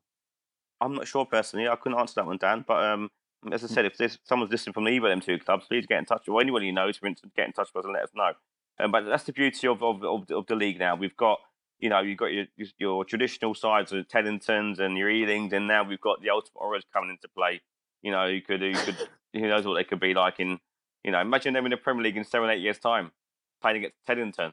I'm 0.81 0.95
not 0.95 1.09
sure 1.09 1.27
personally. 1.27 1.69
I 1.69 1.77
couldn't 1.77 1.99
answer 1.99 2.15
that 2.17 2.27
one, 2.27 2.39
Dan. 2.39 2.65
But 2.67 2.85
um, 2.85 3.11
as 3.53 3.65
I 3.65 3.67
said, 3.67 3.85
if 3.85 3.97
there's 3.97 4.19
someone's 4.25 4.53
listening 4.53 4.75
from 4.75 4.89
either 4.89 5.07
of 5.07 5.11
them 5.11 5.21
two 5.21 5.39
clubs, 5.39 5.67
please 5.69 5.87
get 5.87 5.99
in 5.99 6.05
touch. 6.05 6.29
Or 6.29 6.41
anyone 6.41 6.65
you 6.65 6.73
know, 6.73 6.91
to 6.91 7.15
get 7.37 7.47
in 7.47 7.53
touch 7.53 7.71
with 7.75 7.85
us 7.85 7.87
and 7.87 7.95
let 7.95 8.05
us 8.05 8.11
know. 8.15 8.33
Um, 8.81 8.93
but 8.93 9.03
that's 9.03 9.25
the 9.25 9.33
beauty 9.33 9.67
of, 9.67 9.83
of, 9.83 10.05
of, 10.05 10.31
of 10.31 10.47
the 10.47 10.55
league 10.55 10.79
now. 10.79 10.95
We've 10.95 11.17
got 11.17 11.41
you 11.79 11.89
know, 11.89 12.01
you've 12.01 12.19
got 12.19 12.33
your 12.33 12.47
your 12.79 13.05
traditional 13.05 13.55
sides 13.55 13.93
of 13.93 14.09
Teddingtons 14.09 14.79
and 14.79 14.99
your 14.99 15.09
Ealings, 15.09 15.53
and 15.53 15.67
now 15.67 15.85
we've 15.85 16.01
got 16.01 16.21
the 16.21 16.31
Ultimate 16.31 16.61
Warriors 16.61 16.85
coming 16.93 17.11
into 17.11 17.29
play. 17.29 17.61
You 18.03 18.11
know, 18.11 18.27
you 18.27 18.43
could, 18.43 18.63
you 18.63 18.75
could, 18.75 18.97
who 19.33 19.41
knows 19.41 19.67
what 19.67 19.75
they 19.75 19.85
could 19.85 20.01
be 20.01 20.15
like 20.15 20.41
in, 20.41 20.59
you 21.05 21.11
know, 21.11 21.21
imagine 21.21 21.55
them 21.55 21.67
in 21.67 21.71
the 21.71 21.77
Premier 21.77 22.05
League 22.05 22.17
in 22.17 22.25
seven, 22.25 22.51
eight 22.51 22.61
years' 22.61 22.79
time, 22.79 23.13
playing 23.61 23.79
against 23.79 23.97
Teddington. 24.07 24.53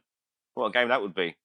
What 0.54 0.68
a 0.68 0.72
game 0.72 0.90
that 0.90 1.02
would 1.02 1.16
be! 1.16 1.36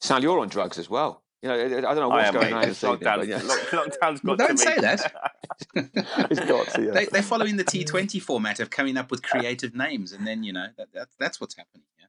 Sal, 0.00 0.22
you're 0.22 0.40
on 0.40 0.48
drugs 0.48 0.78
as 0.78 0.88
well. 0.88 1.22
You 1.44 1.50
know, 1.50 1.56
I 1.56 1.80
don't 1.80 1.96
know 1.96 2.08
what's 2.08 2.30
going 2.30 2.54
on. 2.54 2.64
Lockdown, 2.64 3.26
yeah. 3.26 3.38
Lockdown's 3.38 4.20
got 4.20 4.38
Don't 4.38 4.58
say 4.58 4.76
that. 4.76 5.12
it's 5.74 6.40
got 6.40 6.68
to, 6.68 6.82
yeah. 6.82 7.04
they, 7.12 7.18
are 7.18 7.22
following 7.22 7.58
the 7.58 7.64
T20 7.64 8.22
format 8.22 8.60
of 8.60 8.70
coming 8.70 8.96
up 8.96 9.10
with 9.10 9.22
creative 9.22 9.74
names, 9.74 10.12
and 10.12 10.26
then 10.26 10.42
you 10.42 10.54
know 10.54 10.68
that, 10.78 10.90
that 10.94 11.08
that's 11.20 11.42
what's 11.42 11.54
happening. 11.54 11.84
Yeah, 11.98 12.06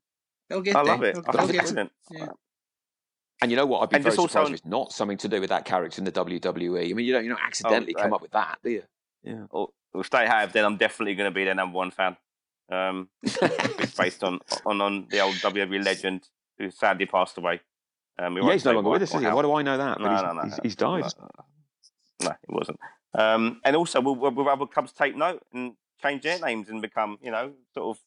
they'll 0.48 0.62
get. 0.62 0.78
I 0.78 0.86
there. 0.86 0.94
love 0.94 1.04
it. 1.04 1.16
They'll, 1.16 1.24
I 1.28 1.46
they'll 1.46 1.66
get 1.66 1.90
yeah. 2.12 2.28
And 3.42 3.52
you 3.52 3.58
know 3.58 3.66
what? 3.66 3.82
I'd 3.82 3.90
be 3.90 3.96
and 3.98 4.04
very 4.04 4.16
surprised 4.16 4.38
also... 4.38 4.54
if 4.54 4.60
it's 4.60 4.66
not 4.66 4.94
something 4.94 5.18
to 5.18 5.28
do 5.28 5.42
with 5.42 5.50
that 5.50 5.66
character 5.66 6.00
in 6.00 6.06
the 6.06 6.14
WWE. 6.14 6.90
I 6.90 6.94
mean, 6.94 7.06
you 7.06 7.12
don't 7.12 7.26
you 7.26 7.30
don't 7.32 7.44
accidentally 7.46 7.94
oh, 7.94 8.00
right. 8.00 8.04
come 8.04 8.14
up 8.14 8.22
with 8.22 8.32
that, 8.32 8.60
do 8.64 8.70
you? 8.70 8.84
Yeah. 9.22 9.48
Well, 9.52 9.74
if 9.96 10.10
they 10.12 10.26
have, 10.28 10.54
then 10.54 10.64
I'm 10.64 10.78
definitely 10.78 11.16
going 11.16 11.30
to 11.30 11.36
be 11.36 11.44
their 11.44 11.56
number 11.56 11.76
one 11.76 11.92
fan. 11.92 12.16
Um, 12.72 13.10
it's 13.22 13.96
based 13.96 14.24
on, 14.24 14.40
on 14.66 14.80
on 14.80 15.08
the 15.10 15.20
old 15.20 15.36
WWE 15.36 15.84
legend 15.84 16.30
who 16.58 16.72
sadly 16.72 17.06
passed 17.06 17.38
away. 17.38 17.60
Um, 18.18 18.38
yeah, 18.38 18.54
he's 18.54 18.66
no 18.66 18.74
longer 18.74 18.90
with 18.90 19.04
us, 19.04 19.14
is 19.14 19.22
he? 19.22 19.28
Why 19.28 19.42
do 19.42 19.54
I 19.54 19.62
know 19.62 19.78
that? 19.78 20.00
No, 20.00 20.10
he's, 20.10 20.22
no, 20.22 20.34
no, 20.34 20.42
he's, 20.44 20.60
he's 20.64 20.76
died. 20.76 21.04
No, 21.20 21.30
no, 22.24 22.30
it 22.30 22.50
wasn't. 22.50 22.80
Um, 23.14 23.62
and 23.64 23.76
also, 23.76 24.02
will, 24.02 24.16
will 24.16 24.50
other 24.50 24.66
clubs 24.66 24.92
take 24.92 25.16
note 25.16 25.44
and 25.54 25.74
change 26.02 26.24
their 26.24 26.40
names 26.40 26.70
and 26.70 26.82
become, 26.82 27.18
you 27.22 27.32
know, 27.32 27.54
sort 27.74 27.98
of 27.98 28.04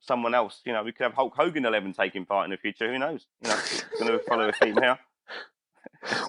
someone 0.00 0.34
else? 0.34 0.60
You 0.64 0.72
know, 0.72 0.82
we 0.82 0.92
could 0.92 1.04
have 1.04 1.14
Hulk 1.14 1.34
Hogan 1.36 1.64
11 1.66 1.92
taking 1.92 2.24
part 2.24 2.44
in 2.44 2.50
the 2.50 2.56
future. 2.56 2.90
Who 2.90 2.98
knows? 2.98 3.26
You 3.42 3.50
know, 3.50 3.58
going 3.98 4.12
to 4.12 4.24
follow 4.24 4.48
a 4.48 4.52
theme 4.52 4.76
here. 4.82 4.98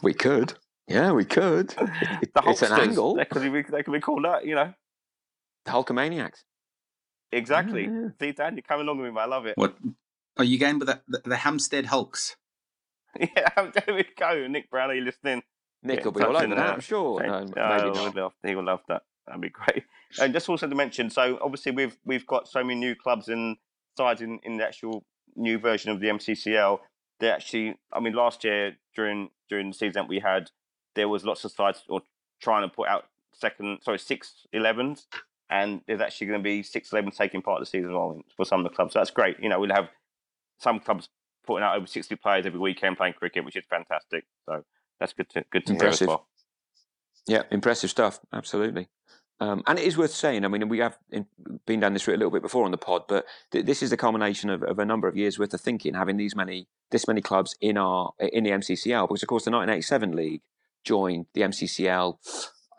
We 0.02 0.14
could. 0.14 0.54
Yeah, 0.88 1.12
we 1.12 1.26
could. 1.26 1.74
It, 2.22 2.34
the 2.34 2.44
it's 2.46 2.62
an 2.62 2.80
angle. 2.80 3.16
They 3.16 3.26
could, 3.26 3.42
be, 3.42 3.62
they 3.62 3.84
could 3.84 3.94
be 3.94 4.00
called 4.00 4.24
that, 4.26 4.46
you 4.46 4.56
know. 4.56 4.74
The 5.66 5.72
Hulkamaniacs. 5.72 6.44
Exactly. 7.32 7.86
Yeah. 7.86 8.10
See, 8.20 8.32
Dan, 8.32 8.56
you're 8.56 8.62
coming 8.62 8.88
along 8.88 9.02
with 9.02 9.14
me. 9.14 9.20
I 9.20 9.26
love 9.26 9.46
it. 9.46 9.58
What? 9.58 9.76
Are 10.38 10.46
you 10.46 10.58
going 10.58 10.80
with 10.80 10.88
the, 10.88 11.02
the, 11.08 11.22
the 11.26 11.36
Hampstead 11.38 11.88
Hulks? 11.88 12.38
yeah, 13.36 13.50
there 13.56 13.96
we 13.96 14.06
go. 14.18 14.48
Nick 14.48 14.70
Brown, 14.70 14.92
are 14.92 14.96
you 14.96 15.02
listening? 15.02 15.44
Nick 15.84 16.04
will 16.04 16.12
be 16.12 16.24
all 16.24 16.36
over 16.36 16.56
that, 16.56 16.74
I'm 16.74 16.80
sure. 16.80 17.22
No, 17.22 17.34
oh, 17.36 17.40
maybe 17.40 17.92
not. 17.92 18.16
Love, 18.16 18.34
he 18.44 18.56
will 18.56 18.64
love 18.64 18.82
that. 18.88 19.04
That'd 19.26 19.42
be 19.42 19.50
great. 19.50 19.84
And 20.22 20.34
just 20.34 20.48
also 20.48 20.70
to 20.70 20.76
mention, 20.76 21.10
so 21.10 21.38
obviously 21.42 21.74
we've 21.74 21.98
we've 22.06 22.26
got 22.26 22.48
so 22.48 22.64
many 22.64 22.80
new 22.80 22.96
clubs 22.96 23.28
and 23.28 23.58
sides 23.98 24.22
in, 24.22 24.40
in 24.44 24.56
the 24.56 24.66
actual 24.66 25.04
new 25.36 25.60
version 25.60 25.92
of 25.92 26.00
the 26.00 26.08
MCCL. 26.08 26.80
They 27.20 27.30
actually, 27.30 27.76
I 27.92 28.00
mean, 28.00 28.14
last 28.14 28.46
year 28.46 28.78
during 28.96 29.32
during 29.50 29.68
the 29.68 29.74
season 29.74 30.08
we 30.08 30.20
had, 30.20 30.52
there 30.96 31.10
was 31.10 31.26
lots 31.26 31.44
of 31.44 31.52
sides 31.52 31.84
or 31.90 32.02
trying 32.42 32.68
to 32.68 32.74
put 32.74 32.88
out 32.88 33.04
second, 33.34 33.80
sorry, 33.84 34.00
six 34.00 34.46
11s, 34.56 35.08
and 35.50 35.82
there's 35.88 36.02
actually 36.02 36.28
going 36.28 36.40
to 36.40 36.44
be 36.44 36.64
six 36.64 36.90
11s 36.92 37.18
taking 37.18 37.42
part 37.42 37.60
of 37.60 37.66
the 37.66 37.70
season 37.70 37.90
as 37.90 37.94
well 37.94 38.22
for 38.36 38.46
some 38.46 38.62
of 38.62 38.64
the 38.64 38.76
clubs. 38.76 38.94
So 38.94 39.00
that's 39.00 39.12
great. 39.12 39.38
You 39.42 39.50
know, 39.50 39.60
we'll 39.60 39.76
have 39.76 39.90
some 40.60 40.80
clubs 40.80 41.10
putting 41.48 41.64
out 41.64 41.76
over 41.76 41.88
60 41.88 42.16
players 42.18 42.46
every 42.46 42.60
weekend 42.60 42.98
playing 42.98 43.14
cricket, 43.14 43.44
which 43.46 43.56
is 43.56 43.66
fantastic. 43.70 44.26
So 44.46 44.64
that's 45.00 45.14
good 45.14 45.30
to 45.32 45.44
good 45.52 45.66
to 45.66 45.74
impressive. 45.74 46.08
hear 46.08 46.14
as 46.14 46.18
well. 46.18 46.28
Yeah, 47.28 47.44
impressive 47.52 47.90
stuff. 47.90 48.20
Absolutely. 48.32 48.88
Um, 49.40 49.62
and 49.68 49.78
it 49.78 49.86
is 49.86 49.98
worth 49.98 50.12
saying. 50.12 50.46
I 50.46 50.48
mean, 50.48 50.68
we 50.68 50.80
have 50.80 50.98
been 51.66 51.80
down 51.80 51.94
this 51.94 52.08
route 52.08 52.16
a 52.16 52.18
little 52.18 52.32
bit 52.32 52.42
before 52.42 52.66
on 52.66 52.72
the 52.72 52.78
pod, 52.78 53.04
but 53.08 53.26
th- 53.52 53.66
this 53.66 53.84
is 53.84 53.92
the 53.92 53.98
culmination 53.98 54.50
of, 54.50 54.64
of, 54.64 54.80
a 54.80 54.86
number 54.86 55.08
of 55.08 55.16
years 55.16 55.38
worth 55.38 55.54
of 55.54 55.62
thinking, 55.62 55.94
having 55.94 56.18
these 56.18 56.36
many, 56.36 56.68
this 56.90 57.08
many 57.08 57.22
clubs 57.22 57.56
in 57.62 57.78
our 57.78 58.14
in 58.20 58.44
the 58.44 58.50
MCCL. 58.50 59.08
Because 59.08 59.22
of 59.22 59.30
course, 59.30 59.46
the 59.46 59.52
1987 59.52 60.16
league 60.16 60.42
joined 60.84 61.28
the 61.34 61.42
MCCL 61.42 62.18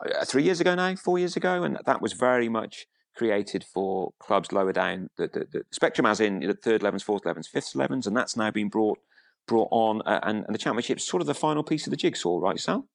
uh, 0.05 0.25
three 0.25 0.43
years 0.43 0.59
ago 0.59 0.75
now, 0.75 0.95
four 0.95 1.17
years 1.17 1.37
ago, 1.37 1.63
and 1.63 1.79
that 1.85 2.01
was 2.01 2.11
very 2.11 2.49
much 2.49 2.87
created 3.19 3.65
for 3.65 4.13
clubs 4.17 4.53
lower 4.53 4.71
down 4.71 5.09
the, 5.17 5.27
the, 5.27 5.45
the 5.51 5.61
spectrum, 5.71 6.05
as 6.05 6.21
in 6.21 6.39
the 6.39 6.53
third 6.53 6.81
11s, 6.81 7.03
fourth 7.03 7.23
11s, 7.23 7.47
fifth 7.47 7.73
11s, 7.73 8.07
and 8.07 8.15
that's 8.15 8.37
now 8.37 8.49
been 8.49 8.69
brought 8.69 8.97
brought 9.45 9.67
on, 9.71 10.01
uh, 10.05 10.21
and, 10.23 10.45
and 10.45 10.53
the 10.53 10.59
championship's 10.59 11.05
sort 11.05 11.21
of 11.21 11.27
the 11.27 11.33
final 11.33 11.63
piece 11.63 11.85
of 11.85 11.91
the 11.91 11.97
jigsaw, 11.97 12.39
right, 12.39 12.59
Sal? 12.59 12.87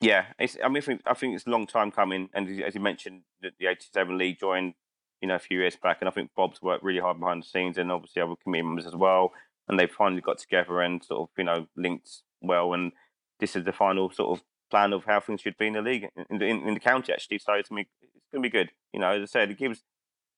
Yeah, 0.00 0.26
I 0.38 0.68
mean, 0.68 0.82
I 1.06 1.14
think, 1.14 1.34
it's 1.34 1.46
a 1.46 1.50
long 1.50 1.66
time 1.66 1.90
coming, 1.90 2.28
and 2.34 2.48
as 2.60 2.74
you 2.74 2.80
mentioned, 2.80 3.22
the, 3.40 3.50
the 3.58 3.68
87 3.68 4.18
league 4.18 4.40
joined, 4.40 4.74
you 5.22 5.28
know, 5.28 5.36
a 5.36 5.38
few 5.38 5.60
years 5.60 5.76
back, 5.76 5.98
and 6.00 6.08
I 6.08 6.12
think 6.12 6.32
Bob's 6.36 6.60
worked 6.60 6.84
really 6.84 7.00
hard 7.00 7.18
behind 7.18 7.42
the 7.42 7.46
scenes, 7.46 7.78
and 7.78 7.90
obviously 7.90 8.20
other 8.20 8.34
committee 8.42 8.62
members 8.62 8.86
as 8.86 8.96
well, 8.96 9.32
and 9.68 9.78
they 9.78 9.86
finally 9.86 10.20
got 10.20 10.38
together 10.38 10.82
and 10.82 11.02
sort 11.02 11.22
of, 11.22 11.28
you 11.38 11.44
know, 11.44 11.66
linked 11.76 12.10
well, 12.42 12.74
and 12.74 12.92
this 13.40 13.56
is 13.56 13.64
the 13.64 13.72
final 13.72 14.10
sort 14.10 14.36
of 14.36 14.44
plan 14.70 14.92
of 14.92 15.04
how 15.04 15.20
things 15.20 15.40
should 15.40 15.56
be 15.56 15.68
in 15.68 15.74
the 15.74 15.82
league 15.82 16.08
in 16.30 16.38
the, 16.38 16.46
in, 16.46 16.66
in 16.66 16.74
the 16.74 16.80
county 16.80 17.12
actually. 17.12 17.38
So 17.38 17.60
to 17.62 17.74
me, 17.74 17.86
going 18.34 18.42
to 18.42 18.48
be 18.48 18.58
good. 18.58 18.70
You 18.92 19.00
know, 19.00 19.10
as 19.10 19.22
I 19.22 19.26
said, 19.26 19.50
it 19.50 19.58
gives, 19.58 19.82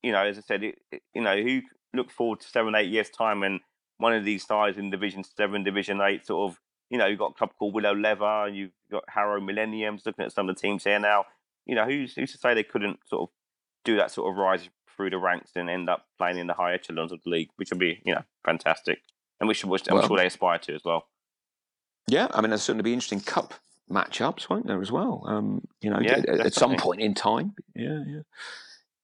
you 0.03 0.11
know, 0.11 0.23
as 0.23 0.37
I 0.37 0.41
said, 0.41 0.63
it, 0.63 0.75
it, 0.91 1.01
you 1.13 1.21
know, 1.21 1.35
who 1.41 1.61
look 1.93 2.11
forward 2.11 2.39
to 2.41 2.47
seven, 2.47 2.75
eight 2.75 2.89
years 2.89 3.09
time 3.09 3.43
and 3.43 3.59
one 3.97 4.13
of 4.13 4.23
these 4.23 4.45
sides 4.45 4.77
in 4.77 4.89
Division 4.89 5.23
Seven, 5.23 5.63
Division 5.63 5.99
Eight, 6.01 6.25
sort 6.25 6.51
of, 6.51 6.59
you 6.89 6.97
know, 6.97 7.07
you've 7.07 7.19
got 7.19 7.31
a 7.31 7.33
club 7.33 7.51
called 7.57 7.73
Willow 7.73 7.95
Leather, 7.95 8.47
you've 8.47 8.71
got 8.91 9.03
Harrow 9.09 9.41
Millenniums. 9.41 10.03
Looking 10.05 10.25
at 10.25 10.31
some 10.31 10.47
of 10.47 10.55
the 10.55 10.61
teams 10.61 10.83
here 10.83 10.99
now, 10.99 11.25
you 11.65 11.75
know, 11.75 11.85
who's 11.85 12.13
who's 12.13 12.31
to 12.31 12.37
say 12.37 12.53
they 12.53 12.63
couldn't 12.63 12.99
sort 13.07 13.23
of 13.23 13.29
do 13.83 13.97
that 13.97 14.11
sort 14.11 14.31
of 14.31 14.37
rise 14.37 14.69
through 14.95 15.09
the 15.09 15.17
ranks 15.17 15.51
and 15.55 15.69
end 15.69 15.89
up 15.89 16.05
playing 16.17 16.37
in 16.37 16.47
the 16.47 16.53
higher 16.53 16.75
echelons 16.75 17.11
of 17.11 17.19
the 17.23 17.29
league, 17.29 17.49
which 17.55 17.71
would 17.71 17.79
be, 17.79 18.01
you 18.05 18.13
know, 18.13 18.23
fantastic. 18.45 18.99
and 19.39 19.47
we 19.47 19.53
should. 19.53 19.69
I'm 19.89 19.95
well, 19.95 20.07
sure 20.07 20.17
they 20.17 20.27
aspire 20.27 20.59
to 20.59 20.75
as 20.75 20.83
well. 20.85 21.07
Yeah, 22.07 22.27
I 22.31 22.41
mean, 22.41 22.51
there's 22.51 22.61
certainly 22.61 22.83
be 22.83 22.93
interesting 22.93 23.19
cup 23.19 23.55
matchups, 23.89 24.49
won't 24.49 24.67
there, 24.67 24.81
as 24.81 24.91
well? 24.91 25.23
Um, 25.25 25.67
you 25.81 25.89
know, 25.89 25.99
yeah, 26.01 26.17
at, 26.17 26.39
at, 26.39 26.53
some 26.53 26.75
point 26.75 27.01
in 27.01 27.13
time. 27.13 27.55
Yeah, 27.75 28.03
yeah. 28.05 28.21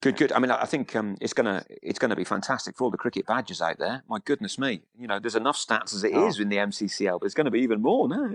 Good, 0.01 0.17
good. 0.17 0.31
I 0.33 0.39
mean, 0.39 0.51
I 0.51 0.65
think 0.65 0.95
um, 0.97 1.15
it's 1.21 1.31
gonna 1.33 1.63
it's 1.81 1.97
gonna 1.97 2.15
be 2.15 2.25
fantastic 2.25 2.77
for 2.77 2.83
all 2.83 2.91
the 2.91 2.97
cricket 2.97 3.25
badgers 3.25 3.61
out 3.61 3.79
there. 3.79 4.03
My 4.09 4.19
goodness 4.23 4.59
me, 4.59 4.81
you 4.99 5.07
know, 5.07 5.17
there's 5.19 5.35
enough 5.35 5.57
stats 5.57 5.93
as 5.93 6.03
it 6.03 6.11
oh. 6.13 6.27
is 6.27 6.39
in 6.39 6.49
the 6.49 6.57
MCCL, 6.57 7.19
but 7.21 7.25
it's 7.25 7.35
going 7.35 7.45
to 7.45 7.51
be 7.51 7.61
even 7.61 7.81
more 7.81 8.09
now. 8.09 8.31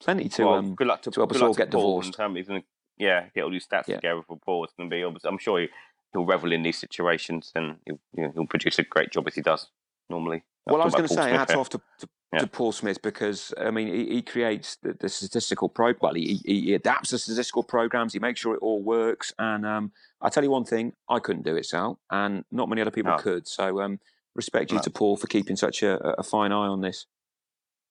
Plenty 0.00 0.30
to 0.30 0.44
well, 0.44 0.54
um, 0.54 0.74
good 0.74 0.86
luck 0.86 1.02
to, 1.02 1.10
to 1.10 1.20
help 1.20 1.32
us 1.32 1.42
all 1.42 1.52
get 1.52 1.70
divorced. 1.70 2.16
Gonna, 2.16 2.62
yeah, 2.96 3.26
get 3.34 3.44
all 3.44 3.50
these 3.50 3.66
stats 3.66 3.88
yeah. 3.88 3.96
together 3.96 4.22
for 4.26 4.38
Paul. 4.38 4.64
It's 4.64 4.72
going 4.74 4.88
to 4.88 4.94
be. 4.94 5.28
I'm 5.28 5.38
sure 5.38 5.60
he, 5.60 5.68
will 6.14 6.26
revel 6.26 6.52
in 6.52 6.62
these 6.62 6.78
situations, 6.78 7.52
and 7.54 7.76
he'll, 7.84 8.00
you 8.14 8.22
know, 8.22 8.32
he'll 8.34 8.46
produce 8.46 8.78
a 8.78 8.82
great 8.82 9.10
job 9.10 9.26
as 9.26 9.34
he 9.34 9.42
does 9.42 9.68
normally. 10.08 10.42
Well, 10.66 10.82
I 10.82 10.84
was 10.84 10.94
going 10.94 11.08
to 11.08 11.14
say, 11.14 11.30
hats 11.36 11.54
off 11.54 11.68
to, 11.70 11.80
to, 11.98 12.08
yeah. 12.32 12.40
to, 12.40 12.46
Paul 12.46 12.72
Smith 12.72 13.02
because 13.02 13.52
I 13.58 13.70
mean, 13.70 13.88
he, 13.88 14.06
he 14.14 14.22
creates 14.22 14.76
the, 14.76 14.94
the, 14.94 15.08
statistical 15.08 15.68
pro. 15.68 15.94
Well, 16.00 16.14
he, 16.14 16.40
he, 16.44 16.74
adapts 16.74 17.10
the 17.10 17.18
statistical 17.18 17.62
programs. 17.62 18.12
He 18.12 18.18
makes 18.18 18.40
sure 18.40 18.54
it 18.54 18.62
all 18.62 18.82
works. 18.82 19.32
And 19.38 19.66
um, 19.66 19.92
I 20.20 20.28
tell 20.28 20.44
you 20.44 20.50
one 20.50 20.64
thing, 20.64 20.92
I 21.08 21.18
couldn't 21.18 21.44
do 21.44 21.56
it, 21.56 21.66
Sal, 21.66 21.98
and 22.10 22.44
not 22.50 22.68
many 22.68 22.80
other 22.82 22.90
people 22.90 23.12
no. 23.12 23.18
could. 23.18 23.48
So, 23.48 23.80
um, 23.80 24.00
respect 24.34 24.70
you 24.72 24.80
to 24.80 24.90
Paul 24.90 25.16
for 25.16 25.26
keeping 25.26 25.56
such 25.56 25.82
a, 25.82 25.98
a 26.18 26.22
fine 26.22 26.52
eye 26.52 26.68
on 26.68 26.80
this. 26.80 27.06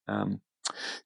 Um, 0.08 0.42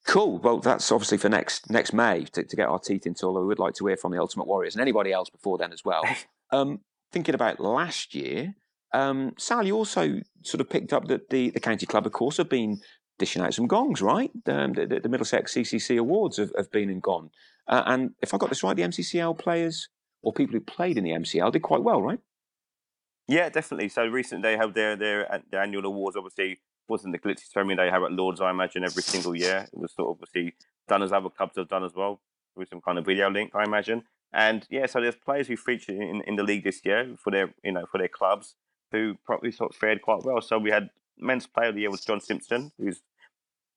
cool. 0.05 0.37
Well, 0.37 0.59
that's 0.59 0.91
obviously 0.91 1.17
for 1.17 1.29
next 1.29 1.69
next 1.69 1.93
May 1.93 2.25
to, 2.33 2.43
to, 2.43 2.55
get 2.55 2.67
our 2.67 2.79
teeth 2.79 3.05
into. 3.05 3.25
Although 3.25 3.41
we 3.41 3.47
would 3.47 3.59
like 3.59 3.73
to 3.75 3.87
hear 3.87 3.97
from 3.97 4.11
the 4.11 4.19
Ultimate 4.19 4.47
Warriors 4.47 4.75
and 4.75 4.81
anybody 4.81 5.11
else 5.11 5.29
before 5.29 5.57
then 5.57 5.73
as 5.73 5.83
well. 5.83 6.03
Um, 6.51 6.81
thinking 7.11 7.33
about 7.33 7.59
last 7.59 8.13
year, 8.13 8.53
um, 8.93 9.33
Sal, 9.39 9.65
you 9.65 9.75
also 9.75 10.19
sort 10.43 10.61
of 10.61 10.69
picked 10.69 10.93
up 10.93 11.07
that 11.07 11.31
the, 11.31 11.49
the 11.49 11.59
county 11.59 11.87
club, 11.87 12.05
of 12.05 12.11
course, 12.11 12.37
have 12.37 12.47
been 12.47 12.79
dishing 13.23 13.41
out 13.41 13.53
some 13.53 13.67
gongs, 13.67 14.01
right? 14.01 14.29
Um, 14.47 14.73
the, 14.73 14.99
the, 15.01 15.07
Middlesex 15.07 15.53
CCC 15.53 15.97
awards 15.97 16.35
have, 16.35 16.51
have 16.57 16.69
been 16.71 16.89
and 16.89 17.01
gone. 17.01 17.29
Uh, 17.69 17.83
and 17.85 18.11
if 18.21 18.33
I 18.33 18.37
got 18.37 18.49
this 18.49 18.63
right, 18.63 18.75
the 18.75 18.81
MCCL 18.83 19.39
players 19.39 19.87
or 20.21 20.33
people 20.33 20.53
who 20.53 20.59
played 20.59 20.97
in 20.97 21.05
the 21.05 21.11
MCL 21.11 21.53
did 21.53 21.61
quite 21.61 21.83
well, 21.83 22.01
right? 22.01 22.19
Yeah, 23.29 23.47
definitely. 23.47 23.87
So 23.87 24.05
recently 24.05 24.41
they 24.41 24.57
held 24.57 24.73
their, 24.73 24.97
their, 24.97 25.41
their 25.49 25.61
annual 25.61 25.85
awards. 25.85 26.17
Obviously, 26.17 26.59
wasn't 26.89 27.13
the 27.13 27.19
glitzy 27.19 27.49
ceremony 27.49 27.77
they 27.77 27.89
have 27.89 28.03
at 28.03 28.11
Lords, 28.11 28.41
I 28.41 28.51
imagine, 28.51 28.83
every 28.83 29.03
single 29.03 29.33
year. 29.33 29.67
It 29.71 29.79
was 29.79 29.93
sort 29.93 30.09
of 30.09 30.17
obviously 30.21 30.55
done 30.89 31.01
as 31.01 31.13
other 31.13 31.29
clubs 31.29 31.55
have 31.55 31.69
done 31.69 31.85
as 31.85 31.93
well, 31.95 32.19
with 32.57 32.67
some 32.69 32.81
kind 32.81 32.97
of 32.97 33.05
video 33.05 33.29
link, 33.29 33.51
I 33.55 33.63
imagine. 33.63 34.03
And 34.33 34.67
yeah, 34.69 34.87
so 34.87 34.99
there's 34.99 35.15
players 35.15 35.47
who 35.47 35.55
featured 35.55 35.95
in, 35.95 36.21
in 36.27 36.35
the 36.35 36.43
league 36.43 36.65
this 36.65 36.81
year 36.83 37.15
for 37.17 37.31
their 37.31 37.53
you 37.63 37.71
know 37.71 37.85
for 37.85 37.99
their 37.99 38.07
clubs 38.09 38.55
who 38.91 39.15
probably 39.25 39.51
sort 39.51 39.71
of 39.71 39.77
fared 39.77 40.01
quite 40.01 40.23
well. 40.23 40.41
So 40.41 40.57
we 40.57 40.71
had 40.71 40.89
men's 41.17 41.47
player 41.47 41.69
of 41.69 41.75
the 41.75 41.81
year 41.81 41.91
was 41.91 42.01
John 42.01 42.19
Simpson, 42.19 42.71
who's 42.77 43.01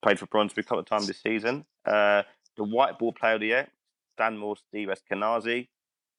played 0.03 0.19
for 0.19 0.27
Brondesbury 0.27 0.63
a 0.63 0.65
couple 0.65 0.81
of 0.81 0.87
times 0.87 1.07
this 1.07 1.21
season. 1.21 1.65
Uh, 1.85 2.23
the 2.57 2.65
white 2.65 2.99
ball 2.99 3.13
player 3.13 3.35
of 3.35 3.41
the 3.41 3.49
year, 3.49 3.69
Stanmore 4.15 4.57
Steve 4.57 4.89
Eskinazi. 4.89 5.69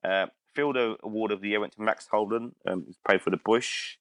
Uh, 0.04 0.28
Fielder 0.54 0.96
Award 1.04 1.32
of 1.32 1.42
the 1.42 1.50
year 1.50 1.60
went 1.60 1.74
to 1.74 1.82
Max 1.82 2.08
Holden, 2.10 2.56
um, 2.68 2.84
who's 2.86 2.98
played 3.08 3.22
for 3.22 3.30
the 3.30 3.38
Bush. 3.38 3.98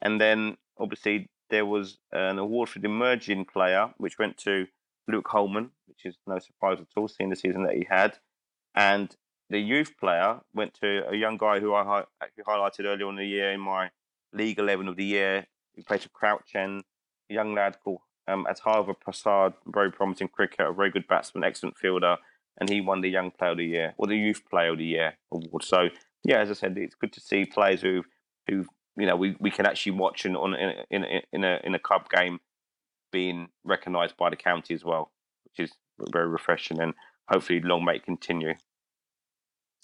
And 0.00 0.20
then 0.20 0.56
obviously 0.78 1.28
there 1.50 1.66
was 1.66 1.98
an 2.12 2.38
award 2.38 2.68
for 2.68 2.78
the 2.78 2.86
emerging 2.86 3.46
player, 3.46 3.92
which 3.98 4.18
went 4.18 4.38
to 4.38 4.66
Luke 5.06 5.28
Holman, 5.28 5.70
which 5.86 6.04
is 6.04 6.16
no 6.26 6.38
surprise 6.38 6.78
at 6.80 6.86
all, 6.96 7.08
seeing 7.08 7.30
the 7.30 7.36
season 7.36 7.64
that 7.64 7.74
he 7.74 7.86
had. 7.88 8.18
And 8.74 9.14
the 9.50 9.58
youth 9.58 9.94
player 9.98 10.40
went 10.54 10.74
to 10.82 11.08
a 11.08 11.16
young 11.16 11.38
guy 11.38 11.60
who 11.60 11.74
I 11.74 12.04
actually 12.22 12.44
highlighted 12.44 12.84
earlier 12.84 13.08
in 13.08 13.16
the 13.16 13.24
year 13.24 13.52
in 13.52 13.60
my 13.60 13.90
League 14.32 14.58
11 14.58 14.88
of 14.88 14.96
the 14.96 15.04
year. 15.04 15.46
He 15.74 15.82
played 15.82 16.02
for 16.02 16.10
Crouch 16.10 16.54
End, 16.54 16.84
a 17.30 17.34
young 17.34 17.54
lad 17.54 17.76
called 17.82 18.00
um, 18.28 18.46
Atharva 18.48 18.94
Prasad, 18.98 19.54
very 19.66 19.90
promising 19.90 20.28
cricketer, 20.28 20.66
a 20.66 20.74
very 20.74 20.90
good 20.90 21.08
batsman, 21.08 21.44
excellent 21.44 21.76
fielder, 21.76 22.16
and 22.60 22.68
he 22.68 22.80
won 22.80 23.00
the 23.00 23.08
Young 23.08 23.30
Player 23.30 23.52
of 23.52 23.58
the 23.58 23.64
Year 23.64 23.94
or 23.98 24.06
the 24.06 24.16
Youth 24.16 24.42
Player 24.50 24.72
of 24.72 24.78
the 24.78 24.84
Year 24.84 25.14
award. 25.32 25.64
So, 25.64 25.88
yeah, 26.24 26.40
as 26.40 26.50
I 26.50 26.54
said, 26.54 26.76
it's 26.76 26.94
good 26.94 27.12
to 27.12 27.20
see 27.20 27.44
players 27.44 27.80
who, 27.80 28.02
who 28.48 28.66
you 28.96 29.06
know, 29.06 29.16
we, 29.16 29.36
we 29.40 29.50
can 29.50 29.66
actually 29.66 29.92
watch 29.92 30.26
in, 30.26 30.36
on, 30.36 30.54
in, 30.54 30.84
in, 30.90 31.04
in, 31.32 31.44
a, 31.44 31.60
in 31.64 31.74
a 31.74 31.78
club 31.78 32.08
game 32.10 32.40
being 33.12 33.48
recognised 33.64 34.16
by 34.16 34.28
the 34.28 34.36
county 34.36 34.74
as 34.74 34.84
well, 34.84 35.12
which 35.44 35.68
is 35.68 35.76
very 36.12 36.28
refreshing 36.28 36.80
and 36.80 36.94
hopefully 37.28 37.60
long 37.60 37.84
may 37.84 37.98
continue. 37.98 38.54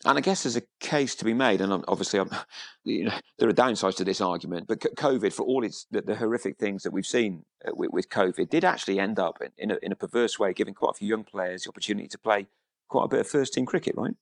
And 0.06 0.18
I 0.18 0.20
guess 0.20 0.42
there's 0.42 0.56
a 0.56 0.62
case 0.80 1.14
to 1.16 1.24
be 1.24 1.32
made, 1.32 1.62
and 1.62 1.84
obviously, 1.88 2.20
you 2.84 3.04
know, 3.04 3.18
there 3.38 3.48
are 3.48 3.54
downsides 3.54 3.96
to 3.96 4.04
this 4.04 4.20
argument. 4.20 4.66
But 4.66 4.80
COVID, 4.80 5.32
for 5.32 5.44
all 5.44 5.64
its 5.64 5.86
the, 5.90 6.02
the 6.02 6.16
horrific 6.16 6.58
things 6.58 6.82
that 6.82 6.92
we've 6.92 7.06
seen 7.06 7.44
uh, 7.66 7.70
with, 7.74 7.90
with, 7.90 8.10
COVID, 8.10 8.50
did 8.50 8.64
actually 8.64 9.00
end 9.00 9.18
up 9.18 9.38
in, 9.40 9.50
in 9.56 9.70
a, 9.70 9.78
in 9.82 9.92
a 9.92 9.96
perverse 9.96 10.38
way, 10.38 10.52
giving 10.52 10.74
quite 10.74 10.90
a 10.90 10.98
few 10.98 11.08
young 11.08 11.24
players 11.24 11.62
the 11.62 11.70
opportunity 11.70 12.08
to 12.08 12.18
play 12.18 12.46
quite 12.88 13.04
a 13.04 13.08
bit 13.08 13.20
of 13.20 13.28
first 13.28 13.54
team 13.54 13.64
cricket, 13.64 13.94
right? 13.96 14.14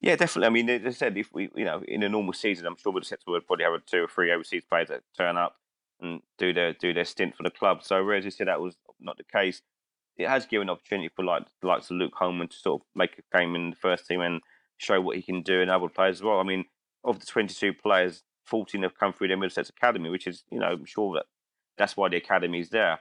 Yeah, 0.00 0.16
definitely. 0.16 0.46
I 0.46 0.50
mean, 0.50 0.70
as 0.70 0.86
I 0.86 0.96
said, 0.96 1.16
if 1.16 1.32
we, 1.32 1.50
you 1.56 1.64
know, 1.64 1.82
in 1.88 2.02
a 2.02 2.08
normal 2.08 2.32
season, 2.32 2.66
I'm 2.66 2.76
sure 2.76 2.92
Middlesex 2.92 3.24
would 3.26 3.46
probably 3.46 3.64
have 3.64 3.84
two 3.86 4.04
or 4.04 4.08
three 4.08 4.30
overseas 4.30 4.62
players 4.68 4.88
that 4.88 5.02
turn 5.16 5.36
up 5.36 5.56
and 6.00 6.20
do 6.38 6.52
their 6.52 6.72
do 6.72 6.92
their 6.92 7.04
stint 7.04 7.36
for 7.36 7.42
the 7.42 7.50
club. 7.50 7.82
So, 7.82 8.04
whereas 8.04 8.24
you 8.24 8.30
said 8.30 8.48
that 8.48 8.60
was 8.60 8.76
not 9.00 9.16
the 9.16 9.24
case, 9.24 9.62
it 10.18 10.28
has 10.28 10.46
given 10.46 10.68
opportunity 10.68 11.08
for 11.14 11.24
like 11.24 11.44
the 11.60 11.68
likes 11.68 11.90
of 11.90 11.96
Luke 11.96 12.14
Holman 12.14 12.48
to 12.48 12.56
sort 12.56 12.82
of 12.82 12.86
make 12.94 13.18
a 13.18 13.38
game 13.38 13.54
in 13.54 13.70
the 13.70 13.76
first 13.76 14.06
team 14.06 14.20
and 14.20 14.40
show 14.76 15.00
what 15.00 15.16
he 15.16 15.22
can 15.22 15.42
do 15.42 15.62
and 15.62 15.70
other 15.70 15.88
players 15.88 16.16
as 16.16 16.22
well. 16.22 16.40
I 16.40 16.42
mean, 16.42 16.64
of 17.04 17.20
the 17.20 17.26
22 17.26 17.74
players, 17.74 18.24
14 18.44 18.82
have 18.82 18.98
come 18.98 19.12
through 19.12 19.28
the 19.28 19.36
Middlesex 19.36 19.68
Academy, 19.68 20.10
which 20.10 20.26
is, 20.26 20.42
you 20.50 20.58
know, 20.58 20.66
I'm 20.66 20.84
sure 20.84 21.14
that 21.14 21.26
that's 21.76 21.96
why 21.96 22.08
the 22.08 22.16
academy 22.16 22.60
is 22.60 22.70
there. 22.70 22.98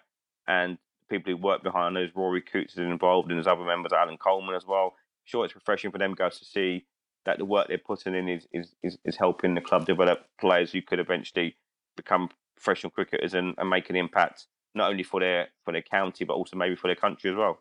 And 0.47 0.77
people 1.09 1.31
who 1.31 1.37
work 1.37 1.63
behind 1.63 1.95
those, 1.95 2.11
Rory 2.15 2.41
Coutts 2.41 2.73
is 2.73 2.79
involved, 2.79 3.29
and 3.29 3.37
there's 3.37 3.47
other 3.47 3.65
members, 3.65 3.93
Alan 3.93 4.17
Coleman 4.17 4.55
as 4.55 4.65
well. 4.67 4.93
Sure, 5.25 5.43
it's 5.43 5.55
refreshing 5.55 5.91
for 5.91 5.97
them 5.97 6.13
guys 6.13 6.37
to 6.39 6.45
see 6.45 6.85
that 7.25 7.37
the 7.37 7.45
work 7.45 7.67
they're 7.67 7.77
putting 7.77 8.15
in 8.15 8.29
is, 8.29 8.47
is, 8.53 8.75
is, 8.83 8.97
is 9.03 9.17
helping 9.17 9.55
the 9.55 9.61
club 9.61 9.85
develop 9.85 10.25
players 10.39 10.71
who 10.71 10.81
could 10.81 10.99
eventually 10.99 11.55
become 11.95 12.29
professional 12.55 12.91
cricketers 12.91 13.33
and, 13.33 13.53
and 13.57 13.69
make 13.69 13.89
an 13.89 13.95
impact 13.95 14.47
not 14.75 14.89
only 14.89 15.03
for 15.03 15.19
their 15.19 15.49
for 15.63 15.71
their 15.71 15.81
county 15.81 16.25
but 16.25 16.33
also 16.33 16.55
maybe 16.55 16.75
for 16.75 16.87
their 16.87 16.95
country 16.95 17.29
as 17.29 17.35
well. 17.35 17.59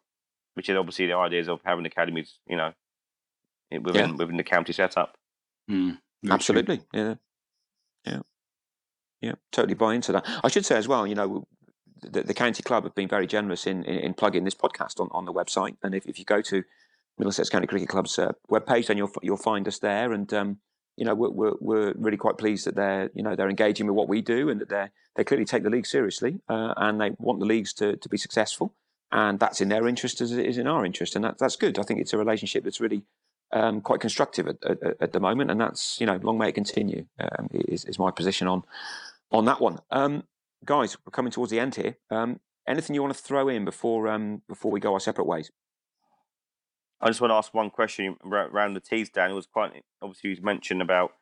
Which 0.55 0.71
is 0.71 0.77
obviously 0.77 1.07
the 1.07 1.17
ideas 1.17 1.49
of 1.49 1.61
having 1.65 1.85
academies, 1.85 2.39
you 2.49 2.57
know, 2.57 2.73
within 3.71 4.11
yeah. 4.11 4.17
within 4.17 4.37
the 4.37 4.45
county 4.45 4.73
setup. 4.73 5.17
Mm, 5.71 5.99
absolutely, 6.31 6.81
yeah, 6.95 7.15
yeah, 8.07 8.21
yeah. 9.21 9.35
Totally 9.53 9.75
buy 9.75 9.95
into 9.95 10.13
that. 10.13 10.27
I 10.43 10.49
should 10.49 10.65
say 10.65 10.77
as 10.77 10.89
well, 10.89 11.07
you 11.07 11.15
know, 11.15 11.47
the, 12.01 12.23
the 12.23 12.35
county 12.35 12.63
club 12.63 12.85
have 12.85 12.95
been 12.95 13.09
very 13.09 13.27
generous 13.27 13.67
in, 13.67 13.85
in, 13.85 13.99
in, 13.99 14.15
plugging 14.15 14.45
this 14.45 14.55
podcast 14.55 15.01
on, 15.01 15.09
on 15.13 15.25
the 15.25 15.33
website. 15.33 15.77
And 15.83 15.95
if, 15.95 16.07
if 16.07 16.19
you 16.19 16.25
go 16.25 16.41
to 16.43 16.63
Middlesex 17.19 17.49
County 17.49 17.67
Cricket 17.67 17.89
Club's 17.89 18.19
uh, 18.19 18.33
webpage, 18.51 18.87
then 18.87 18.97
you'll 18.97 19.13
you'll 19.23 19.37
find 19.37 19.67
us 19.67 19.79
there. 19.79 20.13
And 20.13 20.33
um, 20.33 20.59
you 20.97 21.05
know, 21.05 21.15
we're, 21.15 21.55
we're, 21.61 21.93
really 21.97 22.17
quite 22.17 22.39
pleased 22.39 22.67
that 22.67 22.75
they're 22.75 23.11
you 23.15 23.23
know 23.23 23.37
they're 23.37 23.51
engaging 23.51 23.87
with 23.87 23.95
what 23.95 24.09
we 24.09 24.23
do 24.23 24.49
and 24.49 24.61
that 24.61 24.69
they 24.69 24.89
they 25.17 25.25
clearly 25.25 25.45
take 25.45 25.63
the 25.63 25.71
league 25.71 25.87
seriously 25.87 26.41
uh, 26.49 26.75
and 26.77 27.01
they 27.01 27.13
want 27.19 27.41
the 27.41 27.47
leagues 27.47 27.73
to 27.75 27.97
to 27.97 28.09
be 28.09 28.17
successful. 28.17 28.75
And 29.13 29.39
that's 29.39 29.61
in 29.61 29.69
their 29.69 29.87
interest 29.87 30.21
as 30.21 30.33
it 30.33 30.47
is 30.47 30.59
in 30.59 30.67
our 30.67 30.85
interest, 30.85 31.15
and 31.15 31.25
that, 31.25 31.39
that's 31.39 31.55
good. 31.55 31.79
I 31.79 31.83
think 31.83 32.01
it's 32.01 32.13
a 32.13 32.19
relationship 32.19 32.65
that's 32.65 32.81
really 32.81 33.03
um, 33.53 33.81
quite 33.81 34.01
constructive 34.01 34.49
at, 34.49 34.65
at, 34.65 34.97
at, 35.01 35.13
the 35.13 35.21
moment, 35.21 35.51
and 35.51 35.61
that's 35.61 36.01
you 36.01 36.07
know 36.07 36.19
long 36.23 36.39
may 36.39 36.49
it 36.49 36.55
continue. 36.55 37.07
Um, 37.21 37.49
is, 37.53 37.85
is 37.85 37.99
my 37.99 38.11
position 38.11 38.49
on 38.49 38.65
on 39.31 39.45
that 39.45 39.61
one, 39.61 39.79
um, 39.91 40.25
guys. 40.65 40.97
We're 41.05 41.13
coming 41.13 41.31
towards 41.31 41.53
the 41.53 41.61
end 41.61 41.77
here. 41.77 41.97
Um, 42.11 42.41
anything 42.67 42.95
you 42.95 43.03
want 43.03 43.15
to 43.15 43.23
throw 43.23 43.49
in 43.49 43.65
before 43.65 44.09
um, 44.09 44.43
before 44.49 44.73
we 44.73 44.81
go 44.81 44.95
our 44.95 45.01
separate 45.01 45.27
ways? 45.27 45.51
I 47.01 47.09
just 47.09 47.21
want 47.21 47.31
to 47.31 47.35
ask 47.35 47.53
one 47.53 47.71
question 47.71 48.17
around 48.25 48.75
the 48.75 48.81
teas. 48.81 49.11
Dan, 49.11 49.31
it 49.31 49.35
was 49.35 49.47
quite 49.47 49.83
obviously 50.01 50.31
you 50.31 50.37
mentioned 50.43 50.81
about 50.81 51.13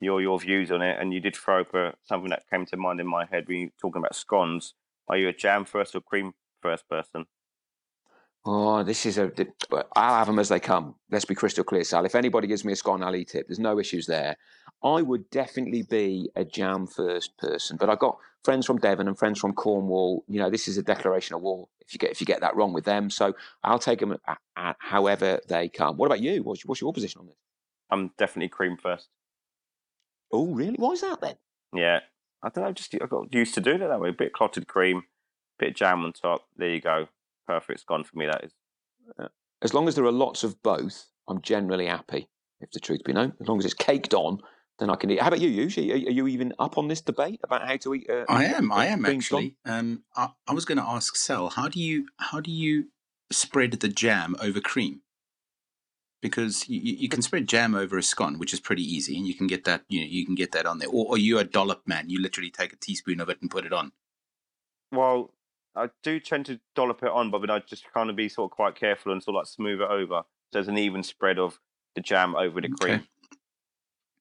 your 0.00 0.20
your 0.20 0.38
views 0.38 0.70
on 0.70 0.82
it, 0.82 0.98
and 1.00 1.12
you 1.12 1.20
did 1.20 1.36
throw 1.36 1.62
up 1.62 1.98
something 2.04 2.30
that 2.30 2.44
came 2.50 2.66
to 2.66 2.76
mind 2.76 3.00
in 3.00 3.06
my 3.06 3.24
head 3.24 3.44
when 3.46 3.56
you 3.58 3.66
were 3.66 3.72
talking 3.80 4.00
about 4.00 4.14
scones. 4.14 4.74
Are 5.08 5.16
you 5.16 5.28
a 5.28 5.32
jam 5.32 5.64
first 5.64 5.94
or 5.94 6.00
cream 6.00 6.32
first 6.60 6.88
person? 6.88 7.26
Oh, 8.44 8.82
this 8.82 9.06
is 9.06 9.18
a. 9.18 9.30
I'll 9.94 10.18
have 10.18 10.26
them 10.26 10.40
as 10.40 10.48
they 10.48 10.58
come. 10.58 10.96
Let's 11.10 11.24
be 11.24 11.34
crystal 11.34 11.64
clear, 11.64 11.84
Sal. 11.84 12.04
If 12.04 12.16
anybody 12.16 12.48
gives 12.48 12.64
me 12.64 12.72
a 12.72 12.76
scone, 12.76 13.02
I'll 13.02 13.14
eat 13.14 13.34
it. 13.34 13.46
There's 13.46 13.60
no 13.60 13.78
issues 13.78 14.06
there. 14.06 14.36
I 14.82 15.00
would 15.00 15.30
definitely 15.30 15.82
be 15.82 16.28
a 16.34 16.44
jam 16.44 16.88
first 16.88 17.38
person, 17.38 17.76
but 17.78 17.88
I've 17.88 18.00
got 18.00 18.18
friends 18.44 18.66
from 18.66 18.78
Devon 18.78 19.08
and 19.08 19.18
friends 19.18 19.38
from 19.38 19.52
Cornwall. 19.52 20.24
You 20.28 20.40
know, 20.40 20.50
this 20.50 20.68
is 20.68 20.78
a 20.78 20.82
declaration 20.82 21.34
of 21.34 21.42
war. 21.42 21.68
If 21.80 21.92
you 21.92 21.98
get 21.98 22.10
if 22.10 22.20
you 22.20 22.26
get 22.26 22.40
that 22.40 22.56
wrong 22.56 22.72
with 22.72 22.84
them, 22.84 23.10
so 23.10 23.34
I'll 23.62 23.78
take 23.78 24.00
them 24.00 24.16
at, 24.26 24.38
at 24.56 24.76
however 24.78 25.40
they 25.48 25.68
come. 25.68 25.96
What 25.96 26.06
about 26.06 26.20
you? 26.20 26.42
What's, 26.42 26.64
what's 26.64 26.80
your 26.80 26.92
position 26.92 27.20
on 27.20 27.26
this? 27.26 27.36
I'm 27.90 28.10
definitely 28.18 28.48
cream 28.48 28.76
first. 28.76 29.08
Oh, 30.32 30.46
really? 30.46 30.76
Why 30.76 30.92
is 30.92 31.02
that 31.02 31.20
then? 31.20 31.34
Yeah, 31.74 32.00
I 32.42 32.48
don't 32.48 32.64
know. 32.64 32.72
Just 32.72 32.94
I 32.94 33.06
got 33.06 33.32
used 33.34 33.54
to 33.54 33.60
doing 33.60 33.82
it 33.82 33.88
that 33.88 34.00
way. 34.00 34.10
A 34.10 34.12
bit 34.12 34.28
of 34.28 34.32
clotted 34.32 34.66
cream, 34.66 35.02
bit 35.58 35.70
of 35.70 35.74
jam 35.74 36.04
on 36.04 36.12
top. 36.12 36.46
There 36.56 36.70
you 36.70 36.80
go 36.80 37.08
perfect's 37.46 37.84
gone 37.84 38.04
for 38.04 38.16
me. 38.16 38.26
That 38.26 38.44
is. 38.44 38.52
Uh, 39.18 39.28
as 39.60 39.74
long 39.74 39.88
as 39.88 39.94
there 39.94 40.04
are 40.04 40.12
lots 40.12 40.44
of 40.44 40.62
both, 40.62 41.06
I'm 41.28 41.40
generally 41.42 41.86
happy. 41.86 42.28
If 42.60 42.70
the 42.70 42.80
truth 42.80 43.02
be 43.04 43.12
known, 43.12 43.32
as 43.40 43.48
long 43.48 43.58
as 43.58 43.64
it's 43.64 43.74
caked 43.74 44.14
on, 44.14 44.38
then 44.78 44.90
I 44.90 44.96
can 44.96 45.10
eat. 45.10 45.20
How 45.20 45.28
about 45.28 45.40
you, 45.40 45.48
usually? 45.48 45.92
Are, 45.92 46.08
are 46.08 46.12
you 46.12 46.26
even 46.28 46.52
up 46.58 46.78
on 46.78 46.88
this 46.88 47.00
debate 47.00 47.40
about 47.44 47.66
how 47.66 47.76
to 47.76 47.94
eat? 47.94 48.08
Uh, 48.08 48.24
I 48.28 48.46
am. 48.46 48.72
I 48.72 48.86
am 48.86 49.04
actually. 49.04 49.56
Um, 49.64 50.04
I, 50.16 50.30
I 50.46 50.54
was 50.54 50.64
going 50.64 50.78
to 50.78 50.84
ask 50.84 51.16
Sel, 51.16 51.50
how 51.50 51.68
do 51.68 51.80
you 51.80 52.06
how 52.18 52.40
do 52.40 52.50
you 52.50 52.86
spread 53.30 53.72
the 53.72 53.88
jam 53.88 54.36
over 54.40 54.60
cream? 54.60 55.02
Because 56.20 56.68
you, 56.68 56.80
you 56.80 57.08
can 57.08 57.22
spread 57.22 57.48
jam 57.48 57.74
over 57.74 57.98
a 57.98 58.02
scone, 58.02 58.38
which 58.38 58.52
is 58.52 58.60
pretty 58.60 58.82
easy, 58.82 59.16
and 59.16 59.26
you 59.26 59.34
can 59.34 59.46
get 59.46 59.64
that 59.64 59.82
you 59.88 60.00
know 60.00 60.06
you 60.06 60.24
can 60.24 60.34
get 60.34 60.52
that 60.52 60.66
on 60.66 60.78
there. 60.78 60.88
Or, 60.88 61.06
or 61.10 61.18
you 61.18 61.38
a 61.38 61.44
dollop 61.44 61.86
man? 61.86 62.10
You 62.10 62.20
literally 62.20 62.50
take 62.50 62.72
a 62.72 62.76
teaspoon 62.76 63.20
of 63.20 63.28
it 63.28 63.38
and 63.40 63.50
put 63.50 63.66
it 63.66 63.72
on. 63.72 63.92
Well, 64.90 65.32
I 65.74 65.90
do 66.02 66.20
tend 66.20 66.46
to 66.46 66.60
dollop 66.74 67.02
it 67.02 67.10
on, 67.10 67.30
but 67.30 67.40
then 67.40 67.50
I 67.50 67.60
just 67.60 67.90
kind 67.92 68.10
of 68.10 68.16
be 68.16 68.28
sort 68.28 68.50
of 68.50 68.56
quite 68.56 68.74
careful 68.74 69.12
and 69.12 69.22
sort 69.22 69.36
of 69.36 69.40
like 69.40 69.46
smooth 69.46 69.80
it 69.80 69.90
over. 69.90 70.22
So 70.22 70.58
there's 70.58 70.68
an 70.68 70.78
even 70.78 71.02
spread 71.02 71.38
of 71.38 71.58
the 71.94 72.02
jam 72.02 72.36
over 72.36 72.60
the 72.60 72.68
cream. 72.68 72.94
Okay. 72.94 73.04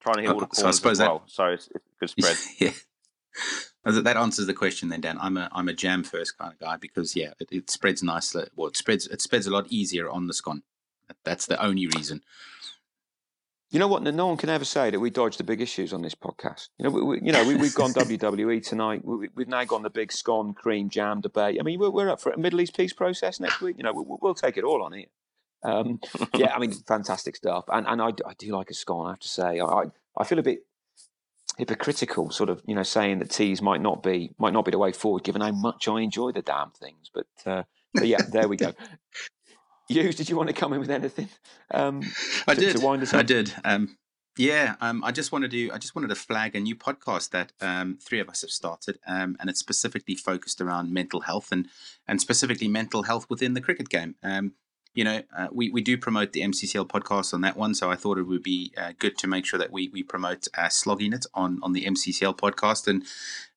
Trying 0.01 0.15
to 0.15 0.21
hit 0.23 0.31
all 0.31 0.39
the 0.39 0.45
Uh, 0.47 0.49
so 0.53 0.61
I 0.61 0.63
corners 0.63 0.75
suppose 0.77 0.91
as 0.93 0.97
that- 0.99 1.07
well. 1.09 1.23
So 1.27 1.45
it's, 1.45 1.67
it's 1.73 1.85
a 1.85 1.99
good 1.99 2.09
spread. 2.33 2.37
yeah. 2.59 2.71
That 3.83 4.03
that 4.03 4.17
answers 4.17 4.45
the 4.45 4.53
question 4.53 4.89
then, 4.89 5.01
Dan. 5.01 5.17
I'm 5.19 5.37
a 5.37 5.49
I'm 5.53 5.67
a 5.69 5.73
jam 5.73 6.03
first 6.03 6.37
kind 6.37 6.53
of 6.53 6.59
guy 6.59 6.77
because 6.77 7.15
yeah, 7.15 7.33
it, 7.39 7.47
it 7.51 7.69
spreads 7.71 8.03
nicely. 8.03 8.45
Well, 8.55 8.67
it 8.67 8.77
spreads 8.77 9.07
it 9.07 9.21
spreads 9.21 9.47
a 9.47 9.51
lot 9.51 9.65
easier 9.69 10.09
on 10.09 10.27
the 10.27 10.33
scone. 10.33 10.61
That's 11.23 11.45
the 11.47 11.59
only 11.63 11.87
reason. 11.87 12.21
You 13.71 13.79
know 13.79 13.87
what? 13.87 14.03
No 14.03 14.27
one 14.27 14.35
can 14.35 14.49
ever 14.49 14.65
say 14.65 14.89
that 14.89 14.99
we 14.99 15.09
dodge 15.09 15.37
the 15.37 15.45
big 15.45 15.61
issues 15.61 15.93
on 15.93 16.01
this 16.01 16.13
podcast. 16.13 16.67
You 16.77 16.83
know, 16.83 16.89
we, 16.91 17.01
we, 17.03 17.21
you 17.21 17.31
know, 17.31 17.45
we, 17.47 17.55
we've 17.55 17.73
gone 17.73 17.93
WWE 17.93 18.61
tonight. 18.67 19.03
We, 19.05 19.29
we've 19.33 19.47
now 19.47 19.63
gone 19.63 19.81
the 19.81 19.89
big 19.89 20.11
scone 20.11 20.53
cream 20.53 20.89
jam 20.89 21.21
debate. 21.21 21.57
I 21.57 21.63
mean, 21.63 21.79
we're, 21.79 21.89
we're 21.89 22.09
up 22.09 22.19
for 22.19 22.33
a 22.33 22.37
Middle 22.37 22.59
East 22.59 22.75
peace 22.75 22.91
process 22.91 23.39
next 23.39 23.61
week. 23.61 23.77
You 23.77 23.83
know, 23.83 23.93
we, 23.93 24.03
we'll 24.21 24.33
take 24.35 24.57
it 24.57 24.65
all 24.65 24.83
on 24.83 24.91
here. 24.91 25.05
Um, 25.63 25.99
yeah, 26.35 26.53
I 26.55 26.59
mean, 26.59 26.71
fantastic 26.71 27.35
stuff. 27.35 27.65
And 27.67 27.87
and 27.87 28.01
I, 28.01 28.07
I 28.25 28.33
do 28.37 28.55
like 28.55 28.69
a 28.69 28.73
scone. 28.73 29.07
I 29.07 29.09
have 29.11 29.19
to 29.19 29.27
say, 29.27 29.59
I 29.59 29.83
I 30.17 30.23
feel 30.23 30.39
a 30.39 30.43
bit 30.43 30.65
hypocritical, 31.57 32.31
sort 32.31 32.49
of, 32.49 32.61
you 32.65 32.73
know, 32.75 32.83
saying 32.83 33.19
that 33.19 33.29
teas 33.29 33.61
might 33.61 33.81
not 33.81 34.01
be 34.03 34.33
might 34.37 34.53
not 34.53 34.65
be 34.65 34.71
the 34.71 34.77
way 34.77 34.91
forward, 34.91 35.23
given 35.23 35.41
how 35.41 35.51
much 35.51 35.87
I 35.87 36.01
enjoy 36.01 36.31
the 36.31 36.41
damn 36.41 36.71
things. 36.71 37.09
But 37.13 37.27
uh, 37.45 37.63
but 37.93 38.07
yeah, 38.07 38.21
there 38.31 38.47
we 38.47 38.57
go. 38.57 38.73
You, 39.89 40.13
did 40.13 40.29
you 40.29 40.37
want 40.37 40.47
to 40.47 40.53
come 40.53 40.71
in 40.71 40.79
with 40.79 40.89
anything? 40.89 41.27
Um, 41.69 42.01
I 42.47 42.53
to- 42.53 42.61
did. 42.61 42.77
to 42.77 42.85
wind 42.85 43.03
us 43.03 43.13
I 43.13 43.19
up? 43.19 43.25
did. 43.25 43.53
Um, 43.65 43.97
yeah. 44.37 44.75
Um, 44.79 45.03
I 45.03 45.11
just 45.11 45.33
wanted 45.33 45.51
to. 45.51 45.69
I 45.71 45.77
just 45.79 45.95
wanted 45.95 46.07
to 46.09 46.15
flag 46.15 46.55
a 46.55 46.61
new 46.61 46.77
podcast 46.77 47.31
that 47.31 47.51
um, 47.59 47.97
three 48.01 48.21
of 48.21 48.29
us 48.29 48.39
have 48.39 48.51
started, 48.51 48.99
um, 49.05 49.35
and 49.41 49.49
it's 49.49 49.59
specifically 49.59 50.15
focused 50.15 50.61
around 50.61 50.93
mental 50.93 51.21
health 51.21 51.51
and 51.51 51.67
and 52.07 52.21
specifically 52.21 52.69
mental 52.69 53.03
health 53.03 53.25
within 53.29 53.53
the 53.53 53.59
cricket 53.59 53.89
game. 53.89 54.15
Um, 54.23 54.53
you 54.93 55.03
know, 55.03 55.21
uh, 55.35 55.47
we 55.51 55.69
we 55.69 55.81
do 55.81 55.97
promote 55.97 56.33
the 56.33 56.41
MCCL 56.41 56.87
podcast 56.87 57.33
on 57.33 57.41
that 57.41 57.55
one, 57.55 57.73
so 57.73 57.89
I 57.89 57.95
thought 57.95 58.17
it 58.17 58.23
would 58.23 58.43
be 58.43 58.73
uh, 58.77 58.91
good 58.99 59.17
to 59.19 59.27
make 59.27 59.45
sure 59.45 59.59
that 59.59 59.71
we 59.71 59.89
we 59.89 60.03
promote 60.03 60.47
uh, 60.57 60.69
slogging 60.69 61.13
it 61.13 61.25
on 61.33 61.59
on 61.63 61.73
the 61.73 61.85
MCCL 61.85 62.37
podcast 62.37 62.87
and. 62.87 63.03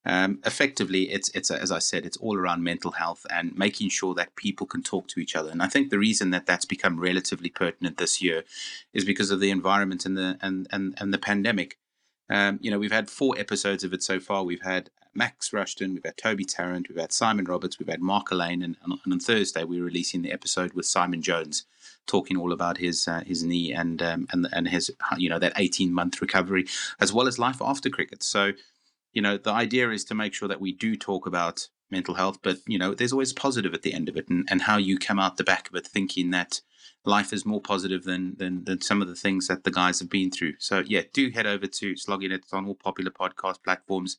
Um, 0.06 0.40
effectively, 0.44 1.10
it's 1.10 1.30
it's 1.30 1.50
as 1.50 1.72
I 1.72 1.78
said, 1.78 2.04
it's 2.04 2.18
all 2.18 2.36
around 2.36 2.62
mental 2.62 2.90
health 2.90 3.24
and 3.30 3.56
making 3.56 3.88
sure 3.88 4.12
that 4.16 4.36
people 4.36 4.66
can 4.66 4.82
talk 4.82 5.08
to 5.08 5.18
each 5.18 5.34
other. 5.34 5.50
And 5.50 5.62
I 5.62 5.66
think 5.66 5.88
the 5.88 5.98
reason 5.98 6.28
that 6.28 6.44
that's 6.44 6.66
become 6.66 7.00
relatively 7.00 7.48
pertinent 7.48 7.96
this 7.96 8.20
year 8.20 8.44
is 8.92 9.06
because 9.06 9.30
of 9.30 9.40
the 9.40 9.50
environment 9.50 10.04
and 10.04 10.14
the 10.14 10.36
and 10.42 10.66
and, 10.70 10.94
and 11.00 11.14
the 11.14 11.16
pandemic. 11.16 11.78
Um, 12.28 12.58
you 12.60 12.70
know, 12.70 12.78
we've 12.78 12.92
had 12.92 13.08
four 13.08 13.34
episodes 13.38 13.82
of 13.82 13.94
it 13.94 14.02
so 14.02 14.20
far. 14.20 14.44
We've 14.44 14.60
had 14.60 14.90
Max 15.14 15.52
Rushton, 15.52 15.94
we've 15.94 16.04
had 16.04 16.16
Toby 16.16 16.44
Tarrant, 16.44 16.88
we've 16.88 16.98
had 16.98 17.12
Simon 17.12 17.44
Roberts, 17.44 17.78
we've 17.78 17.88
had 17.88 18.00
Mark 18.00 18.30
Elaine, 18.30 18.62
and, 18.62 18.76
and 18.84 19.12
on 19.12 19.20
Thursday 19.20 19.64
we're 19.64 19.84
releasing 19.84 20.22
the 20.22 20.32
episode 20.32 20.72
with 20.72 20.86
Simon 20.86 21.22
Jones, 21.22 21.64
talking 22.06 22.36
all 22.36 22.52
about 22.52 22.78
his 22.78 23.08
uh, 23.08 23.22
his 23.26 23.42
knee 23.42 23.72
and 23.72 24.02
um, 24.02 24.26
and 24.32 24.48
and 24.52 24.68
his 24.68 24.90
you 25.16 25.28
know 25.28 25.38
that 25.38 25.52
eighteen 25.56 25.92
month 25.92 26.20
recovery, 26.20 26.66
as 27.00 27.12
well 27.12 27.28
as 27.28 27.38
life 27.38 27.60
after 27.60 27.90
cricket. 27.90 28.22
So, 28.22 28.52
you 29.12 29.22
know, 29.22 29.36
the 29.36 29.52
idea 29.52 29.90
is 29.90 30.04
to 30.06 30.14
make 30.14 30.34
sure 30.34 30.48
that 30.48 30.60
we 30.60 30.72
do 30.72 30.96
talk 30.96 31.26
about 31.26 31.68
mental 31.90 32.14
health, 32.14 32.38
but 32.42 32.58
you 32.66 32.78
know, 32.78 32.94
there's 32.94 33.12
always 33.12 33.32
positive 33.32 33.74
at 33.74 33.82
the 33.82 33.94
end 33.94 34.08
of 34.08 34.16
it, 34.16 34.28
and, 34.28 34.46
and 34.50 34.62
how 34.62 34.76
you 34.76 34.98
come 34.98 35.18
out 35.18 35.36
the 35.36 35.44
back 35.44 35.68
of 35.68 35.76
it 35.76 35.86
thinking 35.86 36.30
that 36.30 36.60
life 37.04 37.32
is 37.32 37.44
more 37.44 37.60
positive 37.60 38.04
than, 38.04 38.34
than 38.38 38.64
than 38.64 38.80
some 38.80 39.02
of 39.02 39.08
the 39.08 39.14
things 39.14 39.46
that 39.46 39.64
the 39.64 39.70
guys 39.70 40.00
have 40.00 40.10
been 40.10 40.30
through. 40.30 40.54
So 40.58 40.82
yeah, 40.86 41.02
do 41.12 41.30
head 41.30 41.46
over 41.46 41.66
to 41.66 41.96
Slogging 41.96 42.32
It 42.32 42.44
on 42.52 42.66
all 42.66 42.74
popular 42.74 43.10
podcast 43.10 43.62
platforms, 43.62 44.16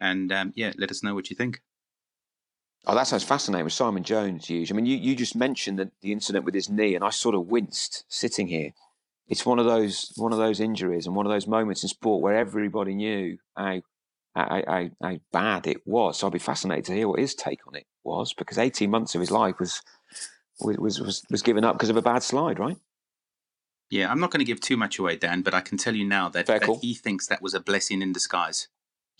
and 0.00 0.32
um, 0.32 0.52
yeah, 0.56 0.72
let 0.78 0.90
us 0.90 1.02
know 1.02 1.14
what 1.14 1.30
you 1.30 1.36
think. 1.36 1.60
Oh, 2.86 2.94
that 2.94 3.06
sounds 3.06 3.24
fascinating 3.24 3.64
with 3.64 3.74
Simon 3.74 4.02
Jones, 4.02 4.46
Hughes. 4.46 4.70
I 4.70 4.74
mean, 4.74 4.86
you, 4.86 4.96
you 4.96 5.14
just 5.14 5.36
mentioned 5.36 5.78
the, 5.78 5.90
the 6.00 6.12
incident 6.12 6.46
with 6.46 6.54
his 6.54 6.70
knee, 6.70 6.94
and 6.94 7.04
I 7.04 7.10
sort 7.10 7.34
of 7.34 7.46
winced 7.46 8.04
sitting 8.08 8.48
here. 8.48 8.70
It's 9.28 9.44
one 9.44 9.58
of 9.58 9.66
those 9.66 10.12
one 10.16 10.32
of 10.32 10.38
those 10.38 10.60
injuries 10.60 11.06
and 11.06 11.14
one 11.14 11.26
of 11.26 11.30
those 11.30 11.46
moments 11.46 11.82
in 11.82 11.88
sport 11.88 12.22
where 12.22 12.36
everybody 12.36 12.94
knew 12.94 13.38
how 13.56 13.82
how, 14.34 14.62
how, 14.66 14.90
how 15.02 15.16
bad 15.32 15.66
it 15.66 15.86
was. 15.86 16.18
So 16.18 16.26
I'd 16.26 16.32
be 16.32 16.38
fascinated 16.38 16.86
to 16.86 16.94
hear 16.94 17.08
what 17.08 17.20
his 17.20 17.34
take 17.34 17.66
on 17.66 17.76
it 17.76 17.86
was, 18.02 18.32
because 18.32 18.58
eighteen 18.58 18.90
months 18.90 19.14
of 19.14 19.20
his 19.20 19.30
life 19.30 19.60
was 19.60 19.82
was 20.60 21.00
was 21.00 21.22
was 21.30 21.42
given 21.42 21.64
up 21.64 21.76
because 21.76 21.90
of 21.90 21.96
a 21.96 22.02
bad 22.02 22.22
slide, 22.22 22.58
right? 22.58 22.78
Yeah, 23.90 24.10
I'm 24.10 24.20
not 24.20 24.30
going 24.30 24.38
to 24.38 24.44
give 24.44 24.60
too 24.60 24.76
much 24.76 24.98
away, 24.98 25.16
Dan, 25.16 25.42
but 25.42 25.52
I 25.52 25.60
can 25.60 25.76
tell 25.76 25.96
you 25.96 26.04
now 26.06 26.28
that, 26.28 26.46
that 26.46 26.64
he 26.80 26.94
thinks 26.94 27.26
that 27.26 27.42
was 27.42 27.54
a 27.54 27.60
blessing 27.60 28.02
in 28.02 28.12
disguise. 28.12 28.68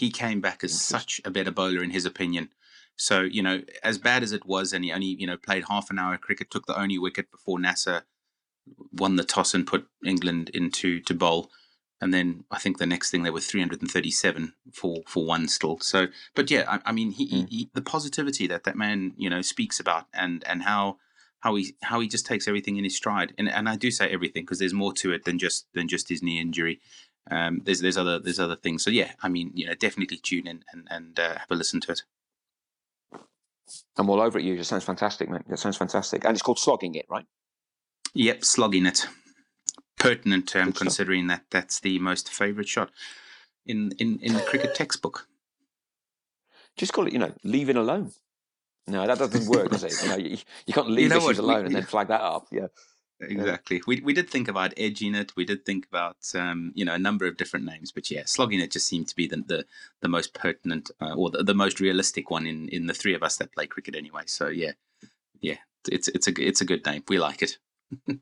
He 0.01 0.11
came 0.11 0.41
back 0.41 0.65
as 0.65 0.81
such 0.81 1.21
a 1.25 1.31
better 1.31 1.51
bowler 1.51 1.83
in 1.83 1.91
his 1.91 2.07
opinion. 2.07 2.49
So, 2.97 3.21
you 3.21 3.43
know, 3.43 3.63
as 3.83 3.99
bad 3.99 4.23
as 4.23 4.33
it 4.33 4.47
was, 4.47 4.73
and 4.73 4.85
he 4.85 4.93
only, 4.93 5.07
you 5.21 5.27
know, 5.27 5.37
played 5.37 5.65
half 5.69 5.91
an 5.91 5.99
hour 5.99 6.15
of 6.15 6.21
cricket, 6.21 6.51
took 6.51 6.67
the 6.67 6.79
only 6.79 6.99
wicket 6.99 7.31
before 7.31 7.59
Nasser 7.59 8.03
won 8.93 9.17
the 9.17 9.25
toss 9.25 9.55
and 9.55 9.67
put 9.67 9.87
England 10.05 10.51
into 10.55 11.01
to 11.01 11.15
bowl. 11.15 11.51
And 12.03 12.15
then 12.15 12.45
I 12.51 12.59
think 12.59 12.79
the 12.79 12.87
next 12.87 13.11
thing 13.11 13.23
they 13.23 13.31
were 13.31 13.41
337 13.41 14.55
for, 14.73 15.03
for 15.07 15.27
one 15.27 15.49
still. 15.49 15.79
So, 15.81 16.07
but 16.35 16.51
yeah, 16.51 16.65
I, 16.67 16.91
I 16.91 16.93
mean, 16.93 17.11
he, 17.11 17.29
Mm. 17.29 17.49
he, 17.49 17.71
the 17.75 17.83
positivity 17.83 18.47
that 18.47 18.65
that 18.65 18.77
man, 18.77 19.13
you 19.19 19.29
know, 19.29 19.43
speaks 19.43 19.79
about 19.81 20.07
and, 20.15 20.43
and 20.47 20.63
how, 20.63 20.97
how 21.41 21.55
he 21.57 21.75
how 21.83 22.01
he 22.01 22.09
just 22.09 22.27
takes 22.27 22.47
everything 22.47 22.77
in 22.77 22.85
his 22.85 22.97
stride. 22.97 23.33
And 23.39 23.49
and 23.49 23.69
I 23.69 23.77
do 23.77 23.91
say 23.91 24.09
everything 24.11 24.43
because 24.45 24.59
there's 24.59 24.75
more 24.75 24.93
to 24.95 25.13
it 25.13 25.25
than 25.25 25.39
just 25.39 25.67
than 25.75 25.89
just 25.89 26.09
his 26.09 26.23
knee 26.23 26.39
injury. 26.41 26.81
Um, 27.31 27.63
there's 27.65 27.81
there's 27.81 27.97
other 27.97 28.19
there's 28.19 28.41
other 28.41 28.57
things. 28.57 28.83
So 28.83 28.91
yeah, 28.91 29.13
I 29.23 29.29
mean, 29.29 29.53
you 29.55 29.67
know, 29.67 29.75
definitely 29.75 30.17
tune 30.17 30.47
in 30.47 30.65
and 30.73 30.89
and 30.91 31.19
uh, 31.19 31.39
have 31.39 31.51
a 31.51 31.55
listen 31.55 31.81
to 31.83 31.93
it. 31.93 32.03
I'm 33.97 34.11
all 34.11 34.21
over 34.21 34.39
it. 34.39 34.45
You. 34.45 34.55
It 34.55 34.65
sounds 34.65 34.85
fantastic, 34.85 35.29
mate. 35.29 35.43
That 35.49 35.59
sounds 35.59 35.77
fantastic, 35.77 36.25
and 36.25 36.35
it's 36.35 36.43
called 36.43 36.59
slogging 36.59 36.95
it, 36.95 37.07
right? 37.09 37.27
Yep, 38.15 38.45
slogging 38.45 38.87
it. 38.87 39.07
Pertinent 39.99 40.49
term 40.49 40.67
Good 40.67 40.77
considering 40.77 41.27
that 41.29 41.45
that's 41.51 41.79
the 41.81 41.99
most 41.99 42.31
favourite 42.31 42.69
shot 42.69 42.91
in 43.67 43.93
in 43.99 44.19
in 44.21 44.35
the 44.35 44.41
cricket 44.41 44.75
textbook. 44.75 45.29
Just 46.77 46.93
call 46.93 47.07
it, 47.07 47.13
you 47.13 47.19
know, 47.19 47.33
leaving 47.45 47.77
alone. 47.77 48.13
No, 48.87 49.07
that 49.07 49.19
doesn't 49.19 49.47
work, 49.47 49.71
does 49.71 49.85
it? 49.85 50.03
You 50.03 50.09
know, 50.09 50.17
you, 50.17 50.39
you 50.67 50.75
can't 50.75 50.91
leave 50.91 51.11
know 51.11 51.17
issues 51.17 51.39
what? 51.39 51.39
Alone 51.39 51.67
and 51.67 51.75
then 51.75 51.83
flag 51.83 52.09
that 52.09 52.23
up. 52.23 52.47
Yeah. 52.51 52.69
Exactly. 53.21 53.83
We 53.87 54.01
we 54.01 54.15
did 54.15 54.31
think 54.31 54.49
about 54.49 54.73
edging 54.77 55.15
it. 55.15 55.33
We 55.37 55.45
did 55.45 55.67
think 55.67 55.87
about 55.87 56.17
um, 56.35 56.73
you 56.75 56.85
know 56.85 56.95
a 56.95 56.99
number 56.99 57.27
of 57.27 57.37
different 57.37 57.67
names, 57.67 57.93
but 57.93 58.11
yeah, 58.11 58.23
slogging 58.25 58.61
it 58.61 58.71
just 58.71 58.87
seemed 58.87 59.09
to 59.09 59.17
be 59.17 59.27
the 59.27 59.37
the, 59.47 59.67
the 60.01 60.09
most 60.09 60.33
pertinent 60.33 60.91
uh, 61.01 61.15
or 61.15 61.31
the, 61.31 61.43
the 61.43 61.55
most 61.55 61.81
realistic 61.81 62.31
one 62.31 62.47
in 62.47 62.69
in 62.71 62.87
the 62.87 62.95
three 62.95 63.15
of 63.15 63.23
us 63.23 63.37
that 63.37 63.53
play 63.53 63.67
cricket 63.67 63.95
anyway. 63.95 64.23
So 64.27 64.49
yeah, 64.49 64.73
yeah, 65.41 65.59
it's 65.89 66.09
it's 66.09 66.29
a 66.29 66.33
it's 66.39 66.61
a 66.61 66.65
good 66.65 66.85
name. 66.87 67.05
We 67.09 67.19
like 67.19 67.43
it. 67.43 67.59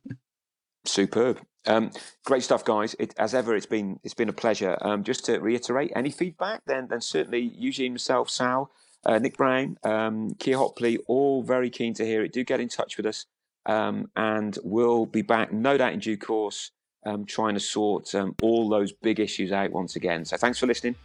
Superb. 0.84 1.40
Um, 1.66 1.90
great 2.24 2.42
stuff, 2.42 2.64
guys. 2.64 2.96
It, 2.98 3.14
as 3.18 3.34
ever, 3.34 3.54
it's 3.54 3.66
been 3.66 4.00
it's 4.02 4.14
been 4.14 4.28
a 4.28 4.32
pleasure. 4.34 4.76
Um, 4.80 5.04
just 5.04 5.24
to 5.26 5.38
reiterate, 5.38 5.92
any 5.94 6.10
feedback, 6.10 6.62
then 6.66 6.88
then 6.88 7.00
certainly 7.00 7.40
Eugene, 7.40 7.92
myself, 7.92 8.30
Sal, 8.30 8.70
uh, 9.04 9.18
Nick 9.18 9.36
Brown, 9.36 9.76
um, 9.84 10.34
Keir 10.38 10.56
Hopley, 10.56 10.98
all 11.06 11.42
very 11.42 11.70
keen 11.70 11.94
to 11.94 12.04
hear 12.04 12.24
it. 12.24 12.32
Do 12.32 12.42
get 12.42 12.60
in 12.60 12.68
touch 12.68 12.96
with 12.96 13.06
us, 13.06 13.26
um, 13.68 14.10
and 14.16 14.58
we'll 14.64 15.06
be 15.06 15.22
back, 15.22 15.52
no 15.52 15.76
doubt, 15.76 15.92
in 15.92 16.00
due 16.00 16.16
course, 16.16 16.72
um, 17.06 17.24
trying 17.24 17.54
to 17.54 17.60
sort 17.60 18.14
um, 18.14 18.34
all 18.42 18.68
those 18.68 18.92
big 18.92 19.20
issues 19.20 19.52
out 19.52 19.70
once 19.70 19.94
again. 19.94 20.24
So 20.24 20.36
thanks 20.36 20.58
for 20.58 20.66
listening. 20.66 20.96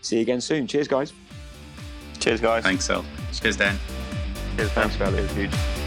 See 0.00 0.16
you 0.16 0.22
again 0.22 0.40
soon. 0.40 0.66
Cheers, 0.66 0.88
guys. 0.88 1.12
Cheers, 2.18 2.40
guys. 2.40 2.62
Thanks, 2.62 2.84
Sal. 2.84 3.04
Cheers, 3.32 3.56
Dan. 3.56 3.78
Cheers, 4.56 4.70
Thanks, 4.70 4.98
man. 4.98 5.12
fellas. 5.12 5.34
Cheers, 5.34 5.52
huge. 5.52 5.81